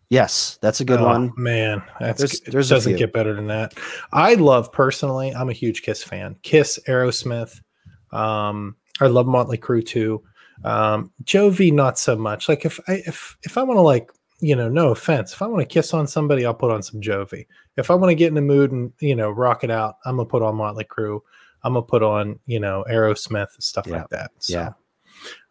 Yes. 0.08 0.58
That's 0.60 0.80
a 0.80 0.84
good 0.84 1.00
Oh, 1.00 1.06
one. 1.06 1.32
Man, 1.38 1.82
that's 1.98 2.18
There's- 2.18 2.40
there's 2.46 2.68
doesn't 2.68 2.96
get 2.96 3.14
better 3.14 3.32
than 3.34 3.46
that. 3.46 3.72
I 4.12 4.34
love 4.34 4.70
personally. 4.70 5.34
I'm 5.34 5.48
a 5.48 5.54
huge 5.54 5.80
Kiss 5.80 6.04
fan. 6.04 6.36
Kiss, 6.42 6.78
Aerosmith. 6.86 7.58
Um, 8.12 8.76
I 9.00 9.06
love 9.06 9.26
Motley 9.26 9.56
Crue 9.56 9.82
too. 9.86 10.22
Um, 10.64 11.12
Jovi, 11.24 11.72
not 11.72 11.98
so 11.98 12.16
much. 12.16 12.48
Like 12.48 12.64
if 12.64 12.78
I 12.88 13.02
if 13.06 13.36
if 13.42 13.56
I 13.58 13.62
want 13.62 13.78
to 13.78 13.82
like 13.82 14.10
you 14.40 14.56
know, 14.56 14.68
no 14.68 14.88
offense, 14.88 15.32
if 15.32 15.40
I 15.40 15.46
want 15.46 15.60
to 15.60 15.66
kiss 15.72 15.94
on 15.94 16.06
somebody, 16.08 16.44
I'll 16.44 16.52
put 16.54 16.72
on 16.72 16.82
some 16.82 17.00
Jovi. 17.00 17.46
If 17.76 17.92
I 17.92 17.94
want 17.94 18.10
to 18.10 18.14
get 18.16 18.26
in 18.28 18.34
the 18.34 18.40
mood 18.40 18.72
and 18.72 18.92
you 19.00 19.14
know 19.14 19.30
rock 19.30 19.62
it 19.64 19.70
out, 19.70 19.96
I'm 20.04 20.16
gonna 20.16 20.28
put 20.28 20.42
on 20.42 20.56
Motley 20.56 20.84
Crue. 20.84 21.20
I'm 21.64 21.74
gonna 21.74 21.86
put 21.86 22.02
on 22.02 22.38
you 22.46 22.58
know 22.60 22.84
Aerosmith 22.90 23.54
and 23.54 23.62
stuff 23.62 23.86
Yeah. 23.86 23.98
like 23.98 24.08
that. 24.10 24.30
So, 24.38 24.52
Yeah. 24.54 24.70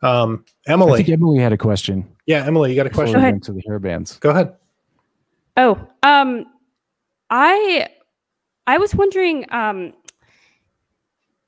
Um, 0.01 0.43
I 0.67 0.73
Emily. 0.73 0.97
think 0.97 1.09
Emily 1.09 1.39
had 1.39 1.53
a 1.53 1.57
question. 1.57 2.05
yeah, 2.25 2.45
Emily, 2.45 2.71
you 2.71 2.75
got 2.75 2.85
a 2.87 2.89
question? 2.89 3.15
we 3.21 3.27
ahead. 3.27 3.41
to 3.43 3.53
the 3.53 3.61
hair 3.65 3.79
bands. 3.79 4.17
Go 4.17 4.31
ahead. 4.31 4.55
Oh, 5.57 5.79
um, 6.03 6.45
I 7.29 7.87
I 8.67 8.77
was 8.77 8.93
wondering, 8.93 9.45
um, 9.51 9.93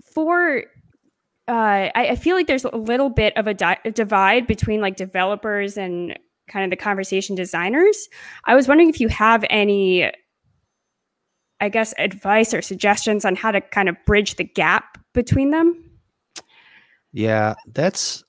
for 0.03 0.63
uh, 1.47 1.91
I, 1.93 2.07
I 2.09 2.15
feel 2.15 2.35
like 2.35 2.47
there's 2.47 2.65
a 2.65 2.75
little 2.75 3.09
bit 3.09 3.35
of 3.35 3.47
a, 3.47 3.53
di- 3.53 3.79
a 3.83 3.91
divide 3.91 4.47
between 4.47 4.81
like 4.81 4.95
developers 4.95 5.77
and 5.77 6.17
kind 6.47 6.63
of 6.63 6.69
the 6.69 6.81
conversation 6.81 7.35
designers. 7.35 8.09
I 8.45 8.55
was 8.55 8.67
wondering 8.67 8.89
if 8.89 8.99
you 8.99 9.09
have 9.09 9.43
any, 9.49 10.09
I 11.59 11.69
guess, 11.69 11.93
advice 11.97 12.53
or 12.53 12.61
suggestions 12.61 13.25
on 13.25 13.35
how 13.35 13.51
to 13.51 13.61
kind 13.61 13.89
of 13.89 13.97
bridge 14.05 14.35
the 14.35 14.43
gap 14.43 14.97
between 15.13 15.51
them. 15.51 15.91
Yeah, 17.11 17.55
that's 17.67 18.23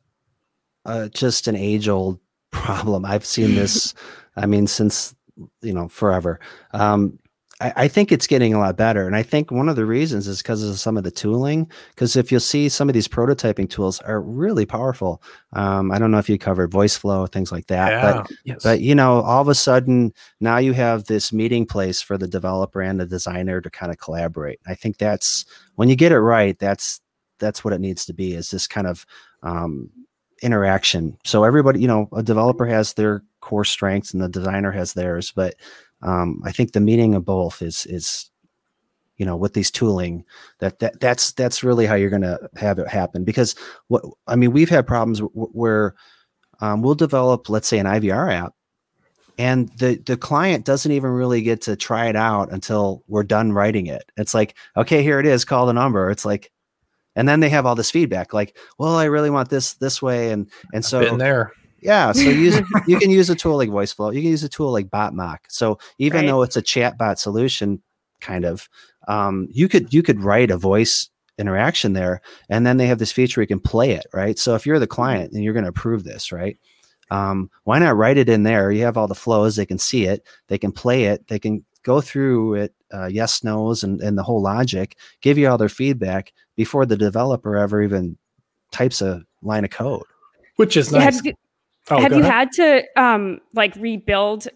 uh, 0.85 1.09
just 1.09 1.49
an 1.49 1.57
age 1.57 1.89
old 1.89 2.19
problem. 2.51 3.05
I've 3.05 3.25
seen 3.25 3.55
this, 3.55 3.95
I 4.37 4.47
mean, 4.47 4.67
since, 4.67 5.15
you 5.63 5.73
know, 5.73 5.89
forever. 5.89 6.41
Um, 6.73 7.19
I, 7.61 7.73
I 7.77 7.89
think 7.89 8.11
it's 8.11 8.27
getting 8.27 8.53
a 8.53 8.59
lot 8.59 8.77
better. 8.77 9.07
And 9.07 9.15
I 9.15 9.23
think 9.23 9.51
one 9.51 9.69
of 9.69 9.77
the 9.77 9.87
reasons 9.87 10.27
is 10.27 10.43
because 10.43 10.63
of 10.63 10.79
some 10.79 10.97
of 10.97 11.05
the 11.05 11.11
tooling. 11.11 11.71
Because 11.91 12.17
if 12.17 12.31
you'll 12.33 12.41
see, 12.41 12.69
some 12.69 12.89
of 12.89 12.95
these 12.95 13.09
prototyping 13.09 13.71
tools 13.71 14.01
are 14.01 14.21
really 14.21 14.67
powerful. 14.67 15.23
Um, 15.53 15.93
I 15.93 15.99
don't 15.99 16.11
know 16.11 16.19
if 16.19 16.29
you 16.29 16.39
covered 16.39 16.73
Voiceflow, 16.73 17.31
things 17.31 17.53
like 17.53 17.67
that. 17.69 18.03
But 18.03 18.31
Yes. 18.45 18.63
but 18.63 18.81
you 18.81 18.95
know, 18.95 19.21
all 19.21 19.41
of 19.41 19.49
a 19.49 19.55
sudden 19.55 20.13
now 20.41 20.59
you 20.59 20.73
have 20.73 21.05
this 21.05 21.33
meeting 21.33 21.67
place 21.67 22.03
for 22.03 22.19
the 22.19 22.29
developer 22.29 22.81
and 22.81 22.99
the 22.99 23.07
designer 23.07 23.61
to 23.61 23.71
kind 23.71 23.93
of 23.93 23.99
collaborate. 23.99 24.61
I 24.67 24.75
think 24.75 24.99
that's 24.99 25.45
when 25.77 25.89
you 25.89 25.97
get 25.97 26.13
it 26.13 26.21
right, 26.21 26.59
that's 26.59 27.01
that's 27.39 27.65
what 27.65 27.75
it 27.75 27.81
needs 27.81 28.05
to 28.07 28.13
be 28.15 28.35
is 28.35 28.51
this 28.51 28.67
kind 28.67 28.87
of 28.87 29.05
um, 29.43 29.91
interaction. 30.43 31.17
So 31.25 31.45
everybody, 31.45 31.81
you 31.81 31.89
know, 31.89 32.09
a 32.13 32.23
developer 32.23 32.67
has 32.67 32.95
their 32.95 33.23
core 33.41 33.65
strengths 33.65 34.13
and 34.13 34.23
the 34.23 34.29
designer 34.29 34.71
has 34.73 34.95
theirs, 34.95 35.33
but 35.35 35.55
um, 36.05 36.41
I 36.45 36.53
think 36.53 36.73
the 36.73 36.81
meaning 36.81 37.15
of 37.15 37.25
both 37.25 37.63
is 37.63 37.87
is 37.87 38.31
you 39.17 39.27
know 39.27 39.37
with 39.37 39.55
these 39.55 39.71
tooling 39.71 40.25
that, 40.59 40.79
that 40.81 41.01
that's 41.01 41.33
that's 41.33 41.65
really 41.65 41.87
how 41.87 41.95
you're 41.95 42.11
going 42.11 42.23
to 42.23 42.39
have 42.57 42.79
it 42.79 42.89
happen. 42.89 43.25
Because 43.25 43.55
what 43.89 44.05
I 44.27 44.37
mean 44.37 44.53
we've 44.53 44.71
had 44.71 44.87
problems 44.87 45.21
w- 45.21 45.49
where 45.53 45.95
um, 46.61 46.83
we'll 46.83 46.95
develop 46.95 47.49
let's 47.49 47.69
say 47.69 47.79
an 47.79 47.87
IVR 47.87 48.33
app 48.33 48.55
and 49.39 49.69
the 49.79 49.97
the 49.97 50.17
client 50.17 50.65
doesn't 50.65 50.93
even 50.93 51.11
really 51.11 51.43
get 51.43 51.63
to 51.63 51.77
try 51.77 52.07
it 52.07 52.17
out 52.17 52.53
until 52.53 53.03
we're 53.09 53.25
done 53.25 53.53
writing 53.53 53.87
it. 53.87 54.11
It's 54.17 54.35
like 54.35 54.55
okay 54.77 55.03
here 55.03 55.19
it 55.19 55.27
is 55.27 55.45
call 55.45 55.67
the 55.67 55.73
number. 55.73 56.11
It's 56.11 56.25
like 56.25 56.53
and 57.17 57.29
then 57.29 57.41
they 57.41 57.49
have 57.49 57.67
all 57.67 57.75
this 57.75 57.91
feedback 57.91 58.33
like 58.33 58.57
well 58.79 58.97
i 58.97 59.05
really 59.05 59.31
want 59.31 59.49
this 59.49 59.75
this 59.75 60.03
way 60.03 60.31
and 60.31 60.51
and 60.73 60.85
so 60.85 61.01
Been 61.01 61.19
there. 61.19 61.53
Yeah 61.85 62.11
so 62.11 62.31
use 62.31 62.61
you 62.89 62.99
can 62.99 63.11
use 63.11 63.31
a 63.31 63.35
tool 63.35 63.57
like 63.57 63.69
voiceflow 63.69 64.13
you 64.13 64.21
can 64.21 64.31
use 64.31 64.43
a 64.43 64.49
tool 64.49 64.73
like 64.73 64.89
botmock 64.89 65.39
so 65.49 65.79
even 65.99 66.23
Right. 66.23 66.27
though 66.27 66.43
it's 66.43 66.57
a 66.57 66.63
chatbot 66.63 67.19
solution 67.19 67.81
kind 68.21 68.45
of 68.45 68.69
um, 69.07 69.49
you 69.51 69.69
could 69.69 69.93
you 69.93 70.03
could 70.03 70.21
write 70.21 70.51
a 70.51 70.57
voice 70.57 71.11
interaction 71.37 71.93
there 71.93 72.21
and 72.49 72.67
then 72.67 72.79
they 72.79 72.87
have 72.87 72.99
this 72.99 73.13
feature 73.13 73.41
you 73.41 73.47
can 73.47 73.61
play 73.61 73.91
it 73.91 74.07
right? 74.15 74.39
So 74.39 74.55
if 74.55 74.65
you're 74.65 74.79
the 74.79 74.87
client 74.87 75.33
and 75.33 75.45
you're 75.45 75.53
going 75.53 75.65
to 75.65 75.71
approve 75.71 76.05
this 76.05 76.33
right? 76.33 76.59
Um, 77.11 77.51
why 77.65 77.79
not 77.79 77.97
write 77.97 78.17
it 78.17 78.31
in 78.31 78.45
there? 78.45 78.71
You 78.73 78.85
have 78.85 78.97
all 78.97 79.09
the 79.09 79.15
flows 79.15 79.57
they 79.57 79.67
can 79.67 79.79
see 79.79 80.07
it 80.07 80.27
they 80.49 80.57
can 80.59 80.73
play 80.73 81.05
it 81.05 81.27
they 81.29 81.39
can 81.39 81.65
go 81.83 82.01
through 82.01 82.55
it 82.55 82.75
uh, 82.95 83.07
yes 83.07 83.45
nos 83.45 83.83
and, 83.83 84.01
and 84.01 84.17
the 84.17 84.23
whole 84.23 84.41
logic 84.41 84.97
give 85.21 85.37
you 85.37 85.49
all 85.49 85.59
their 85.59 85.69
feedback 85.69 86.33
before 86.57 86.87
the 86.87 86.97
developer 86.97 87.57
ever 87.57 87.83
even 87.83 88.17
types 88.71 89.03
a 89.03 89.23
line 89.43 89.65
of 89.65 89.71
code. 89.71 90.05
Which 90.57 90.77
is 90.77 90.93
nice. 90.93 91.17
Have 91.17 91.27
you, 91.27 91.35
Oh, 91.91 91.99
have 92.01 92.13
you 92.13 92.21
ahead. 92.21 92.33
had 92.33 92.53
to 92.53 92.85
um 92.97 93.41
like 93.55 93.75
rebuild 93.77 94.49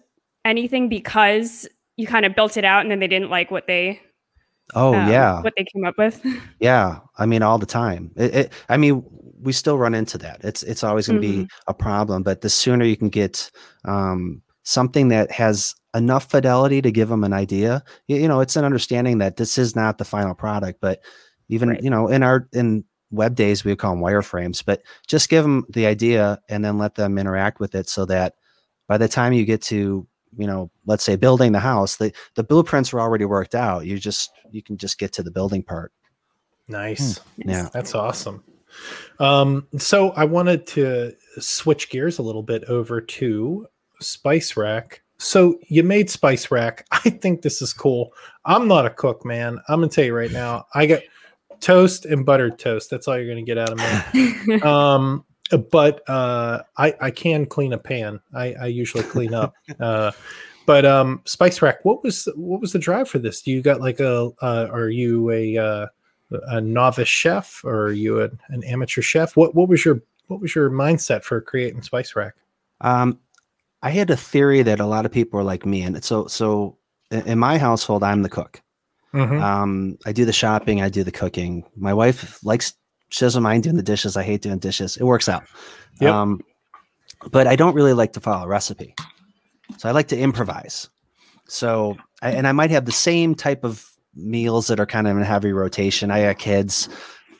anything 0.44 0.88
because 0.88 1.68
you 1.96 2.06
kind 2.06 2.24
of 2.24 2.34
built 2.34 2.56
it 2.56 2.64
out 2.64 2.82
and 2.82 2.90
then 2.90 3.00
they 3.00 3.08
didn't 3.08 3.28
like 3.30 3.50
what 3.50 3.66
they 3.66 4.00
oh 4.74 4.94
um, 4.94 5.10
yeah 5.10 5.40
what 5.42 5.52
they 5.56 5.64
came 5.64 5.84
up 5.84 5.94
with 5.98 6.24
Yeah, 6.60 7.00
I 7.16 7.26
mean 7.26 7.42
all 7.42 7.58
the 7.58 7.66
time. 7.66 8.10
It, 8.16 8.34
it, 8.34 8.52
I 8.68 8.76
mean, 8.76 9.04
we 9.40 9.52
still 9.52 9.78
run 9.78 9.94
into 9.94 10.18
that. 10.18 10.40
It's 10.42 10.62
it's 10.64 10.82
always 10.82 11.06
going 11.06 11.20
to 11.20 11.26
be 11.26 11.48
a 11.68 11.74
problem. 11.74 12.22
But 12.22 12.40
the 12.40 12.50
sooner 12.50 12.84
you 12.84 12.96
can 12.96 13.08
get 13.08 13.50
um, 13.84 14.42
something 14.64 15.08
that 15.08 15.30
has 15.30 15.74
enough 15.94 16.30
fidelity 16.30 16.82
to 16.82 16.90
give 16.90 17.08
them 17.08 17.24
an 17.24 17.32
idea, 17.32 17.82
you, 18.08 18.16
you 18.16 18.28
know, 18.28 18.40
it's 18.40 18.56
an 18.56 18.64
understanding 18.64 19.18
that 19.18 19.36
this 19.36 19.56
is 19.58 19.76
not 19.76 19.98
the 19.98 20.04
final 20.04 20.34
product. 20.34 20.80
But 20.80 21.00
even 21.48 21.68
Right. 21.70 21.82
you 21.82 21.90
know, 21.90 22.08
in 22.08 22.22
our 22.24 22.48
in 22.52 22.84
web 23.10 23.34
days, 23.34 23.64
we 23.64 23.72
would 23.72 23.78
call 23.78 23.94
them 23.94 24.02
wireframes. 24.02 24.64
But 24.64 24.82
just 25.06 25.28
give 25.28 25.44
them 25.44 25.64
the 25.70 25.86
idea 25.86 26.40
and 26.48 26.64
then 26.64 26.78
let 26.78 26.94
them 26.94 27.18
interact 27.18 27.60
with 27.60 27.74
it, 27.74 27.88
so 27.88 28.04
that 28.06 28.34
by 28.86 28.98
the 28.98 29.08
time 29.08 29.32
you 29.32 29.44
get 29.44 29.62
to 29.62 30.06
you 30.36 30.46
know, 30.46 30.70
let's 30.86 31.04
say 31.04 31.16
building 31.16 31.52
the 31.52 31.60
house, 31.60 31.96
the 31.96 32.12
the 32.34 32.44
blueprints 32.44 32.92
are 32.92 33.00
already 33.00 33.24
worked 33.24 33.54
out. 33.54 33.86
You 33.86 33.98
just 33.98 34.30
you 34.50 34.62
can 34.62 34.76
just 34.76 34.98
get 34.98 35.12
to 35.14 35.22
the 35.22 35.30
building 35.30 35.62
part. 35.62 35.92
Nice. 36.68 37.20
Yeah. 37.36 37.68
That's 37.72 37.94
awesome. 37.94 38.44
Um, 39.18 39.66
so 39.78 40.10
I 40.10 40.24
wanted 40.24 40.66
to 40.68 41.14
switch 41.38 41.88
gears 41.88 42.18
a 42.18 42.22
little 42.22 42.42
bit 42.42 42.64
over 42.64 43.00
to 43.00 43.66
Spice 44.00 44.56
Rack. 44.56 45.02
So 45.18 45.58
you 45.68 45.82
made 45.82 46.10
Spice 46.10 46.50
Rack. 46.50 46.86
I 46.92 47.10
think 47.10 47.42
this 47.42 47.62
is 47.62 47.72
cool. 47.72 48.12
I'm 48.44 48.68
not 48.68 48.86
a 48.86 48.90
cook, 48.90 49.24
man. 49.24 49.58
I'm 49.68 49.80
gonna 49.80 49.88
tell 49.88 50.04
you 50.04 50.14
right 50.14 50.32
now. 50.32 50.66
I 50.74 50.86
got 50.86 51.00
toast 51.60 52.04
and 52.04 52.24
buttered 52.24 52.58
toast. 52.58 52.90
That's 52.90 53.08
all 53.08 53.18
you're 53.18 53.28
gonna 53.28 53.42
get 53.42 53.58
out 53.58 53.70
of 53.72 54.14
me. 54.14 54.60
um, 54.62 55.24
but 55.70 56.08
uh, 56.08 56.62
I 56.76 56.94
I 57.00 57.10
can 57.10 57.46
clean 57.46 57.72
a 57.72 57.78
pan. 57.78 58.20
I, 58.34 58.54
I 58.54 58.66
usually 58.66 59.04
clean 59.04 59.34
up. 59.34 59.54
Uh, 59.80 60.10
but 60.66 60.84
um, 60.84 61.22
Spice 61.24 61.62
Rack, 61.62 61.82
what 61.84 62.04
was 62.04 62.28
what 62.34 62.60
was 62.60 62.72
the 62.72 62.78
drive 62.78 63.08
for 63.08 63.18
this? 63.18 63.40
Do 63.40 63.50
you 63.50 63.62
got 63.62 63.80
like 63.80 64.00
a? 64.00 64.30
Uh, 64.42 64.68
are 64.70 64.90
you 64.90 65.30
a 65.30 65.56
uh, 65.56 65.86
a 66.48 66.60
novice 66.60 67.08
chef 67.08 67.62
or 67.64 67.86
are 67.86 67.92
you 67.92 68.20
a, 68.22 68.28
an 68.48 68.62
amateur 68.64 69.00
chef? 69.00 69.36
What 69.36 69.54
what 69.54 69.68
was 69.68 69.84
your 69.84 70.02
what 70.26 70.40
was 70.40 70.54
your 70.54 70.70
mindset 70.70 71.24
for 71.24 71.40
creating 71.40 71.82
Spice 71.82 72.14
Rack? 72.14 72.34
Um, 72.80 73.18
I 73.82 73.90
had 73.90 74.10
a 74.10 74.16
theory 74.16 74.62
that 74.62 74.80
a 74.80 74.86
lot 74.86 75.06
of 75.06 75.12
people 75.12 75.40
are 75.40 75.44
like 75.44 75.64
me, 75.64 75.82
and 75.82 76.02
so 76.04 76.26
so 76.26 76.76
in 77.10 77.38
my 77.38 77.58
household, 77.58 78.02
I'm 78.02 78.22
the 78.22 78.28
cook. 78.28 78.60
Mhm. 79.14 79.40
Um, 79.40 79.98
I 80.04 80.12
do 80.12 80.24
the 80.24 80.32
shopping, 80.32 80.82
I 80.82 80.88
do 80.88 81.02
the 81.02 81.12
cooking. 81.12 81.64
My 81.76 81.94
wife 81.94 82.42
likes 82.44 82.74
she 83.10 83.24
doesn't 83.24 83.42
mind 83.42 83.62
doing 83.62 83.76
the 83.76 83.82
dishes. 83.82 84.16
I 84.16 84.22
hate 84.22 84.42
doing 84.42 84.58
dishes. 84.58 84.96
It 84.98 85.04
works 85.04 85.28
out. 85.28 85.44
Yep. 86.00 86.12
Um, 86.12 86.40
but 87.30 87.46
I 87.46 87.56
don't 87.56 87.74
really 87.74 87.94
like 87.94 88.12
to 88.12 88.20
follow 88.20 88.44
a 88.44 88.48
recipe, 88.48 88.94
so 89.78 89.88
I 89.88 89.92
like 89.92 90.08
to 90.08 90.18
improvise. 90.18 90.88
So 91.48 91.96
I, 92.22 92.32
and 92.32 92.46
I 92.46 92.52
might 92.52 92.70
have 92.70 92.84
the 92.84 92.92
same 92.92 93.34
type 93.34 93.64
of 93.64 93.90
meals 94.14 94.66
that 94.66 94.78
are 94.78 94.86
kind 94.86 95.08
of 95.08 95.16
in 95.16 95.22
heavy 95.22 95.52
rotation. 95.52 96.10
I 96.10 96.22
got 96.22 96.38
kids. 96.38 96.88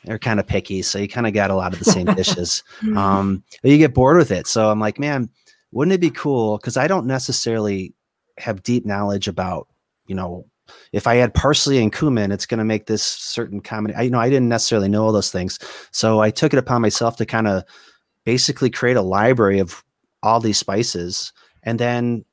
They're 0.05 0.19
kind 0.19 0.41
of 0.41 0.47
picky, 0.47 0.81
so 0.83 0.99
you 0.99 1.09
kind 1.09 1.27
of 1.27 1.35
got 1.35 1.51
a 1.51 1.55
lot 1.55 1.73
of 1.75 1.79
the 1.79 1.85
same 1.85 2.07
dishes 2.15 2.63
um, 2.97 3.43
but 3.61 3.71
you 3.71 3.79
get 3.79 3.95
bored 3.95 4.17
with 4.17 4.31
it. 4.31 4.47
So 4.47 4.71
I'm 4.71 4.81
like, 4.81 4.99
man, 4.99 5.29
wouldn't 5.71 5.93
it 5.93 6.01
be 6.01 6.11
cool? 6.11 6.57
Because 6.57 6.77
I 6.77 6.87
don't 6.87 7.07
necessarily 7.07 7.93
have 8.39 8.63
deep 8.63 8.87
knowledge 8.87 9.29
about, 9.29 9.69
you 10.07 10.15
know, 10.15 10.47
if 10.93 11.07
I 11.07 11.19
add 11.19 11.35
parsley 11.35 11.83
and 11.83 11.93
cumin, 11.93 12.33
it's 12.33 12.47
going 12.47 12.59
to 12.59 12.65
make 12.65 12.87
this 12.87 13.03
certain 13.03 13.61
combination. 13.61 14.01
I, 14.01 14.05
you 14.05 14.11
know, 14.11 14.21
I 14.21 14.31
didn't 14.31 14.49
necessarily 14.49 14.89
know 14.89 15.05
all 15.05 15.13
those 15.13 15.31
things, 15.31 15.59
so 15.91 16.21
I 16.21 16.31
took 16.31 16.53
it 16.53 16.59
upon 16.59 16.83
myself 16.83 17.17
to 17.17 17.27
kind 17.27 17.49
of 17.49 17.65
basically 18.25 18.71
create 18.71 18.97
a 18.97 19.03
library 19.03 19.59
of 19.59 19.85
all 20.23 20.41
these 20.41 20.59
spices, 20.59 21.33
and 21.63 21.79
then 21.79 22.25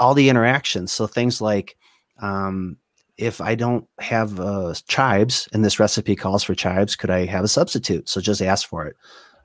all 0.00 0.14
the 0.14 0.28
interactions. 0.28 0.90
So 0.90 1.06
things 1.06 1.40
like, 1.40 1.76
um, 2.20 2.76
if 3.18 3.40
I 3.40 3.54
don't 3.54 3.86
have 4.00 4.40
uh, 4.40 4.74
chives 4.88 5.48
and 5.52 5.62
this 5.62 5.78
recipe 5.78 6.16
calls 6.16 6.42
for 6.42 6.54
chives, 6.54 6.96
could 6.96 7.10
I 7.10 7.26
have 7.26 7.44
a 7.44 7.48
substitute? 7.48 8.08
So 8.08 8.20
just 8.20 8.40
ask 8.40 8.66
for 8.66 8.86
it. 8.86 8.96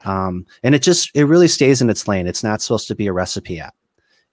Um, 0.05 0.45
and 0.63 0.73
it 0.73 0.81
just, 0.81 1.11
it 1.13 1.25
really 1.25 1.49
stays 1.49 1.81
in 1.81 1.89
its 1.89 2.07
lane. 2.07 2.27
It's 2.27 2.43
not 2.43 2.61
supposed 2.61 2.87
to 2.87 2.95
be 2.95 3.07
a 3.07 3.13
recipe 3.13 3.59
app. 3.59 3.75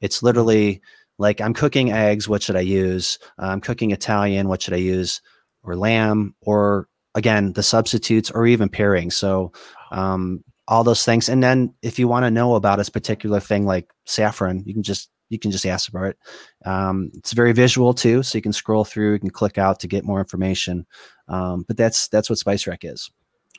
It's 0.00 0.22
literally 0.22 0.80
like 1.18 1.40
I'm 1.40 1.54
cooking 1.54 1.92
eggs. 1.92 2.28
What 2.28 2.42
should 2.42 2.56
I 2.56 2.60
use? 2.60 3.18
I'm 3.38 3.60
cooking 3.60 3.90
Italian. 3.90 4.48
What 4.48 4.62
should 4.62 4.74
I 4.74 4.78
use? 4.78 5.20
Or 5.62 5.76
lamb, 5.76 6.34
or 6.42 6.88
again, 7.14 7.52
the 7.54 7.62
substitutes, 7.62 8.30
or 8.30 8.46
even 8.46 8.68
pairing. 8.68 9.10
So, 9.10 9.52
um, 9.90 10.44
all 10.68 10.84
those 10.84 11.04
things. 11.04 11.28
And 11.28 11.42
then 11.42 11.74
if 11.82 11.98
you 11.98 12.08
want 12.08 12.24
to 12.24 12.30
know 12.30 12.54
about 12.54 12.86
a 12.86 12.90
particular 12.90 13.40
thing 13.40 13.66
like 13.66 13.90
saffron, 14.06 14.62
you 14.66 14.74
can 14.74 14.82
just 14.82 15.10
you 15.30 15.38
can 15.38 15.50
just 15.50 15.66
ask 15.66 15.88
about 15.88 16.04
it. 16.04 16.18
Um, 16.64 17.10
it's 17.14 17.32
very 17.32 17.52
visual 17.52 17.94
too, 17.94 18.22
so 18.22 18.38
you 18.38 18.42
can 18.42 18.52
scroll 18.52 18.84
through, 18.84 19.14
you 19.14 19.18
can 19.18 19.30
click 19.30 19.58
out 19.58 19.80
to 19.80 19.88
get 19.88 20.04
more 20.04 20.20
information. 20.20 20.86
Um, 21.28 21.64
but 21.66 21.76
that's 21.76 22.08
that's 22.08 22.28
what 22.28 22.38
Spice 22.38 22.66
Rack 22.66 22.84
is. 22.84 23.10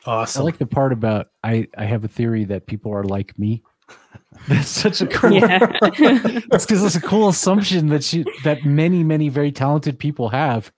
Awesome. 0.06 0.42
I 0.42 0.46
like 0.46 0.58
the 0.58 0.68
part 0.68 0.94
about 0.94 1.28
I 1.44 1.68
I 1.78 1.86
have 1.86 2.04
a 2.04 2.08
theory 2.08 2.46
that 2.46 2.68
people 2.68 2.94
are 2.94 3.04
like 3.04 3.38
me. 3.40 3.64
That's 4.48 4.68
such 4.68 5.02
a 5.02 5.08
cool. 5.08 5.34
Yeah. 5.34 5.60
it's 5.82 6.66
because 6.66 6.84
it's 6.84 6.96
a 6.96 7.02
cool 7.02 7.30
assumption 7.30 7.88
that 7.90 8.12
you 8.14 8.26
that 8.44 8.64
many 8.64 9.04
many 9.04 9.30
very 9.30 9.52
talented 9.52 9.98
people 9.98 10.30
have, 10.30 10.72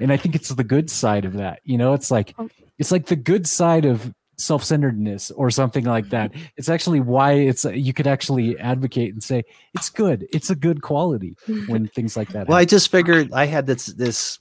and 0.00 0.12
I 0.12 0.16
think 0.16 0.34
it's 0.34 0.48
the 0.48 0.64
good 0.64 0.90
side 0.90 1.24
of 1.24 1.34
that. 1.34 1.60
You 1.64 1.78
know, 1.78 1.92
it's 1.92 2.10
like 2.10 2.34
Oh. 2.38 2.48
it's 2.78 2.90
like 2.90 3.06
the 3.06 3.16
good 3.16 3.46
side 3.46 3.84
of 3.84 4.12
self-centeredness 4.38 5.30
or 5.32 5.50
something 5.50 5.84
like 5.84 6.08
that. 6.08 6.32
Mm-hmm. 6.32 6.42
It's 6.56 6.68
actually 6.68 7.00
why 7.00 7.32
it's 7.34 7.64
you 7.64 7.92
could 7.92 8.06
actually 8.06 8.58
advocate 8.58 9.12
and 9.12 9.22
say 9.22 9.44
it's 9.74 9.88
good. 9.88 10.26
It's 10.32 10.50
a 10.50 10.56
good 10.56 10.82
quality 10.82 11.36
mm-hmm. 11.46 11.70
when 11.70 11.86
things 11.88 12.16
like 12.16 12.30
that. 12.30 12.48
Well, 12.48 12.58
I 12.58 12.64
just 12.64 12.90
figured 12.90 13.32
I 13.32 13.46
had 13.46 13.66
this 13.66 13.86
this 13.86 14.40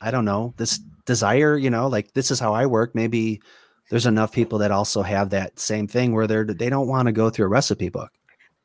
I 0.00 0.10
don't 0.10 0.24
know 0.24 0.54
this 0.56 0.78
desire. 1.04 1.56
You 1.56 1.70
know, 1.70 1.88
like 1.88 2.14
this 2.14 2.30
is 2.30 2.40
how 2.40 2.54
I 2.54 2.66
work. 2.66 2.94
Maybe 2.94 3.42
there's 3.92 4.06
enough 4.06 4.32
people 4.32 4.58
that 4.58 4.70
also 4.70 5.02
have 5.02 5.30
that 5.30 5.58
same 5.58 5.86
thing 5.86 6.12
where 6.14 6.26
they're 6.26 6.44
they 6.44 6.68
don't 6.70 6.88
want 6.88 7.06
to 7.06 7.12
go 7.12 7.30
through 7.30 7.44
a 7.44 7.48
recipe 7.48 7.90
book. 7.90 8.10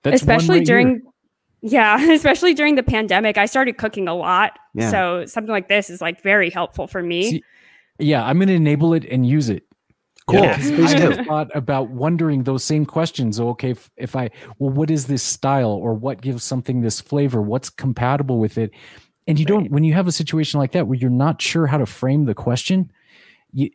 That's 0.03 0.21
especially 0.21 0.59
right 0.59 0.67
here. 0.67 0.77
during 0.77 1.01
yeah 1.61 2.11
especially 2.11 2.53
during 2.53 2.75
the 2.75 2.83
pandemic 2.83 3.37
i 3.37 3.45
started 3.47 3.77
cooking 3.79 4.07
a 4.07 4.13
lot 4.13 4.57
Yeah. 4.75 4.91
so 4.91 5.25
something 5.25 5.51
like 5.51 5.67
this 5.69 5.89
is 5.89 6.01
like 6.01 6.21
very 6.21 6.49
helpful 6.51 6.85
for 6.87 7.01
me 7.03 7.31
See, 7.31 7.43
yeah, 7.99 8.23
I'm 8.23 8.37
going 8.37 8.47
to 8.47 8.53
enable 8.53 8.93
it 8.93 9.05
and 9.05 9.25
use 9.25 9.49
it. 9.49 9.63
Cool. 10.27 10.41
Yeah. 10.43 10.57
I 10.59 10.93
do. 10.93 11.09
have 11.11 11.25
thought 11.25 11.49
about 11.55 11.89
wondering 11.89 12.43
those 12.43 12.63
same 12.63 12.85
questions. 12.85 13.39
Oh, 13.39 13.49
okay, 13.49 13.71
if, 13.71 13.89
if 13.97 14.15
I, 14.15 14.29
well, 14.59 14.71
what 14.71 14.91
is 14.91 15.07
this 15.07 15.23
style 15.23 15.71
or 15.71 15.93
what 15.93 16.21
gives 16.21 16.43
something 16.43 16.81
this 16.81 16.99
flavor? 17.01 17.41
What's 17.41 17.69
compatible 17.69 18.39
with 18.39 18.57
it? 18.57 18.71
And 19.25 19.39
you 19.39 19.45
don't, 19.45 19.71
when 19.71 19.83
you 19.83 19.93
have 19.93 20.07
a 20.07 20.11
situation 20.11 20.59
like 20.59 20.73
that 20.73 20.87
where 20.87 20.97
you're 20.97 21.09
not 21.09 21.41
sure 21.41 21.65
how 21.65 21.77
to 21.77 21.85
frame 21.85 22.25
the 22.25 22.35
question, 22.35 22.91
you, 23.51 23.69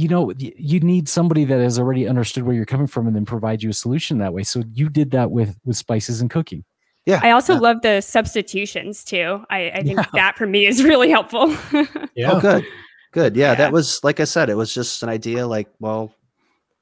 you 0.00 0.08
know, 0.08 0.32
you 0.38 0.80
need 0.80 1.08
somebody 1.08 1.44
that 1.44 1.60
has 1.60 1.78
already 1.78 2.08
understood 2.08 2.44
where 2.44 2.54
you're 2.56 2.64
coming 2.74 2.86
from 2.86 3.06
and 3.06 3.14
then 3.14 3.24
provide 3.26 3.62
you 3.62 3.70
a 3.70 3.72
solution 3.74 4.18
that 4.18 4.32
way. 4.32 4.42
So 4.42 4.62
you 4.72 4.88
did 4.88 5.10
that 5.10 5.30
with 5.30 5.58
with 5.64 5.76
spices 5.76 6.20
and 6.20 6.30
cooking. 6.30 6.64
Yeah. 7.06 7.20
i 7.22 7.30
also 7.30 7.54
yeah. 7.54 7.60
love 7.60 7.78
the 7.82 8.00
substitutions 8.02 9.04
too 9.04 9.42
i, 9.48 9.70
I 9.70 9.82
think 9.82 9.98
Yeah. 9.98 10.04
that 10.12 10.36
for 10.36 10.46
me 10.46 10.66
is 10.66 10.84
really 10.84 11.08
helpful 11.10 11.48
yeah. 12.14 12.32
Oh, 12.32 12.40
good, 12.40 12.64
good. 13.12 13.34
Yeah, 13.36 13.52
Yeah. 13.52 13.54
that 13.56 13.72
was 13.72 14.04
like 14.04 14.20
I 14.20 14.24
said, 14.24 14.50
it 14.50 14.54
was 14.56 14.72
just 14.74 15.02
an 15.02 15.08
idea. 15.08 15.46
Like, 15.46 15.68
well, 15.80 16.12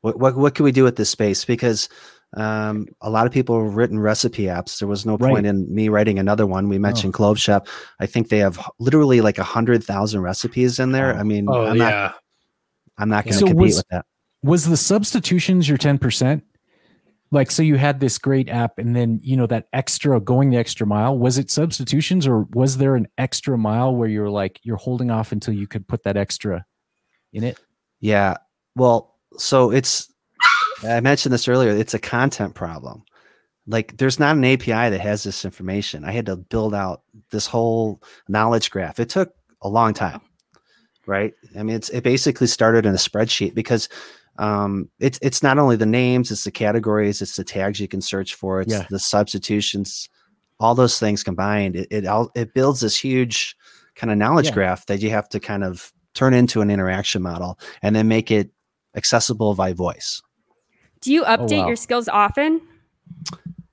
what 0.03 0.19
what 0.19 0.37
what 0.37 0.55
can 0.57 0.65
we 0.65 0.73
do 0.73 0.83
with 0.85 0.97
this 0.97 1.09
space? 1.11 1.45
Because 1.45 1.89
um, 2.37 2.87
a 3.01 3.09
lot 3.11 3.27
of 3.27 3.33
people 3.33 3.63
have 3.65 3.77
written 3.77 3.99
recipe 4.01 4.45
apps. 4.45 4.79
There 4.81 4.89
was 4.89 5.07
no 5.07 5.17
Right. 5.17 5.31
point 5.33 5.47
in 5.47 5.73
me 5.73 5.89
writing 5.89 6.19
another 6.19 6.47
one. 6.47 6.69
We 6.69 6.79
mentioned 6.79 7.15
Clove 7.15 7.39
Chef. 7.39 7.63
I 8.01 8.07
think 8.07 8.29
they 8.29 8.39
have 8.39 8.59
literally 8.81 9.21
like 9.23 9.39
a 9.39 9.45
hundred 9.45 9.83
thousand 9.85 10.21
recipes 10.23 10.79
in 10.79 10.93
there. 10.93 11.15
I 11.15 11.23
mean, 11.23 11.47
Oh 11.49 11.65
I'm 11.67 11.79
not 11.79 11.91
yeah. 11.93 12.13
I'm 12.99 13.09
not 13.09 13.25
going 13.25 13.33
to 13.35 13.39
So 13.39 13.47
compete 13.47 13.63
was- 13.63 13.77
with 13.77 13.89
that. 13.91 14.05
Was 14.43 14.67
the 14.67 14.77
substitutions 14.77 15.69
your 15.69 15.79
10%? 15.79 16.43
Like, 17.31 17.51
so 17.51 17.63
you 17.63 17.77
had 17.77 18.01
this 18.01 18.19
great 18.19 18.49
app 18.49 18.79
and 18.79 18.95
then, 18.95 19.21
you 19.23 19.37
know, 19.37 19.47
that 19.47 19.67
extra 19.73 20.21
going 20.21 20.51
the 20.51 20.57
extra 20.57 20.87
mile. 20.87 21.19
Was 21.19 21.39
it 21.39 21.51
substitutions 21.51 22.27
or 22.27 22.43
was 22.53 22.79
there 22.79 22.95
an 22.95 23.09
extra 23.19 23.59
mile 23.59 23.95
where 23.95 24.09
you're 24.09 24.31
like, 24.31 24.61
you're 24.63 24.77
holding 24.77 25.11
off 25.11 25.33
until 25.33 25.55
you 25.55 25.67
could 25.67 25.87
put 25.89 26.05
that 26.05 26.17
extra 26.17 26.65
in 27.33 27.43
it? 27.45 27.59
Yeah. 28.01 28.37
Well, 28.77 29.17
so 29.37 29.71
it's 29.73 30.11
I 30.85 31.01
mentioned 31.01 31.33
this 31.33 31.49
earlier, 31.49 31.71
it's 31.71 31.95
a 31.95 31.99
content 31.99 32.55
problem. 32.55 33.03
Like 33.67 33.97
there's 33.99 34.19
not 34.21 34.37
an 34.37 34.45
API 34.45 34.89
that 34.91 35.01
has 35.01 35.25
this 35.25 35.45
information. 35.45 36.05
I 36.05 36.13
had 36.13 36.27
to 36.27 36.37
build 36.37 36.75
out 36.75 37.03
this 37.31 37.47
whole 37.47 38.01
knowledge 38.29 38.71
graph. 38.71 39.01
It 39.01 39.11
took 39.11 39.35
a 39.61 39.69
long 39.69 39.93
time. 39.93 40.21
Right? 41.09 41.33
I 41.59 41.63
mean, 41.65 41.75
it's 41.75 41.89
it 41.89 42.05
basically 42.05 42.47
started 42.47 42.85
in 42.87 42.93
a 42.95 42.99
spreadsheet 42.99 43.55
because 43.55 43.89
um 44.39 44.89
it's 45.01 45.19
it's 45.23 45.43
not 45.43 45.59
only 45.59 45.75
the 45.75 45.87
names, 45.87 46.31
it's 46.31 46.45
the 46.45 46.51
categories, 46.53 47.23
it's 47.23 47.35
the 47.37 47.45
tags 47.45 47.81
you 47.81 47.89
can 47.89 48.01
search 48.03 48.35
for, 48.35 48.61
it's 48.61 48.73
Yeah. 48.73 48.87
the 48.91 48.99
substitutions, 48.99 50.09
all 50.61 50.75
those 50.75 50.99
things 51.01 51.25
combined. 51.25 51.75
It 51.77 51.89
it 51.91 52.07
all 52.07 52.31
it 52.37 52.53
builds 52.55 52.81
this 52.81 52.97
huge 52.99 53.57
kind 53.97 54.11
of 54.13 54.19
knowledge 54.19 54.47
Yeah. 54.49 54.53
graph 54.55 54.87
that 54.87 55.01
you 55.01 55.11
have 55.11 55.29
to 55.31 55.41
kind 55.41 55.65
of 55.65 55.93
turn 56.15 56.35
into 56.35 56.61
an 56.61 56.71
interaction 56.71 57.23
model 57.23 57.59
and 57.83 57.97
then 57.97 58.07
make 58.07 58.31
it 58.31 58.51
accessible 58.95 59.55
by 59.55 59.73
voice. 59.73 60.21
do 61.01 61.13
you 61.13 61.25
update 61.25 61.61
wow. 61.61 61.67
your 61.69 61.77
skills 61.77 62.09
often 62.09 62.61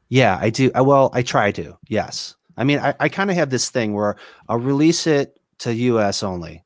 Yeah, 0.09 0.37
I 0.39 0.49
do. 0.51 0.71
I, 0.75 0.81
well, 0.81 1.09
I 1.13 1.21
try 1.23 1.51
to. 1.53 1.77
Yes. 1.89 2.35
I 2.57 2.63
mean, 2.63 2.79
I, 2.79 2.93
I 2.99 3.09
kind 3.09 3.29
of 3.31 3.35
have 3.35 3.49
this 3.49 3.69
thing 3.69 3.93
where 3.93 4.15
I'll 4.47 4.59
release 4.59 5.07
it 5.07 5.39
to 5.59 5.73
US 5.73 6.23
only 6.23 6.63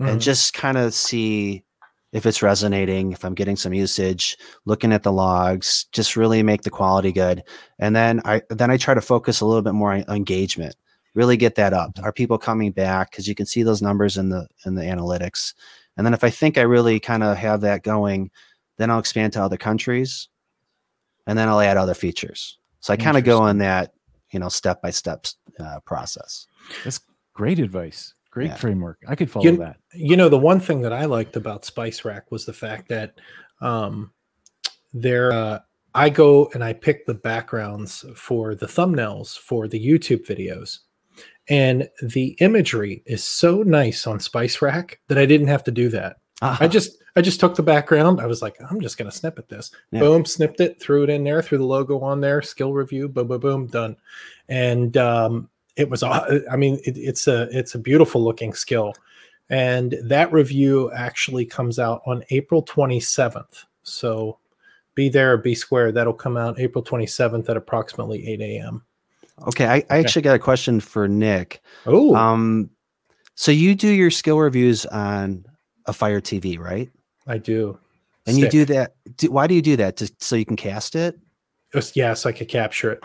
and 0.00 0.18
Mhm. 0.18 0.22
just 0.22 0.54
kind 0.54 0.78
of 0.78 0.94
see 0.94 1.64
if 2.12 2.26
it's 2.26 2.42
resonating, 2.42 3.12
if 3.12 3.24
I'm 3.24 3.34
getting 3.34 3.54
some 3.56 3.72
usage, 3.72 4.36
looking 4.64 4.92
at 4.92 5.04
the 5.04 5.12
logs, 5.12 5.86
just 5.92 6.16
really 6.16 6.42
make 6.42 6.62
the 6.62 6.70
quality 6.70 7.12
good. 7.12 7.42
And 7.78 7.94
then 7.94 8.20
I 8.24 8.42
then 8.50 8.70
I 8.70 8.76
try 8.76 8.94
to 8.94 9.00
focus 9.00 9.40
a 9.40 9.46
little 9.46 9.62
bit 9.62 9.74
more 9.74 9.92
on 9.92 10.04
engagement. 10.08 10.74
Really 11.14 11.36
get 11.36 11.54
that 11.56 11.72
up. 11.72 11.98
Are 12.02 12.12
people 12.12 12.38
coming 12.38 12.72
back? 12.72 13.10
Because 13.10 13.28
you 13.28 13.34
can 13.34 13.46
see 13.46 13.62
those 13.62 13.82
numbers 13.82 14.16
in 14.16 14.30
the 14.30 14.48
in 14.64 14.74
the 14.74 14.82
analytics. 14.82 15.54
And 15.96 16.06
then 16.06 16.14
if 16.14 16.24
I 16.24 16.30
think 16.30 16.56
I 16.58 16.62
really 16.62 16.98
kind 16.98 17.22
of 17.22 17.36
have 17.36 17.60
that 17.60 17.82
going, 17.82 18.30
then 18.78 18.90
I'll 18.90 18.98
expand 19.00 19.32
to 19.34 19.42
other 19.42 19.56
countries, 19.58 20.28
and 21.26 21.38
then 21.38 21.48
I'll 21.48 21.60
add 21.60 21.76
other 21.76 21.94
features. 21.94 22.58
So 22.80 22.92
I 22.92 22.96
kind 22.96 23.16
of 23.18 23.24
go 23.24 23.46
in 23.46 23.58
that 23.58 23.92
you 24.32 24.40
know 24.40 24.48
step 24.48 24.80
by 24.82 24.90
step 24.90 25.26
uh, 25.60 25.80
process. 25.84 26.46
That's 26.84 27.00
great 27.34 27.58
advice. 27.58 28.14
Great 28.30 28.48
Yeah. 28.50 28.54
framework. 28.56 28.98
I 29.08 29.14
could 29.16 29.30
follow 29.30 29.44
You- 29.44 29.56
that. 29.58 29.76
you 29.92 30.16
know 30.16 30.28
the 30.28 30.38
one 30.38 30.60
thing 30.60 30.80
that 30.82 30.92
i 30.92 31.04
liked 31.04 31.34
about 31.36 31.64
spice 31.64 32.04
rack 32.04 32.30
was 32.30 32.46
the 32.46 32.52
fact 32.52 32.88
that 32.88 33.14
um 33.60 34.12
there 34.92 35.32
uh, 35.32 35.58
i 35.94 36.08
go 36.08 36.48
and 36.54 36.62
i 36.62 36.72
pick 36.72 37.06
the 37.06 37.14
backgrounds 37.14 38.04
for 38.14 38.54
the 38.54 38.66
thumbnails 38.66 39.36
for 39.36 39.66
the 39.66 39.84
youtube 39.84 40.24
videos 40.26 40.78
and 41.48 41.88
the 42.02 42.36
imagery 42.40 43.02
is 43.06 43.24
so 43.24 43.62
nice 43.64 44.06
on 44.06 44.20
spice 44.20 44.62
rack 44.62 45.00
that 45.08 45.18
i 45.18 45.26
didn't 45.26 45.48
have 45.48 45.64
to 45.64 45.72
do 45.72 45.88
that 45.88 46.16
i 46.42 46.68
just 46.68 47.02
i 47.16 47.20
just 47.20 47.40
took 47.40 47.54
the 47.56 47.62
background 47.62 48.20
i 48.20 48.26
was 48.26 48.42
like 48.42 48.56
i'm 48.70 48.80
just 48.80 48.96
going 48.96 49.10
to 49.10 49.16
snip 49.16 49.38
at 49.40 49.48
this 49.48 49.72
Yeah. 49.90 50.00
boom 50.00 50.24
snipped 50.24 50.60
it 50.60 50.80
threw 50.80 51.02
it 51.02 51.10
in 51.10 51.24
there 51.24 51.42
threw 51.42 51.58
the 51.58 51.64
logo 51.64 51.98
on 52.00 52.20
there 52.20 52.42
skill 52.42 52.72
review 52.72 53.08
boom 53.08 53.26
boom 53.26 53.40
boom 53.40 53.66
done 53.66 53.96
and 54.48 54.96
um 54.96 55.50
it 55.76 55.88
was 55.88 56.02
i 56.02 56.56
mean 56.56 56.78
it, 56.84 56.96
it's 56.96 57.26
a 57.26 57.48
it's 57.56 57.74
a 57.74 57.78
beautiful 57.78 58.22
looking 58.22 58.52
skill 58.52 58.92
and 59.48 59.96
that 60.02 60.32
review 60.32 60.90
actually 60.92 61.44
comes 61.44 61.78
out 61.78 62.02
on 62.06 62.22
april 62.30 62.64
27th 62.64 63.64
so 63.82 64.38
be 64.94 65.08
there 65.08 65.36
be 65.36 65.54
square 65.54 65.92
that'll 65.92 66.12
come 66.12 66.36
out 66.36 66.58
april 66.58 66.84
27th 66.84 67.48
at 67.48 67.56
approximately 67.56 68.26
8 68.28 68.40
a.m 68.40 68.84
Okay, 69.46 69.66
I, 69.66 69.76
I 69.88 70.00
actually 70.00 70.22
got 70.22 70.36
a 70.36 70.38
question 70.38 70.80
for 70.80 71.08
Nick. 71.08 71.62
oh 71.86 72.14
Um, 72.14 72.70
so 73.34 73.50
you 73.50 73.74
do 73.74 73.88
your 73.88 74.10
skill 74.10 74.38
reviews 74.38 74.84
on 74.86 75.46
a 75.86 75.92
Fire 75.92 76.20
TV, 76.20 76.58
right? 76.58 76.90
i 77.26 77.38
do 77.38 77.78
And 78.26 78.38
you 78.38 78.48
do 78.48 78.64
that. 78.66 78.96
Do, 79.16 79.30
why 79.30 79.46
do 79.46 79.54
you 79.54 79.62
do 79.62 79.76
that? 79.76 79.96
Just 79.96 80.22
so 80.22 80.36
you 80.36 80.44
can 80.44 80.56
cast 80.56 80.94
it? 80.94 81.18
Yes, 81.74 81.94
yeah 81.94 82.14
so 82.14 82.28
i 82.28 82.32
could 82.32 82.48
capture 82.48 82.90
it 82.90 83.02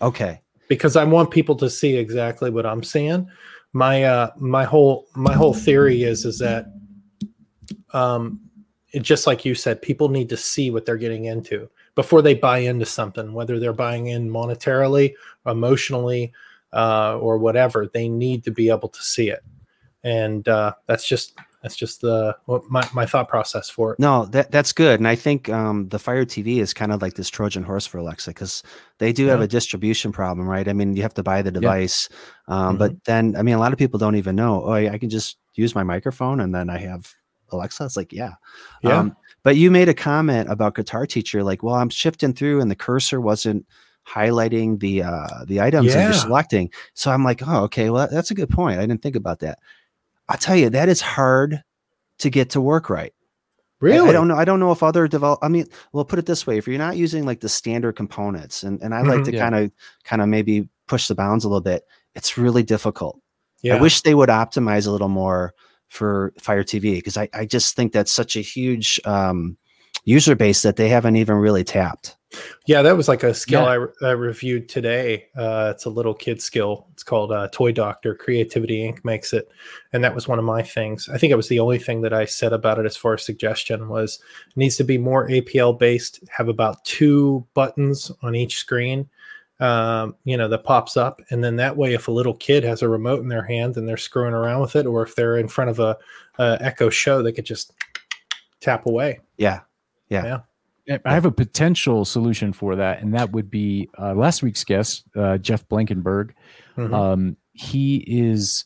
Okay. 0.00 0.40
Because 0.68 0.96
I 0.96 1.04
want 1.04 1.30
people 1.30 1.56
to 1.56 1.68
see 1.70 1.96
exactly 1.96 2.50
what 2.50 2.66
I'm 2.66 2.82
seeing. 2.82 3.28
My 3.72 4.04
uh 4.04 4.30
my 4.36 4.64
whole 4.64 5.06
my 5.14 5.34
whole 5.34 5.54
theory 5.54 6.02
is 6.02 6.24
is 6.24 6.38
that 6.38 6.66
um 7.92 8.40
it, 8.92 9.02
just 9.02 9.26
like 9.26 9.44
you 9.44 9.54
said, 9.54 9.82
people 9.82 10.08
need 10.08 10.28
to 10.30 10.36
see 10.36 10.70
what 10.70 10.86
they're 10.86 10.96
getting 10.96 11.26
into 11.26 11.68
before 11.94 12.22
they 12.22 12.34
buy 12.34 12.58
into 12.58 12.86
something, 12.86 13.32
whether 13.34 13.58
they're 13.58 13.72
buying 13.72 14.06
in 14.06 14.30
monetarily, 14.30 15.14
emotionally, 15.44 16.32
uh, 16.72 17.18
or 17.18 17.36
whatever. 17.36 17.90
They 17.92 18.08
need 18.08 18.44
to 18.44 18.50
be 18.50 18.70
able 18.70 18.88
to 18.88 19.02
see 19.02 19.28
it, 19.28 19.44
and 20.04 20.46
uh, 20.48 20.72
that's 20.86 21.06
just 21.06 21.34
that's 21.62 21.74
just 21.76 22.00
the 22.00 22.36
what 22.44 22.62
my 22.70 22.88
my 22.94 23.04
thought 23.06 23.28
process 23.28 23.68
for 23.68 23.92
it. 23.92 23.98
No, 23.98 24.26
that 24.26 24.50
that's 24.50 24.72
good. 24.72 25.00
And 25.00 25.08
I 25.08 25.14
think 25.16 25.48
um, 25.48 25.88
the 25.88 25.98
Fire 25.98 26.24
TV 26.24 26.58
is 26.58 26.72
kind 26.72 26.92
of 26.92 27.02
like 27.02 27.14
this 27.14 27.28
Trojan 27.28 27.64
horse 27.64 27.86
for 27.86 27.98
Alexa 27.98 28.30
because 28.30 28.62
they 28.98 29.12
do 29.12 29.26
have 29.26 29.40
a 29.40 29.48
distribution 29.48 30.12
problem, 30.12 30.48
right? 30.48 30.68
I 30.68 30.72
mean, 30.72 30.94
you 30.94 31.02
have 31.02 31.14
to 31.14 31.22
buy 31.22 31.42
the 31.42 31.50
device, 31.50 32.08
um, 32.46 32.70
Mm-hmm. 32.70 32.78
but 32.78 33.04
then 33.04 33.34
I 33.36 33.42
mean, 33.42 33.54
a 33.54 33.58
lot 33.58 33.72
of 33.72 33.78
people 33.78 33.98
don't 33.98 34.16
even 34.16 34.36
know. 34.36 34.62
Oh, 34.64 34.70
I, 34.72 34.92
I 34.92 34.98
can 34.98 35.10
just 35.10 35.38
use 35.54 35.74
my 35.74 35.82
microphone 35.82 36.40
and 36.40 36.54
then 36.54 36.70
I 36.70 36.78
have 36.78 37.12
Alexa. 37.50 37.84
It's 37.84 37.96
like, 37.96 38.12
yeah, 38.12 38.34
Yeah. 38.82 38.98
Um, 38.98 39.16
but 39.42 39.56
you 39.56 39.70
made 39.70 39.88
a 39.88 39.94
comment 39.94 40.50
about 40.50 40.74
Guitar 40.74 41.06
Teacher, 41.06 41.42
like, 41.42 41.62
well, 41.62 41.74
I'm 41.76 41.88
shifting 41.90 42.34
through 42.34 42.60
and 42.60 42.70
the 42.70 42.76
cursor 42.76 43.20
wasn't 43.20 43.66
highlighting 44.06 44.80
the 44.80 45.02
uh 45.02 45.44
the 45.46 45.60
items 45.60 45.92
that 45.92 46.04
you're 46.04 46.12
selecting. 46.14 46.70
So 46.94 47.10
I'm 47.10 47.24
like, 47.24 47.42
oh, 47.46 47.64
okay, 47.64 47.90
well, 47.90 48.08
that's 48.10 48.30
a 48.30 48.34
good 48.34 48.48
point. 48.50 48.78
I 48.78 48.86
didn't 48.86 49.02
think 49.02 49.16
about 49.16 49.40
that. 49.40 49.58
I'll 50.28 50.38
tell 50.38 50.56
you, 50.56 50.70
that 50.70 50.88
is 50.88 51.00
hard 51.00 51.62
to 52.18 52.30
get 52.30 52.50
to 52.50 52.60
work 52.60 52.90
right. 52.90 53.12
Really, 53.80 54.08
I, 54.08 54.12
don't 54.12 54.26
know. 54.26 54.34
I 54.34 54.44
don't 54.44 54.58
know 54.58 54.72
if 54.72 54.82
other 54.82 55.06
develop. 55.06 55.38
I 55.40 55.46
mean, 55.48 55.66
we'll 55.92 56.04
put 56.04 56.18
it 56.18 56.26
this 56.26 56.46
way: 56.46 56.58
if 56.58 56.66
you're 56.66 56.78
not 56.78 56.96
using 56.96 57.24
like 57.24 57.38
the 57.40 57.48
standard 57.48 57.92
components, 57.94 58.64
and 58.64 58.82
and 58.82 58.92
I 58.92 59.02
like 59.02 59.20
Mhm. 59.20 59.24
to 59.26 59.38
kind 59.38 59.54
of 59.54 59.70
kind 60.02 60.20
of 60.20 60.26
maybe 60.28 60.68
push 60.88 61.06
the 61.06 61.14
bounds 61.14 61.44
a 61.44 61.48
little 61.48 61.60
bit, 61.60 61.84
it's 62.16 62.36
really 62.36 62.64
difficult. 62.64 63.20
Yeah. 63.62 63.76
I 63.76 63.80
wish 63.80 64.00
they 64.02 64.14
would 64.14 64.30
optimize 64.30 64.88
a 64.88 64.90
little 64.90 65.08
more 65.08 65.54
for 65.88 66.32
Fire 66.40 66.64
TV 66.64 66.96
because 66.96 67.16
I, 67.16 67.28
I 67.32 67.46
just 67.46 67.76
think 67.76 67.92
that's 67.92 68.12
such 68.12 68.36
a 68.36 68.40
huge 68.40 69.00
um, 69.04 69.56
user 70.04 70.34
base 70.34 70.62
that 70.62 70.74
they 70.74 70.88
haven't 70.88 71.14
even 71.16 71.36
really 71.36 71.62
tapped. 71.64 72.16
Yeah, 72.66 72.82
that 72.82 72.96
was 72.96 73.08
like 73.08 73.22
a 73.22 73.32
skill 73.32 73.62
Yeah. 73.62 73.86
I, 74.02 74.08
I 74.08 74.10
reviewed 74.10 74.68
today. 74.68 75.28
Uh, 75.36 75.72
it's 75.74 75.86
a 75.86 75.90
little 75.90 76.12
kid 76.12 76.42
skill. 76.42 76.86
It's 76.92 77.02
called 77.02 77.32
uh, 77.32 77.48
Toy 77.52 77.72
Doctor. 77.72 78.14
Creativity 78.14 78.80
Inc. 78.80 79.02
makes 79.04 79.32
it, 79.32 79.48
and 79.92 80.04
that 80.04 80.14
was 80.14 80.28
one 80.28 80.38
of 80.38 80.44
my 80.44 80.62
things. 80.62 81.08
I 81.08 81.16
think 81.16 81.30
it 81.30 81.36
was 81.36 81.48
the 81.48 81.60
only 81.60 81.78
thing 81.78 82.02
that 82.02 82.12
I 82.12 82.26
said 82.26 82.52
about 82.52 82.78
it 82.78 82.84
as 82.84 82.96
far 82.96 83.14
as 83.14 83.24
suggestion 83.24 83.88
was 83.88 84.20
it 84.48 84.56
needs 84.56 84.76
to 84.76 84.84
be 84.84 84.98
more 84.98 85.28
APL 85.28 85.78
based. 85.78 86.22
Have 86.28 86.48
about 86.48 86.84
two 86.84 87.46
buttons 87.54 88.12
on 88.22 88.34
each 88.34 88.58
screen, 88.58 89.08
um, 89.60 90.14
you 90.24 90.36
know, 90.36 90.48
that 90.48 90.64
pops 90.64 90.96
up, 90.96 91.22
and 91.30 91.42
then 91.42 91.56
that 91.56 91.76
way, 91.76 91.94
if 91.94 92.08
a 92.08 92.12
little 92.12 92.34
kid 92.34 92.62
has 92.64 92.82
a 92.82 92.88
remote 92.88 93.22
in 93.22 93.28
their 93.28 93.44
hand 93.44 93.76
and 93.76 93.88
they're 93.88 93.96
screwing 93.96 94.34
around 94.34 94.60
with 94.60 94.76
it, 94.76 94.84
or 94.84 95.02
if 95.02 95.14
they're 95.14 95.38
in 95.38 95.48
front 95.48 95.70
of 95.70 95.80
a, 95.80 95.96
a 96.38 96.58
Echo 96.60 96.90
Show, 96.90 97.22
they 97.22 97.32
could 97.32 97.46
just 97.46 97.72
tap 98.60 98.84
away. 98.84 99.20
Yeah, 99.38 99.60
yeah. 100.10 100.24
yeah. 100.24 100.40
I 101.04 101.14
have 101.14 101.26
a 101.26 101.30
potential 101.30 102.04
solution 102.04 102.52
for 102.52 102.76
that, 102.76 103.02
and 103.02 103.12
that 103.14 103.32
would 103.32 103.50
be 103.50 103.88
uh, 103.98 104.14
last 104.14 104.42
week's 104.42 104.64
guest, 104.64 105.04
uh, 105.16 105.38
Jeff 105.38 105.66
Blankenburg. 105.68 106.34
Mhm. 106.76 106.94
Um, 106.94 107.36
he 107.52 107.96
is 108.06 108.64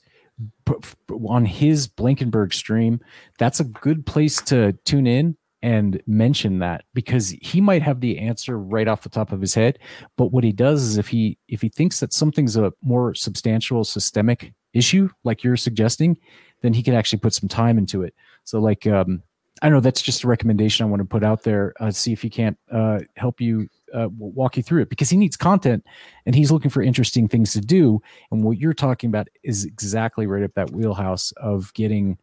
on 1.11 1.45
his 1.45 1.87
Blankenburg 1.87 2.53
stream. 2.55 3.01
That's 3.39 3.61
a 3.61 3.65
good 3.65 4.07
place 4.07 4.41
to 4.43 4.73
tune 4.85 5.07
in 5.07 5.37
and 5.63 6.03
mention 6.07 6.59
that 6.59 6.85
because 6.93 7.31
he 7.41 7.61
might 7.61 7.83
have 7.83 8.01
the 8.01 8.19
answer 8.19 8.59
right 8.59 8.89
off 8.89 9.03
the 9.03 9.09
top 9.09 9.33
of 9.33 9.41
his 9.41 9.55
head. 9.55 9.79
But 10.17 10.33
what 10.33 10.45
he 10.45 10.53
does 10.53 10.83
is 10.83 10.99
if 10.99 11.09
he 11.09 11.39
if 11.49 11.63
he 11.63 11.69
thinks 11.69 12.01
that 12.01 12.13
something's 12.13 12.57
a 12.57 12.73
more 12.83 13.15
substantial 13.15 13.85
systemic 13.85 14.53
issue, 14.73 15.09
like 15.25 15.45
you're 15.45 15.57
suggesting, 15.57 16.17
then 16.63 16.73
he 16.73 16.83
can 16.83 16.95
actually 16.95 17.21
put 17.21 17.35
some 17.35 17.49
time 17.49 17.79
into 17.79 18.03
it. 18.03 18.15
So 18.45 18.61
like 18.61 18.87
um, 18.87 19.23
I 19.63 19.69
know. 19.69 19.79
That's 19.79 20.03
just 20.03 20.25
a 20.25 20.27
recommendation 20.27 20.85
I 20.85 20.89
want 20.89 21.01
to 21.01 21.07
put 21.07 21.23
out 21.23 21.45
there. 21.45 21.73
Uh, 21.79 21.93
see 21.93 22.13
if 22.13 22.21
he 22.21 22.29
can't 22.29 22.59
uh, 22.73 22.99
help 23.17 23.41
you 23.41 23.69
uh, 23.95 24.09
walk 24.19 24.57
you 24.57 24.63
through 24.63 24.83
it 24.83 24.89
because 24.89 25.09
he 25.09 25.17
needs 25.17 25.37
content 25.37 25.87
and 26.27 26.35
he's 26.35 26.51
looking 26.51 26.71
for 26.71 26.83
interesting 26.83 27.29
things 27.29 27.53
to 27.53 27.61
do. 27.61 28.03
And 28.33 28.43
what 28.43 28.59
you're 28.59 28.75
talking 28.75 29.09
about 29.09 29.29
is 29.45 29.65
exactly 29.65 30.27
right 30.27 30.43
up 30.43 30.55
that 30.55 30.73
wheelhouse 30.73 31.31
of 31.37 31.73
getting 31.75 32.19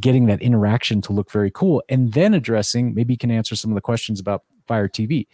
getting 0.00 0.26
that 0.26 0.42
interaction 0.42 1.02
to 1.02 1.12
look 1.12 1.30
very 1.30 1.50
cool, 1.50 1.82
and 1.88 2.14
then 2.14 2.34
addressing. 2.34 2.94
Maybe 2.94 3.12
he 3.14 3.18
can 3.18 3.30
answer 3.30 3.54
some 3.54 3.70
of 3.70 3.74
the 3.76 3.80
questions 3.80 4.18
about 4.18 4.42
Fire 4.66 4.88
TV. 4.88 5.26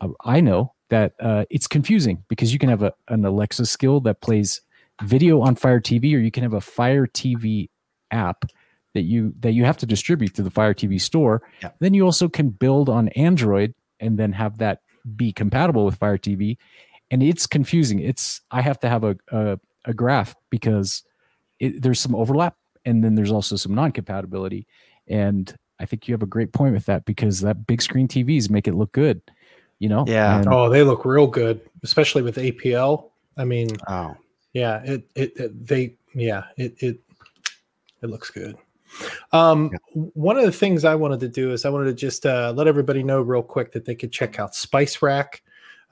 Uh, 0.00 0.08
I 0.24 0.40
know 0.40 0.74
that 0.90 1.14
uh, 1.18 1.44
it's 1.48 1.66
confusing 1.66 2.24
because 2.28 2.52
you 2.52 2.58
can 2.58 2.68
have 2.68 2.82
a, 2.82 2.92
an 3.08 3.24
Alexa 3.24 3.64
skill 3.66 4.00
that 4.00 4.20
plays 4.20 4.60
video 5.02 5.40
on 5.40 5.54
Fire 5.54 5.80
TV, 5.80 6.14
or 6.14 6.18
you 6.18 6.30
can 6.30 6.42
have 6.42 6.54
a 6.54 6.60
Fire 6.60 7.06
TV 7.06 7.70
app 8.10 8.44
that 8.94 9.02
you 9.02 9.34
that 9.40 9.52
you 9.52 9.64
have 9.64 9.76
to 9.78 9.86
distribute 9.86 10.34
through 10.34 10.44
the 10.44 10.50
Fire 10.50 10.72
TV 10.74 11.00
store. 11.00 11.42
Yeah. 11.62 11.70
Then 11.80 11.94
you 11.94 12.04
also 12.04 12.28
can 12.28 12.50
build 12.50 12.88
on 12.88 13.08
Android 13.10 13.74
and 14.00 14.18
then 14.18 14.32
have 14.32 14.58
that 14.58 14.80
be 15.16 15.32
compatible 15.32 15.84
with 15.84 15.96
Fire 15.96 16.16
TV. 16.18 16.56
And 17.10 17.22
it's 17.22 17.46
confusing. 17.46 17.98
It's 18.00 18.40
I 18.50 18.62
have 18.62 18.78
to 18.80 18.88
have 18.88 19.04
a 19.04 19.16
a, 19.30 19.58
a 19.84 19.92
graph 19.94 20.34
because 20.50 21.02
it, 21.60 21.82
there's 21.82 22.00
some 22.00 22.14
overlap 22.14 22.56
and 22.84 23.02
then 23.04 23.14
there's 23.14 23.30
also 23.32 23.56
some 23.56 23.74
non-compatibility. 23.74 24.66
And 25.08 25.54
I 25.78 25.86
think 25.86 26.06
you 26.08 26.14
have 26.14 26.22
a 26.22 26.26
great 26.26 26.52
point 26.52 26.74
with 26.74 26.86
that 26.86 27.04
because 27.04 27.40
that 27.40 27.66
big 27.66 27.82
screen 27.82 28.08
TVs 28.08 28.48
make 28.50 28.66
it 28.68 28.74
look 28.74 28.92
good. 28.92 29.20
You 29.80 29.88
know? 29.88 30.04
Yeah. 30.06 30.38
And- 30.38 30.48
Oh, 30.48 30.68
they 30.70 30.82
look 30.82 31.04
real 31.04 31.26
good, 31.26 31.60
especially 31.82 32.22
with 32.22 32.36
APL. 32.36 33.10
I 33.36 33.44
mean, 33.44 33.68
Oh, 33.88 34.16
yeah, 34.52 34.82
it 34.84 35.02
it, 35.16 35.36
it 35.36 35.66
they 35.66 35.96
yeah, 36.14 36.44
it 36.56 36.74
it 36.80 37.00
it 38.02 38.06
looks 38.08 38.30
good. 38.30 38.56
Um, 39.32 39.70
w- 39.90 40.10
one 40.14 40.36
of 40.36 40.44
the 40.44 40.52
things 40.52 40.84
I 40.84 40.94
wanted 40.94 41.20
to 41.20 41.28
do 41.28 41.52
is 41.52 41.64
I 41.64 41.70
wanted 41.70 41.86
to 41.86 41.94
just 41.94 42.26
uh, 42.26 42.52
let 42.56 42.66
everybody 42.66 43.02
know 43.02 43.20
real 43.20 43.42
quick 43.42 43.72
that 43.72 43.84
they 43.84 43.94
could 43.94 44.12
check 44.12 44.38
out 44.38 44.54
Spice 44.54 45.02
Rack 45.02 45.42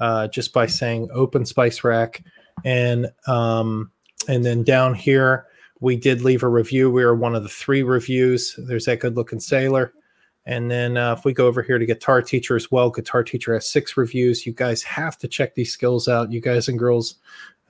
uh, 0.01 0.29
just 0.29 0.53
by 0.53 0.67
saying 0.67 1.09
open 1.13 1.45
Spice 1.45 1.85
Rack, 1.85 2.23
and 2.65 3.11
um, 3.27 3.91
and 4.29 4.45
then 4.45 4.63
down 4.63 4.95
here 4.95 5.47
we 5.83 5.97
did 5.97 6.23
leave 6.23 6.45
a 6.45 6.49
review. 6.49 6.91
We 6.91 7.05
were 7.05 7.17
one 7.17 7.35
of 7.35 7.43
the 7.43 7.49
three 7.49 7.83
reviews. 7.83 8.55
There's 8.57 8.85
that 8.85 9.01
good 9.01 9.17
looking 9.17 9.41
sailor. 9.41 9.93
And 10.47 10.71
then 10.71 10.97
uh, 10.97 11.13
if 11.13 11.25
we 11.25 11.33
go 11.33 11.49
over 11.49 11.61
here 11.61 11.79
to 11.79 11.87
Guitar 11.87 12.23
Teacher 12.23 12.55
as 12.55 12.71
well, 12.71 12.89
Guitar 12.89 13.25
Teacher 13.25 13.55
has 13.55 13.69
six 13.69 13.97
reviews. 13.97 14.47
You 14.47 14.53
guys 14.53 14.83
have 14.85 15.19
to 15.19 15.29
check 15.29 15.57
these 15.57 15.73
skills 15.73 16.07
out. 16.07 16.31
You 16.31 16.41
guys 16.41 16.69
and 16.69 16.79
girls 16.79 17.17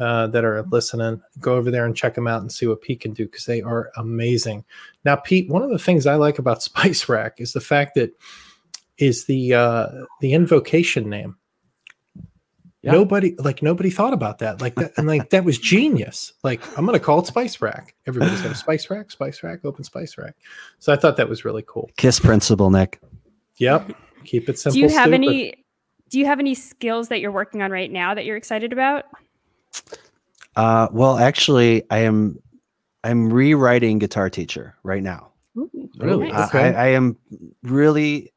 uh, 0.02 0.26
that 0.26 0.44
are 0.44 0.62
listening, 0.64 1.22
go 1.38 1.54
over 1.54 1.70
there 1.70 1.86
and 1.86 1.96
check 1.96 2.14
them 2.14 2.26
out 2.26 2.40
and 2.40 2.50
see 2.50 2.66
what 2.66 2.80
Pete 2.80 2.98
can 2.98 3.12
do 3.12 3.24
because 3.24 3.46
they 3.46 3.62
are 3.62 3.92
amazing. 3.96 4.64
Now, 5.04 5.14
Pete, 5.14 5.48
one 5.48 5.62
of 5.62 5.70
the 5.70 5.78
things 5.78 6.08
I 6.08 6.16
like 6.16 6.40
about 6.40 6.60
Spice 6.62 7.08
Rack 7.08 7.34
is 7.38 7.52
the 7.52 7.60
fact 7.60 7.94
that 7.94 8.10
is 8.98 9.26
the 9.26 9.54
uh, 9.54 9.88
the 10.20 10.32
invocation 10.32 11.08
name. 11.08 11.36
Yeah. 12.82 12.90
Nobody 12.90 13.36
like 13.38 13.62
nobody 13.62 13.90
thought 13.90 14.12
about 14.12 14.40
that 14.40 14.60
like 14.60 14.74
that 14.74 14.92
and 14.96 15.06
like 15.06 15.30
that 15.30 15.44
was 15.44 15.56
genius. 15.56 16.32
Like 16.42 16.60
I'm 16.76 16.84
gonna 16.84 16.98
call 16.98 17.20
it 17.20 17.28
Spice 17.28 17.60
Rack. 17.60 17.94
Everybody's 18.08 18.42
got 18.42 18.50
a 18.50 18.54
Spice 18.56 18.90
Rack, 18.90 19.12
Spice 19.12 19.44
Rack, 19.44 19.60
open 19.64 19.84
Spice 19.84 20.18
Rack. 20.18 20.34
So 20.80 20.92
I 20.92 20.96
thought 20.96 21.16
that 21.16 21.28
was 21.28 21.44
really 21.44 21.62
cool. 21.64 21.90
kiss 21.96 22.18
principle, 22.18 22.70
Nick. 22.70 23.00
Yep, 23.58 23.92
keep 24.24 24.48
it 24.48 24.58
simple. 24.58 24.74
do 24.74 24.80
you 24.80 24.88
have 24.88 25.04
stupid. 25.04 25.14
any 25.14 25.64
do 26.10 26.18
you 26.18 26.26
have 26.26 26.40
any 26.40 26.56
skills 26.56 27.06
that 27.06 27.20
you're 27.20 27.30
working 27.30 27.62
on 27.62 27.70
right 27.70 27.90
now 27.90 28.14
that 28.14 28.24
you're 28.24 28.36
excited 28.36 28.72
about? 28.72 29.04
Uh, 30.56 30.88
well, 30.92 31.18
actually, 31.18 31.82
I 31.90 31.98
am 31.98 32.38
I'm 33.04 33.32
rewriting 33.32 33.98
Guitar 33.98 34.30
Teacher 34.30 34.76
right 34.82 35.02
now. 35.02 35.32
Really? 35.98 36.30
Uh, 36.30 36.46
Okay. 36.46 36.74
I, 36.74 36.84
I 36.84 36.86
am 36.88 37.16
really 37.62 38.32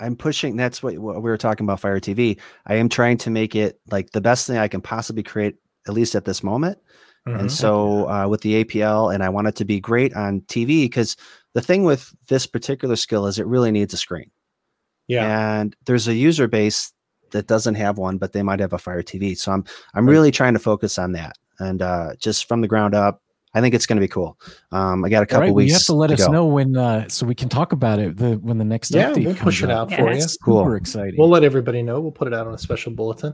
I'm 0.00 0.16
pushing 0.16 0.56
that's 0.56 0.82
what, 0.82 0.98
what 0.98 1.16
we 1.16 1.30
were 1.30 1.36
talking 1.38 1.64
about 1.64 1.80
Fire 1.80 2.00
TV. 2.00 2.38
I 2.66 2.74
am 2.74 2.88
trying 2.88 3.16
to 3.18 3.30
make 3.30 3.54
it 3.54 3.80
like 3.90 4.10
the 4.10 4.20
best 4.20 4.46
thing 4.46 4.58
I 4.58 4.68
can 4.68 4.80
possibly 4.80 5.22
create 5.22 5.56
at 5.86 5.94
least 5.94 6.14
at 6.14 6.24
this 6.24 6.42
moment. 6.42 6.78
Mhm. 7.26 7.40
And 7.40 7.52
so 7.52 8.08
uh, 8.10 8.28
with 8.28 8.42
the 8.42 8.64
APL 8.64 9.14
and 9.14 9.22
I 9.22 9.28
want 9.30 9.46
it 9.48 9.56
to 9.56 9.64
be 9.64 9.80
great 9.80 10.14
on 10.14 10.42
TV 10.42 10.84
because 10.84 11.16
the 11.54 11.62
thing 11.62 11.84
with 11.84 12.14
this 12.28 12.46
particular 12.46 12.96
skill 12.96 13.26
is 13.26 13.38
it 13.38 13.46
really 13.46 13.70
needs 13.70 13.94
a 13.94 13.96
screen. 13.96 14.30
yeah, 15.08 15.60
And 15.60 15.76
there's 15.86 16.08
a 16.08 16.14
user 16.14 16.48
base 16.48 16.92
that 17.34 17.46
doesn't 17.46 17.74
have 17.74 17.98
one 17.98 18.16
but 18.16 18.32
they 18.32 18.42
might 18.42 18.60
have 18.60 18.72
a 18.72 18.78
Fire 18.78 19.02
TV. 19.02 19.36
So 19.36 19.52
I'm 19.52 19.64
I'm 19.94 20.08
really 20.08 20.30
trying 20.30 20.54
to 20.54 20.58
focus 20.58 20.98
on 20.98 21.12
that. 21.12 21.36
And 21.58 21.82
uh, 21.82 22.14
just 22.18 22.48
from 22.48 22.62
the 22.62 22.68
ground 22.68 22.94
up 22.94 23.20
I 23.56 23.60
think 23.60 23.72
it's 23.74 23.86
going 23.86 23.96
to 23.98 24.00
be 24.00 24.08
cool. 24.08 24.36
Um, 24.72 25.04
I 25.04 25.08
got 25.08 25.18
a 25.18 25.20
All 25.20 25.26
couple 25.26 25.40
right, 25.42 25.54
weeks. 25.54 25.68
you 25.68 25.74
have 25.74 25.84
to 25.84 25.94
let 25.94 26.10
us 26.10 26.26
go. 26.26 26.32
know 26.32 26.44
when, 26.44 26.76
uh, 26.76 27.08
so 27.08 27.24
we 27.24 27.36
can 27.36 27.48
talk 27.48 27.70
about 27.70 28.00
it 28.00 28.16
the, 28.16 28.32
when 28.38 28.58
the 28.58 28.64
next 28.64 28.92
yeah, 28.92 29.10
update 29.12 29.26
we'll 29.26 29.34
comes 29.34 29.44
push 29.44 29.62
it 29.62 29.70
out 29.70 29.90
Yeah, 29.92 29.98
for 29.98 30.12
you. 30.12 30.18
that's 30.18 30.32
Super 30.32 30.44
Cool. 30.44 30.74
exciting. 30.74 31.14
We'll 31.16 31.28
let 31.28 31.44
everybody 31.44 31.80
know. 31.80 32.00
We'll 32.00 32.10
put 32.10 32.26
it 32.26 32.34
out 32.34 32.48
on 32.48 32.54
a 32.54 32.58
special 32.58 32.90
bulletin. 32.92 33.32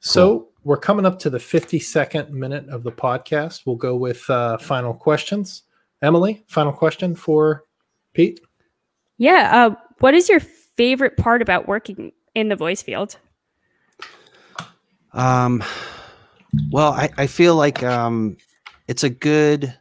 So 0.00 0.48
we're 0.64 0.76
coming 0.76 1.06
up 1.06 1.18
to 1.20 1.30
the 1.30 1.38
52nd 1.38 2.28
minute 2.28 2.68
of 2.68 2.82
the 2.82 2.92
podcast. 2.92 3.62
We'll 3.64 3.76
go 3.76 3.96
with 3.96 4.28
uh, 4.28 4.58
final 4.58 4.92
questions. 4.92 5.62
Emily, 6.02 6.44
final 6.46 6.72
question 6.72 7.14
for 7.14 7.64
Pete. 8.12 8.40
Yeah. 9.16 9.50
Uh, 9.50 9.74
what 10.00 10.12
is 10.12 10.28
your 10.28 10.40
favorite 10.40 11.16
part 11.16 11.40
about 11.40 11.66
working 11.68 12.12
in 12.34 12.48
the 12.50 12.56
voice 12.56 12.82
field? 12.82 13.16
Um, 15.14 15.62
well, 16.70 16.92
I, 16.92 17.08
I 17.16 17.26
feel 17.26 17.56
like 17.56 17.82
um, 17.82 18.36
it's 18.88 19.04
a 19.04 19.10
good 19.10 19.74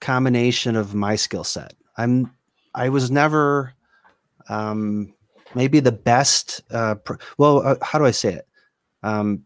combination 0.00 0.76
of 0.76 0.94
my 0.94 1.16
skill 1.16 1.44
set. 1.44 1.74
I'm 1.96 2.30
I 2.74 2.88
was 2.90 3.10
never 3.10 3.74
um, 4.48 5.12
maybe 5.54 5.80
the 5.80 5.92
best. 5.92 6.62
Uh, 6.70 6.94
well, 7.38 7.66
uh, 7.66 7.76
how 7.82 7.98
do 7.98 8.04
I 8.04 8.10
say 8.12 8.34
it? 8.34 8.48
Um, 9.02 9.42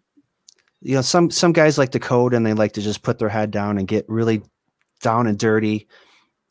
you 0.82 0.94
know, 0.94 1.02
some 1.02 1.30
some 1.30 1.52
guys 1.52 1.78
like 1.78 1.90
to 1.90 2.00
code 2.00 2.34
and 2.34 2.44
they 2.44 2.52
like 2.52 2.72
to 2.72 2.82
just 2.82 3.02
put 3.02 3.18
their 3.18 3.28
head 3.28 3.50
down 3.50 3.78
and 3.78 3.88
get 3.88 4.04
really 4.08 4.42
down 5.00 5.26
and 5.26 5.38
dirty. 5.38 5.88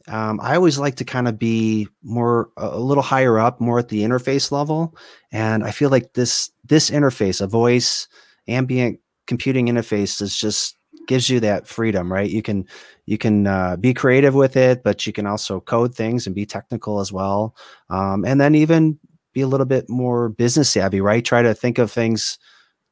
Um, 0.07 0.39
I 0.41 0.55
always 0.55 0.79
like 0.79 0.95
to 0.95 1.05
kind 1.05 1.27
of 1.27 1.37
be 1.37 1.87
more 2.01 2.49
a 2.57 2.79
little 2.79 3.03
higher 3.03 3.37
up, 3.37 3.61
more 3.61 3.77
at 3.77 3.89
the 3.89 4.01
interface 4.01 4.51
level, 4.51 4.95
and 5.31 5.63
I 5.63 5.71
feel 5.71 5.89
like 5.89 6.13
this 6.13 6.49
this 6.63 6.89
interface, 6.89 7.41
a 7.41 7.47
voice 7.47 8.07
ambient 8.49 8.99
computing 9.27 9.67
interface 9.67 10.21
is 10.21 10.35
just 10.35 10.75
gives 11.07 11.29
you 11.29 11.39
that 11.39 11.67
freedom 11.67 12.11
right? 12.11 12.29
You 12.29 12.41
can 12.41 12.65
you 13.05 13.17
can 13.17 13.47
uh, 13.47 13.75
be 13.77 13.93
creative 13.93 14.35
with 14.35 14.55
it 14.57 14.83
but 14.83 15.05
you 15.07 15.13
can 15.13 15.25
also 15.27 15.59
code 15.59 15.95
things 15.95 16.25
and 16.27 16.35
be 16.35 16.45
technical 16.45 16.99
as 16.99 17.11
well. 17.11 17.55
Um, 17.89 18.25
and 18.25 18.39
then 18.41 18.55
even 18.55 18.99
be 19.33 19.41
a 19.41 19.47
little 19.47 19.65
bit 19.65 19.89
more 19.89 20.29
business 20.29 20.69
savvy 20.71 21.01
right? 21.01 21.23
Try 21.25 21.41
to 21.43 21.53
think 21.53 21.77
of 21.77 21.91
things 21.91 22.37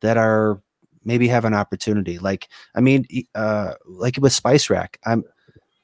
that 0.02 0.18
are 0.18 0.62
maybe 1.06 1.28
have 1.28 1.46
an 1.46 1.54
opportunity. 1.54 2.20
Like 2.20 2.48
i 2.76 2.82
mean 2.82 3.06
uh, 3.36 3.74
like 3.86 4.18
with 4.22 4.34
spice 4.34 4.70
rack 4.70 5.00
i'm 5.06 5.24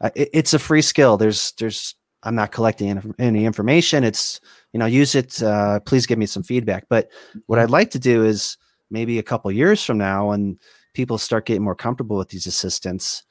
uh, 0.01 0.09
it- 0.15 0.29
it's 0.33 0.53
a 0.53 0.59
free 0.59 0.81
skill. 0.81 1.17
There's 1.17 1.53
there's 1.59 1.95
i'm 2.23 2.35
not 2.35 2.51
collecting 2.51 2.89
any- 2.89 3.13
any 3.19 3.45
information. 3.45 4.03
It's 4.03 4.39
you 4.73 4.79
know 4.79 4.85
use 4.85 5.15
it 5.15 5.41
uh, 5.43 5.79
please 5.81 6.05
give 6.05 6.17
me 6.19 6.25
some 6.25 6.43
feedback. 6.43 6.85
But 6.89 7.09
what 7.47 7.59
i'd 7.59 7.69
like 7.69 7.91
to 7.91 7.99
do 7.99 8.23
is 8.25 8.57
maybe 8.93 9.19
a 9.19 9.23
couple 9.23 9.51
years 9.51 9.83
from 9.83 9.97
now 9.97 10.29
when 10.29 10.57
people 10.93 11.17
start 11.17 11.45
getting 11.45 11.63
more 11.63 11.75
comfortable 11.75 12.15
with 12.17 12.29
these 12.29 12.47
assistants 12.47 13.23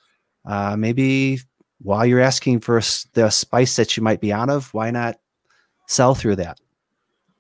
uh, 0.45 0.77
maybe 0.77 1.39
while 1.83 2.07
you're 2.07 2.21
asking 2.21 2.61
for 2.61 2.81
the 3.15 3.31
spice 3.31 3.77
that 3.77 3.97
you 3.97 4.03
might 4.03 4.21
be 4.21 4.33
out 4.33 4.49
of, 4.49 4.73
why 4.73 4.91
not 4.91 5.19
sell 5.89 6.15
through 6.15 6.37
that? 6.37 6.61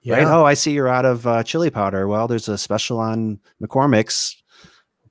Right? 0.04 0.24
Oh, 0.24 0.44
I 0.44 0.54
see 0.54 0.72
you're 0.72 0.88
out 0.88 1.04
of 1.04 1.26
uh, 1.26 1.44
chili 1.44 1.70
powder. 1.70 2.08
Well, 2.08 2.26
there's 2.26 2.48
a 2.48 2.58
special 2.58 2.98
on 2.98 3.38
McCormick's. 3.62 4.42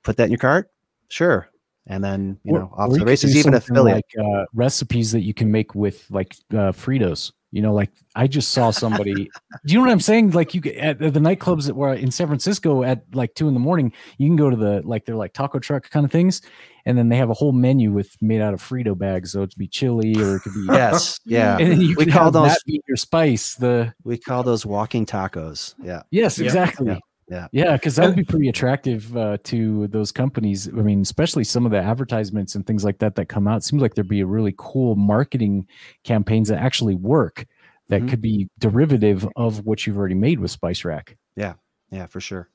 Put 0.02 0.18
that 0.18 0.24
in 0.24 0.30
your 0.30 0.38
cart. 0.38 0.70
Sure. 1.08 1.48
And 1.86 2.04
then, 2.04 2.38
you 2.44 2.54
Or- 2.54 2.58
know, 2.60 2.74
off 2.76 2.90
the 2.92 3.04
races, 3.04 3.34
even 3.36 3.54
affiliate. 3.54 4.04
like 4.18 4.24
uh, 4.24 4.44
recipes 4.52 5.12
that 5.12 5.22
you 5.22 5.32
can 5.32 5.50
make 5.50 5.74
with 5.74 6.04
like 6.10 6.34
uh, 6.50 6.72
Fritos. 6.72 7.32
You 7.54 7.60
know, 7.62 7.74
like 7.74 7.90
I 8.16 8.26
just 8.26 8.50
saw 8.52 8.70
somebody. 8.70 9.12
do 9.14 9.28
you 9.66 9.74
know 9.74 9.82
what 9.82 9.90
I'm 9.90 10.00
saying? 10.00 10.30
Like 10.30 10.54
you 10.54 10.62
get- 10.62 10.76
at, 10.76 11.02
at 11.02 11.12
the 11.14 11.20
nightclubs 11.20 11.66
that 11.66 11.76
were 11.76 11.92
in 11.92 12.10
San 12.10 12.26
Francisco 12.26 12.82
at 12.82 13.04
like 13.12 13.34
two 13.34 13.46
in 13.46 13.52
the 13.54 13.60
morning, 13.60 13.92
you 14.18 14.26
can 14.28 14.36
go 14.36 14.48
to 14.50 14.56
the 14.56 14.80
like 14.84 15.04
they're 15.04 15.16
like 15.16 15.34
taco 15.34 15.58
truck 15.58 15.88
kind 15.90 16.04
of 16.06 16.10
things, 16.10 16.40
and 16.86 16.96
then 16.96 17.10
they 17.10 17.16
have 17.18 17.28
a 17.28 17.34
whole 17.34 17.52
menu 17.52 17.92
with 17.92 18.16
made 18.22 18.40
out 18.40 18.54
of 18.54 18.62
Frito 18.62 18.96
bags. 18.96 19.32
So 19.32 19.42
it 19.42 19.50
could 19.50 19.58
be 19.58 19.68
chili 19.68 20.14
or 20.18 20.36
it 20.36 20.40
could 20.40 20.54
be 20.54 20.64
yes. 20.72 21.20
Yeah. 21.26 21.58
And 21.58 21.82
you 21.82 21.94
We 21.96 22.06
call 22.06 22.30
those- 22.30 22.56
your 22.66 22.96
spice. 22.96 23.54
The 23.56 23.92
We 24.02 24.16
call 24.16 24.42
those 24.42 24.64
walking 24.64 25.04
tacos. 25.04 25.74
Yeah. 25.82 26.02
yes, 26.10 26.38
exactly. 26.38 26.86
Yeah. 26.88 26.98
Yeah. 27.32 27.48
Yeah, 27.52 27.72
because 27.72 27.96
that 27.96 28.06
would 28.06 28.16
be 28.16 28.24
pretty 28.24 28.48
attractive 28.50 29.16
uh, 29.16 29.38
to 29.44 29.86
those 29.88 30.12
companies. 30.12 30.68
I 30.68 30.72
mean, 30.82 31.00
especially 31.00 31.44
some 31.44 31.64
of 31.64 31.72
the 31.72 31.78
advertisements 31.78 32.54
and 32.54 32.66
things 32.66 32.84
like 32.84 32.98
that 32.98 33.14
that 33.14 33.26
come 33.30 33.48
out. 33.48 33.56
It 33.58 33.64
seems 33.64 33.80
like 33.80 33.94
there'd 33.94 34.06
be 34.06 34.20
a 34.20 34.26
really 34.26 34.54
cool 34.58 34.96
marketing 34.96 35.66
campaigns 36.04 36.48
that 36.48 36.58
actually 36.58 36.94
work 36.94 37.46
that 37.88 38.02
Mhm. 38.02 38.08
could 38.10 38.20
be 38.20 38.48
derivative 38.58 39.26
of 39.36 39.64
what 39.64 39.86
you've 39.86 39.96
already 39.96 40.14
made 40.14 40.40
with 40.40 40.50
Spice 40.50 40.84
Rack. 40.84 41.16
Yeah, 41.34 41.54
Yeah, 41.90 42.04
for 42.06 42.20
sure. 42.20 42.50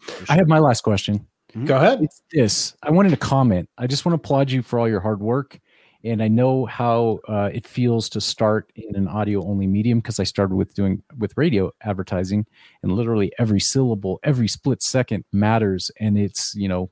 For 0.00 0.30
I 0.32 0.36
have 0.36 0.46
my 0.46 0.58
last 0.58 0.82
question. 0.82 1.26
Go 1.64 1.76
ahead. 1.76 2.02
It's 2.02 2.20
this. 2.30 2.76
I 2.82 2.90
wanted 2.90 3.10
to 3.10 3.16
comment. 3.16 3.70
I 3.78 3.86
just 3.86 4.04
want 4.04 4.12
to 4.12 4.16
applaud 4.22 4.50
you 4.50 4.60
for 4.60 4.78
all 4.78 4.86
your 4.88 5.00
hard 5.00 5.20
work. 5.20 5.58
And 6.04 6.22
I 6.22 6.28
know 6.28 6.64
how 6.66 7.18
uh, 7.28 7.50
it 7.52 7.66
feels 7.66 8.08
to 8.10 8.20
start 8.20 8.70
in 8.76 8.94
an 8.94 9.08
audio 9.08 9.44
only 9.44 9.66
medium 9.66 9.98
because 9.98 10.20
I 10.20 10.24
started 10.24 10.54
with 10.54 10.74
doing 10.74 11.02
with 11.18 11.36
radio 11.36 11.72
advertising, 11.82 12.46
and 12.82 12.92
literally 12.92 13.32
every 13.38 13.60
syllable, 13.60 14.20
every 14.22 14.46
split 14.46 14.80
second 14.80 15.24
matters, 15.32 15.90
and 15.98 16.16
it's 16.16 16.54
you 16.54 16.68
know, 16.68 16.90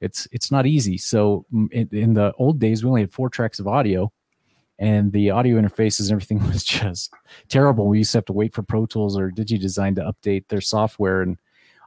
it's 0.00 0.28
it's 0.30 0.52
not 0.52 0.66
easy. 0.66 0.98
So 0.98 1.46
in, 1.72 1.88
in 1.90 2.14
the 2.14 2.32
old 2.38 2.60
days, 2.60 2.84
we 2.84 2.88
only 2.88 3.00
had 3.00 3.12
four 3.12 3.28
tracks 3.28 3.58
of 3.58 3.66
audio, 3.66 4.12
and 4.78 5.12
the 5.12 5.30
audio 5.30 5.60
interfaces 5.60 6.02
and 6.02 6.12
everything 6.12 6.46
was 6.46 6.62
just 6.62 7.12
terrible. 7.48 7.88
We 7.88 7.98
used 7.98 8.12
to 8.12 8.18
have 8.18 8.24
to 8.26 8.32
wait 8.32 8.54
for 8.54 8.62
Pro 8.62 8.86
Tools 8.86 9.18
or 9.18 9.30
DigiDesign 9.30 9.96
to 9.96 10.12
update 10.12 10.46
their 10.48 10.60
software, 10.60 11.22
and 11.22 11.38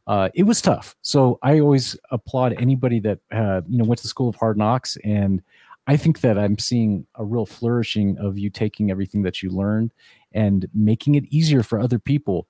uh, 0.08 0.30
it 0.34 0.44
was 0.44 0.62
tough. 0.62 0.96
So 1.02 1.40
I 1.44 1.60
always 1.60 1.98
applaud 2.12 2.56
anybody 2.60 3.00
that 3.02 3.20
uh, 3.32 3.62
you 3.70 3.78
know 3.78 3.86
went 3.86 4.00
to 4.00 4.04
the 4.04 4.10
school 4.10 4.30
of 4.30 4.36
hard 4.36 4.58
knocks, 4.58 4.98
and 5.04 5.42
I 5.88 5.98
think 5.98 6.20
that 6.22 6.38
I'm 6.38 6.60
seeing 6.60 7.08
a 7.16 7.24
real 7.24 7.46
flourishing 7.46 8.18
of 8.20 8.38
you 8.38 8.50
taking 8.50 8.92
everything 8.92 9.24
that 9.24 9.42
you 9.42 9.50
learned 9.50 9.94
and 10.34 10.68
making 10.74 11.16
it 11.16 11.24
easier 11.30 11.64
for 11.64 11.80
other 11.80 11.98
people. 11.98 12.48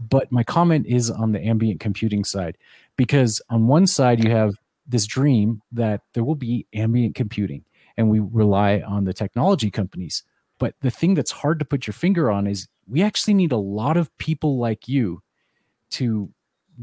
But 0.00 0.30
my 0.30 0.44
comment 0.44 0.86
is 0.86 1.10
on 1.10 1.32
the 1.32 1.44
ambient 1.44 1.80
computing 1.80 2.24
side, 2.24 2.56
because 2.96 3.42
on 3.50 3.66
one 3.66 3.86
side 3.86 4.22
you 4.22 4.30
have 4.30 4.54
this 4.86 5.06
dream 5.06 5.62
that 5.72 6.02
there 6.14 6.24
will 6.24 6.36
be 6.36 6.66
ambient 6.72 7.14
computing, 7.14 7.64
and 7.96 8.08
we 8.08 8.20
rely 8.20 8.80
on 8.86 9.04
the 9.04 9.12
technology 9.12 9.70
companies. 9.70 10.22
But 10.58 10.74
the 10.80 10.90
thing 10.90 11.14
that's 11.14 11.32
hard 11.32 11.58
to 11.58 11.64
put 11.64 11.86
your 11.86 11.94
finger 11.94 12.30
on 12.30 12.46
is 12.46 12.68
we 12.86 13.02
actually 13.02 13.34
need 13.34 13.52
a 13.52 13.56
lot 13.56 13.96
of 13.96 14.16
people 14.18 14.58
like 14.58 14.86
you 14.86 15.22
to 15.90 16.30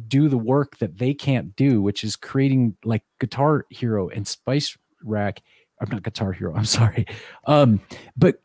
do 0.07 0.27
the 0.29 0.37
work 0.37 0.77
that 0.77 0.97
they 0.97 1.13
can't 1.13 1.55
do, 1.55 1.81
which 1.81 2.03
is 2.03 2.15
creating 2.15 2.75
like 2.83 3.03
Guitar 3.19 3.65
Hero 3.69 4.09
and 4.09 4.27
Spice 4.27 4.77
Rack. 5.03 5.41
I'm 5.81 5.89
not 5.89 6.03
Guitar 6.03 6.31
Hero. 6.33 6.53
I'm 6.55 6.65
sorry, 6.65 7.05
um, 7.45 7.79
but 8.15 8.41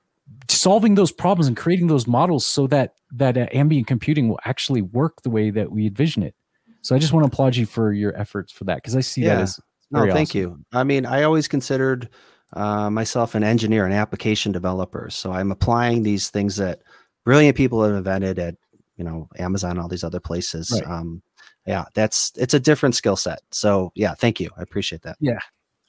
solving 0.49 0.95
those 0.95 1.13
problems 1.13 1.47
and 1.49 1.57
creating 1.57 1.87
those 1.87 2.07
models 2.07 2.47
so 2.47 2.67
that 2.69 2.95
that 3.13 3.37
uh, 3.37 3.47
ambient 3.53 3.87
computing 3.87 4.29
will 4.29 4.41
actually 4.45 4.83
work 4.83 5.23
the 5.23 5.31
way 5.31 5.51
that 5.51 5.71
we 5.71 5.87
envision 5.87 6.23
it. 6.23 6.35
So 6.81 6.97
I 6.97 6.99
just 6.99 7.13
want 7.13 7.25
to 7.25 7.29
applaud 7.29 7.55
you 7.57 7.67
for 7.67 7.93
your 7.93 8.17
efforts 8.19 8.53
for 8.53 8.65
that 8.65 8.77
because 8.77 8.97
I 8.97 9.01
see 9.01 9.23
that 9.23 9.37
Yeah. 9.37 9.43
as 9.43 9.61
No, 9.91 10.01
thank 10.13 10.31
awesome. 10.31 10.41
you. 10.41 10.65
I 10.73 10.83
mean, 10.85 11.07
I 11.07 11.23
always 11.23 11.47
considered 11.47 12.09
uh, 12.55 12.91
myself 12.91 13.35
an 13.35 13.45
engineer, 13.45 13.87
an 13.87 13.93
application 13.93 14.51
developer. 14.53 15.09
So 15.11 15.33
I'm 15.33 15.53
applying 15.53 16.03
these 16.03 16.29
things 16.29 16.57
that 16.57 16.81
brilliant 17.25 17.57
people 17.57 17.83
have 17.85 17.95
invented 17.95 18.39
at, 18.39 18.57
you 18.97 19.05
know, 19.05 19.29
Amazon, 19.39 19.79
all 19.79 19.89
these 19.89 20.05
other 20.05 20.21
places. 20.21 20.71
Right. 20.73 20.87
Um, 20.91 21.23
yeah, 21.67 21.85
that's 21.95 22.33
it's 22.37 22.55
a 22.55 22.61
different 22.61 22.95
skill 22.97 23.17
set. 23.17 23.41
So 23.53 23.93
yeah, 23.95 24.15
thank 24.15 24.41
you. 24.41 24.51
I 24.59 24.63
appreciate 24.63 25.03
that. 25.03 25.17
Yeah, 25.21 25.39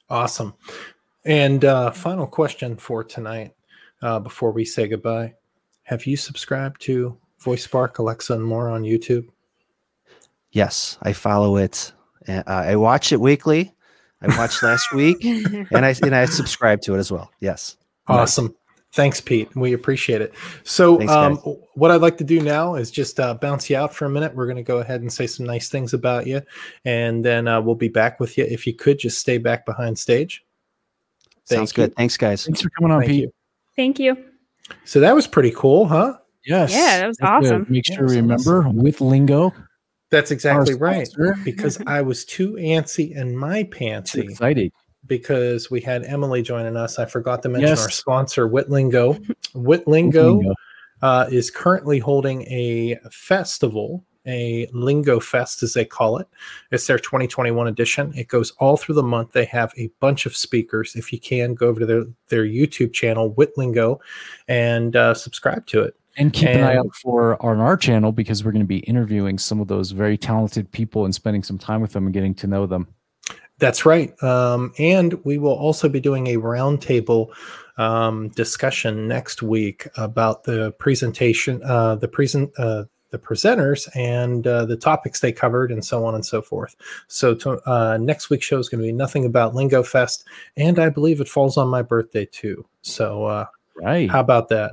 Awesome. 0.08 0.54
And 1.24 1.64
uh, 1.64 1.90
final 1.90 2.26
question 2.26 2.76
for 2.76 3.02
tonight 3.02 3.54
uh, 4.02 4.18
before 4.18 4.52
we 4.52 4.64
say 4.64 4.86
goodbye. 4.86 5.34
Have 5.84 6.06
you 6.06 6.16
subscribed 6.16 6.80
to 6.82 7.16
Voice 7.40 7.64
Spark, 7.64 7.98
Alexa, 7.98 8.34
and 8.34 8.44
more 8.44 8.68
on 8.68 8.82
YouTube? 8.82 9.28
Yes, 10.52 10.98
I 11.02 11.12
follow 11.12 11.56
it. 11.56 11.92
Uh, 12.28 12.42
I 12.46 12.76
watch 12.76 13.12
it 13.12 13.20
weekly. 13.20 13.74
I 14.22 14.36
watched 14.38 14.62
last 14.62 14.92
week, 14.92 15.24
and 15.24 15.84
I 15.84 15.94
and 16.02 16.14
I 16.14 16.24
subscribe 16.26 16.80
to 16.82 16.94
it 16.94 16.98
as 16.98 17.12
well. 17.12 17.30
Yes. 17.40 17.76
Awesome. 18.06 18.54
Thanks, 18.92 19.20
Pete. 19.20 19.54
We 19.56 19.72
appreciate 19.72 20.20
it. 20.20 20.32
So, 20.62 20.98
Thanks, 20.98 21.12
um, 21.12 21.36
what 21.74 21.90
I'd 21.90 22.00
like 22.00 22.16
to 22.18 22.24
do 22.24 22.40
now 22.40 22.76
is 22.76 22.92
just 22.92 23.18
uh, 23.18 23.34
bounce 23.34 23.68
you 23.68 23.76
out 23.76 23.92
for 23.92 24.04
a 24.04 24.10
minute. 24.10 24.36
We're 24.36 24.46
going 24.46 24.56
to 24.56 24.62
go 24.62 24.78
ahead 24.78 25.00
and 25.00 25.12
say 25.12 25.26
some 25.26 25.44
nice 25.44 25.68
things 25.68 25.92
about 25.92 26.28
you, 26.28 26.42
and 26.84 27.24
then 27.24 27.48
uh, 27.48 27.60
we'll 27.60 27.74
be 27.74 27.88
back 27.88 28.20
with 28.20 28.38
you. 28.38 28.44
If 28.44 28.66
you 28.66 28.74
could 28.74 29.00
just 29.00 29.18
stay 29.18 29.38
back 29.38 29.66
behind 29.66 29.98
stage. 29.98 30.43
Thank 31.48 31.58
Sounds 31.58 31.72
you. 31.72 31.82
good. 31.84 31.96
Thanks, 31.96 32.16
guys. 32.16 32.44
Thanks 32.44 32.62
for 32.62 32.70
coming 32.70 32.92
on, 32.92 33.00
Thank 33.02 33.10
Pete. 33.12 33.20
you. 33.22 33.30
Thank 33.76 33.98
you. 33.98 34.16
So 34.84 35.00
that 35.00 35.14
was 35.14 35.26
pretty 35.26 35.50
cool, 35.50 35.86
huh? 35.86 36.16
Yes. 36.46 36.72
Yeah, 36.72 36.98
that 37.00 37.06
was 37.08 37.18
Have 37.20 37.42
to 37.42 37.46
awesome. 37.48 37.66
Make 37.68 37.86
sure 37.86 37.96
that 37.96 38.00
we 38.14 38.22
was 38.22 38.46
remember 38.46 38.62
Witlingo. 38.82 39.52
That's 40.10 40.30
exactly 40.30 40.74
right. 40.74 41.08
Because 41.44 41.80
I 41.86 42.00
was 42.02 42.24
too 42.24 42.52
antsy 42.52 43.18
and 43.18 43.38
my 43.38 43.62
Too 43.64 43.70
pantsy 43.70 44.30
excited. 44.30 44.72
because 45.06 45.70
we 45.70 45.80
had 45.80 46.04
Emily 46.04 46.40
joining 46.42 46.76
us. 46.76 46.98
I 46.98 47.04
forgot 47.06 47.42
to 47.42 47.48
mention 47.48 47.68
Yes. 47.68 47.82
our 47.82 47.90
sponsor, 47.90 48.48
Witlingo. 48.48 49.18
Witlingo 49.54 50.52
uh, 51.02 51.26
is 51.30 51.50
currently 51.50 51.98
holding 51.98 52.42
a 52.42 52.96
festival, 53.10 54.04
a 54.26 54.66
Lingo 54.72 55.20
Fest, 55.20 55.62
as 55.62 55.74
they 55.74 55.84
call 55.84 56.18
it. 56.18 56.28
It's 56.70 56.86
their 56.86 56.98
2021 56.98 57.66
edition. 57.66 58.12
It 58.16 58.28
goes 58.28 58.52
all 58.52 58.76
through 58.76 58.96
the 58.96 59.02
month. 59.02 59.32
They 59.32 59.44
have 59.46 59.72
a 59.76 59.90
bunch 60.00 60.26
of 60.26 60.36
speakers. 60.36 60.96
If 60.96 61.12
you 61.12 61.20
can, 61.20 61.54
go 61.54 61.68
over 61.68 61.80
to 61.80 61.86
their, 61.86 62.04
their 62.28 62.44
YouTube 62.44 62.92
channel, 62.92 63.32
Witlingo, 63.34 63.98
and 64.48 64.96
uh, 64.96 65.14
subscribe 65.14 65.66
to 65.66 65.82
it. 65.82 65.94
And 66.16 66.32
keep 66.32 66.48
an 66.48 66.62
eye 66.62 66.76
out 66.76 66.94
for 66.94 67.42
on 67.44 67.58
our 67.58 67.76
channel 67.76 68.12
because 68.12 68.44
we're 68.44 68.52
going 68.52 68.62
to 68.62 68.68
be 68.68 68.78
interviewing 68.78 69.36
some 69.36 69.60
of 69.60 69.66
those 69.66 69.90
very 69.90 70.16
talented 70.16 70.70
people 70.70 71.04
and 71.04 71.12
spending 71.12 71.42
some 71.42 71.58
time 71.58 71.80
with 71.80 71.92
them 71.92 72.04
and 72.06 72.14
getting 72.14 72.34
to 72.36 72.46
know 72.46 72.66
them. 72.66 72.86
That's 73.58 73.86
right. 73.86 74.20
Um, 74.22 74.72
and 74.78 75.14
we 75.24 75.38
will 75.38 75.54
also 75.54 75.88
be 75.88 76.00
doing 76.00 76.28
a 76.28 76.36
roundtable 76.36 77.32
um, 77.76 78.28
discussion 78.30 79.08
next 79.08 79.42
week 79.42 79.88
about 79.96 80.44
the 80.44 80.72
presentation, 80.72 81.62
uh, 81.64 81.96
the 81.96 82.08
present, 82.08 82.52
uh, 82.58 82.84
the 83.14 83.18
presenters, 83.26 83.88
and 83.94 84.44
uh, 84.46 84.64
the 84.66 84.76
topics 84.76 85.20
they 85.20 85.30
covered, 85.32 85.70
and 85.70 85.84
so 85.84 86.04
on 86.04 86.14
and 86.16 86.26
so 86.26 86.42
forth. 86.42 86.74
So 87.06 87.32
to, 87.36 87.50
uh, 87.70 87.96
next 87.98 88.28
week's 88.28 88.44
show 88.44 88.58
is 88.58 88.68
going 88.68 88.80
to 88.82 88.86
be 88.86 88.92
nothing 88.92 89.24
about 89.24 89.54
Lingo 89.54 89.82
Fest, 89.84 90.24
and 90.56 90.78
I 90.80 90.88
believe 90.88 91.20
it 91.20 91.28
falls 91.28 91.56
on 91.56 91.68
my 91.68 91.80
birthday 91.82 92.26
too. 92.26 92.66
So 92.82 93.24
uh, 93.26 93.46
Right. 93.80 94.10
how 94.10 94.20
about 94.20 94.48
that? 94.48 94.72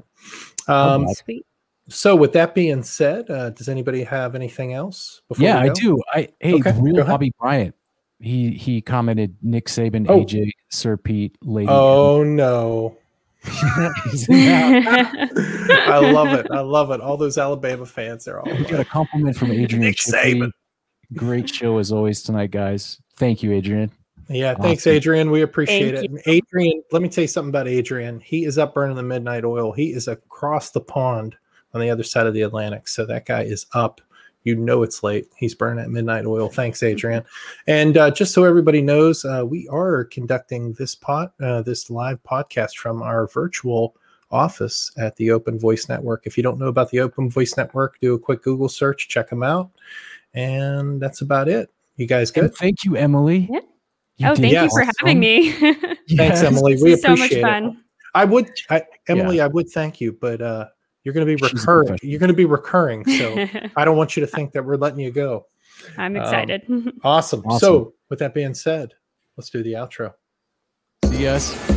Um, 0.67 1.03
about 1.03 1.17
Sweet. 1.17 1.45
so 1.89 2.15
with 2.15 2.33
that 2.33 2.55
being 2.55 2.81
said, 2.83 3.29
uh, 3.29 3.51
does 3.51 3.69
anybody 3.69 4.03
have 4.03 4.33
anything 4.35 4.73
else? 4.73 5.21
Before 5.27 5.43
yeah, 5.45 5.63
we 5.63 5.69
I 5.69 5.73
do. 5.73 6.01
I 6.13 6.27
hey, 6.39 6.53
Okay, 6.55 6.73
real 6.79 6.97
ahead. 6.99 7.07
Bobby 7.07 7.33
Bryant. 7.39 7.75
He 8.19 8.51
he 8.51 8.81
commented 8.81 9.35
Nick 9.41 9.65
Saban, 9.67 10.05
Oh. 10.09 10.19
AJ, 10.23 10.51
Sir 10.69 10.97
Pete, 10.97 11.35
Lady. 11.43 11.69
Oh 11.69 12.23
no. 12.23 12.97
He's 13.43 14.29
in 14.29 14.45
that. 14.45 15.87
I 15.87 15.99
love 16.11 16.33
it. 16.33 16.47
I 16.51 16.59
love 16.61 16.91
it. 16.91 17.01
All 17.01 17.17
those 17.17 17.37
Alabama 17.37 17.85
fans, 17.85 18.25
they're 18.25 18.39
all 18.39 18.45
We 18.45 18.63
got 18.65 18.79
a 18.79 18.85
compliment 18.85 19.35
from 19.35 19.51
Adrian. 19.51 19.81
Nick 19.81 19.97
Saban. 19.97 20.51
Great 21.15 21.49
show 21.49 21.77
as 21.77 21.91
always 21.91 22.21
tonight, 22.21 22.51
guys. 22.51 23.01
Thank 23.15 23.43
you, 23.43 23.51
Adrian. 23.51 23.91
Yeah, 24.29 24.53
thanks, 24.55 24.83
Awesome. 24.83 24.93
Adrian. 24.93 25.31
We 25.31 25.41
appreciate 25.41 25.95
Thank 25.95 26.05
it. 26.05 26.11
And 26.11 26.21
Adrian, 26.25 26.83
let 26.91 27.01
me 27.01 27.09
tell 27.09 27.23
you 27.23 27.27
something 27.27 27.49
about 27.49 27.67
Adrian. 27.67 28.19
He 28.21 28.45
is 28.45 28.57
up 28.57 28.73
burning 28.73 28.95
the 28.95 29.03
midnight 29.03 29.43
oil. 29.43 29.71
He 29.71 29.91
is 29.93 30.07
across 30.07 30.71
the 30.71 30.81
pond 30.81 31.35
on 31.73 31.81
the 31.81 31.89
other 31.89 32.03
side 32.03 32.27
of 32.27 32.33
the 32.33 32.43
Atlantic. 32.43 32.87
So 32.87 33.05
that 33.05 33.25
guy 33.25 33.43
is 33.43 33.65
up. 33.73 34.01
You 34.43 34.55
know 34.55 34.83
it's 34.83 35.03
late. 35.03 35.27
He's 35.35 35.53
burning 35.53 35.77
that 35.77 35.89
midnight 35.89 36.25
oil. 36.25 36.49
Thanks, 36.49 36.81
Adrian. 36.83 37.23
And 37.67 37.97
uh, 37.97 38.11
just 38.11 38.33
so 38.33 38.43
everybody 38.43 38.81
knows, 38.81 39.23
uh, 39.23 39.43
we 39.47 39.67
are 39.69 40.05
conducting 40.05 40.73
this 40.73 40.95
pot, 40.95 41.33
uh, 41.41 41.61
this 41.61 41.89
live 41.89 42.21
podcast 42.23 42.77
from 42.77 43.01
our 43.01 43.27
virtual 43.27 43.95
office 44.31 44.91
at 44.97 45.15
the 45.17 45.31
Open 45.31 45.59
Voice 45.59 45.89
Network. 45.89 46.25
If 46.25 46.37
you 46.37 46.43
don't 46.43 46.57
know 46.57 46.67
about 46.67 46.89
the 46.89 47.01
Open 47.01 47.29
Voice 47.29 47.55
Network, 47.57 47.99
do 47.99 48.13
a 48.13 48.19
quick 48.19 48.41
Google 48.43 48.69
search, 48.69 49.09
check 49.09 49.29
them 49.29 49.43
out, 49.43 49.69
and 50.33 51.01
that's 51.01 51.21
about 51.21 51.47
it. 51.47 51.69
You 51.97 52.07
guys 52.07 52.31
good? 52.31 52.45
And 52.45 52.55
thank 52.55 52.83
you, 52.83 52.95
Emily. 52.95 53.47
Yeah. 53.51 53.59
You 54.17 54.27
oh, 54.27 54.35
did 54.35 54.41
thank 54.41 54.53
you 54.53 54.69
for 54.69 54.81
awesome. 54.81 54.93
having 54.99 55.19
me. 55.19 55.51
Thanks, 55.51 55.87
Yes. 56.07 56.43
Emily. 56.43 56.73
This 56.73 56.83
We 56.83 56.93
is 56.93 57.01
so 57.01 57.09
much 57.09 57.19
appreciate 57.19 57.39
it. 57.39 57.41
fun. 57.41 57.83
I 58.13 58.25
would, 58.25 58.51
I, 58.69 58.83
Emily, 59.07 59.39
I 59.41 59.47
would 59.47 59.69
thank 59.69 60.01
you, 60.01 60.13
but 60.19 60.41
uh, 60.41 60.67
you're 61.03 61.13
going 61.13 61.25
to 61.27 61.35
be 61.35 61.41
recurring. 61.41 61.97
You're 62.03 62.19
going 62.19 62.29
to 62.29 62.33
be 62.35 62.45
recurring, 62.45 63.05
so 63.05 63.45
I 63.75 63.85
don't 63.85 63.97
want 63.97 64.15
you 64.15 64.21
to 64.21 64.27
think 64.27 64.51
that 64.53 64.63
we're 64.65 64.77
letting 64.77 64.99
you 64.99 65.11
go. 65.11 65.45
I'm 65.97 66.15
Um, 66.15 66.21
excited. 66.21 66.61
Awesome. 67.03 67.41
Awesome. 67.45 67.59
So, 67.59 67.93
with 68.09 68.19
that 68.19 68.33
being 68.33 68.53
said, 68.53 68.93
let's 69.37 69.49
do 69.49 69.63
the 69.63 69.73
outro. 69.73 70.13
See 71.05 71.19
you 71.19 71.25
guys. 71.27 71.70